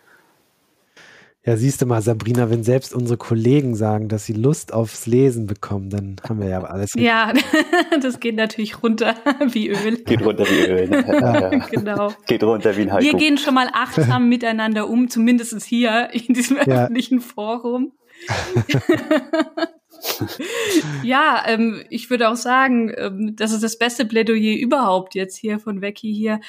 Ja, 1.49 1.57
siehst 1.57 1.81
du 1.81 1.87
mal, 1.87 2.03
Sabrina, 2.03 2.51
wenn 2.51 2.63
selbst 2.63 2.95
unsere 2.95 3.17
Kollegen 3.17 3.75
sagen, 3.75 4.09
dass 4.09 4.27
sie 4.27 4.35
Lust 4.35 4.75
aufs 4.75 5.07
Lesen 5.07 5.47
bekommen, 5.47 5.89
dann 5.89 6.17
haben 6.29 6.43
wir 6.43 6.49
ja 6.51 6.63
alles. 6.63 6.91
Ja, 6.95 7.33
das 8.03 8.21
geht 8.21 8.37
natürlich 8.37 8.83
runter 8.83 9.15
wie 9.53 9.71
Öl. 9.71 9.97
Geht 10.05 10.23
runter 10.23 10.45
wie 10.45 10.67
Öl. 10.67 10.89
Ne? 10.89 10.99
Ja, 11.09 11.51
ja. 11.51 11.59
Genau. 11.71 12.13
Geht 12.27 12.45
runter 12.45 12.77
wie 12.77 12.83
ein 12.83 12.93
Haiku. 12.93 13.03
Wir 13.07 13.15
gehen 13.15 13.39
schon 13.39 13.55
mal 13.55 13.71
achtsam 13.73 14.29
miteinander 14.29 14.91
um, 14.91 15.09
zumindest 15.09 15.65
hier 15.65 16.11
in 16.13 16.35
diesem 16.35 16.59
ja. 16.59 16.83
öffentlichen 16.83 17.23
Forum. 17.23 17.93
ja, 21.03 21.45
ähm, 21.47 21.83
ich 21.89 22.11
würde 22.11 22.29
auch 22.29 22.37
sagen, 22.37 22.93
ähm, 22.95 23.37
das 23.37 23.53
ist 23.53 23.63
das 23.63 23.79
beste 23.79 24.05
Plädoyer 24.05 24.59
überhaupt 24.59 25.15
jetzt 25.15 25.39
hier 25.39 25.59
von 25.59 25.81
Becky 25.81 26.15
hier 26.15 26.41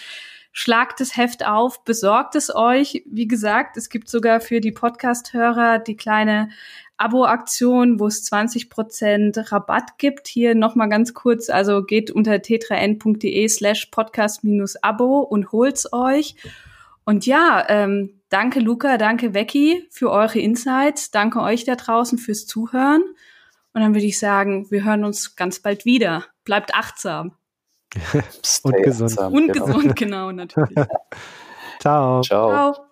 schlagt 0.52 1.00
das 1.00 1.16
Heft 1.16 1.45
auf, 1.45 1.84
besorgt 1.84 2.36
es 2.36 2.54
euch. 2.54 3.04
Wie 3.06 3.28
gesagt, 3.28 3.78
es 3.78 3.89
gibt 3.89 4.10
sogar 4.10 4.41
für 4.41 4.62
die 4.62 4.72
Podcast-Hörer 4.72 5.80
die 5.80 5.95
kleine 5.95 6.50
Abo-Aktion, 6.97 8.00
wo 8.00 8.08
es 8.08 8.30
20% 8.30 9.52
Rabatt 9.52 9.97
gibt. 9.97 10.28
Hier 10.28 10.54
nochmal 10.56 10.89
ganz 10.89 11.14
kurz, 11.14 11.50
also 11.50 11.84
geht 11.84 12.12
unter 12.12 12.41
tetraN.de 12.41 13.47
slash 13.47 13.86
podcast-abo 13.88 15.20
und 15.20 15.52
holt's 15.52 15.93
euch. 15.93 16.36
Und 17.06 17.26
ja, 17.26 17.66
ähm, 17.70 18.22
danke 18.30 18.60
Luca, 18.60 18.97
danke 18.97 19.32
Becky 19.32 19.88
für 19.89 20.12
eure 20.12 20.39
Insights. 20.39 21.10
Danke 21.10 21.41
euch 21.41 21.64
da 21.64 21.76
draußen 21.76 22.18
fürs 22.18 22.45
Zuhören. 22.45 23.02
Und 23.74 23.82
dann 23.82 23.93
würde 23.93 24.06
ich 24.06 24.20
sagen, 24.20 24.70
wir 24.70 24.84
hören 24.84 25.06
uns 25.06 25.36
ganz 25.36 25.60
bald 25.60 25.86
wieder. 25.86 26.26
Bleibt 26.43 26.76
achtsam. 26.76 27.39
und 28.64 28.84
gesund. 28.84 29.18
Und 29.18 29.54
genau. 29.54 29.66
gesund, 29.66 29.96
genau, 29.96 30.32
natürlich. 30.32 30.76
Ciao. 31.80 32.22
Ciao. 32.22 32.74
Ciao. 32.74 32.86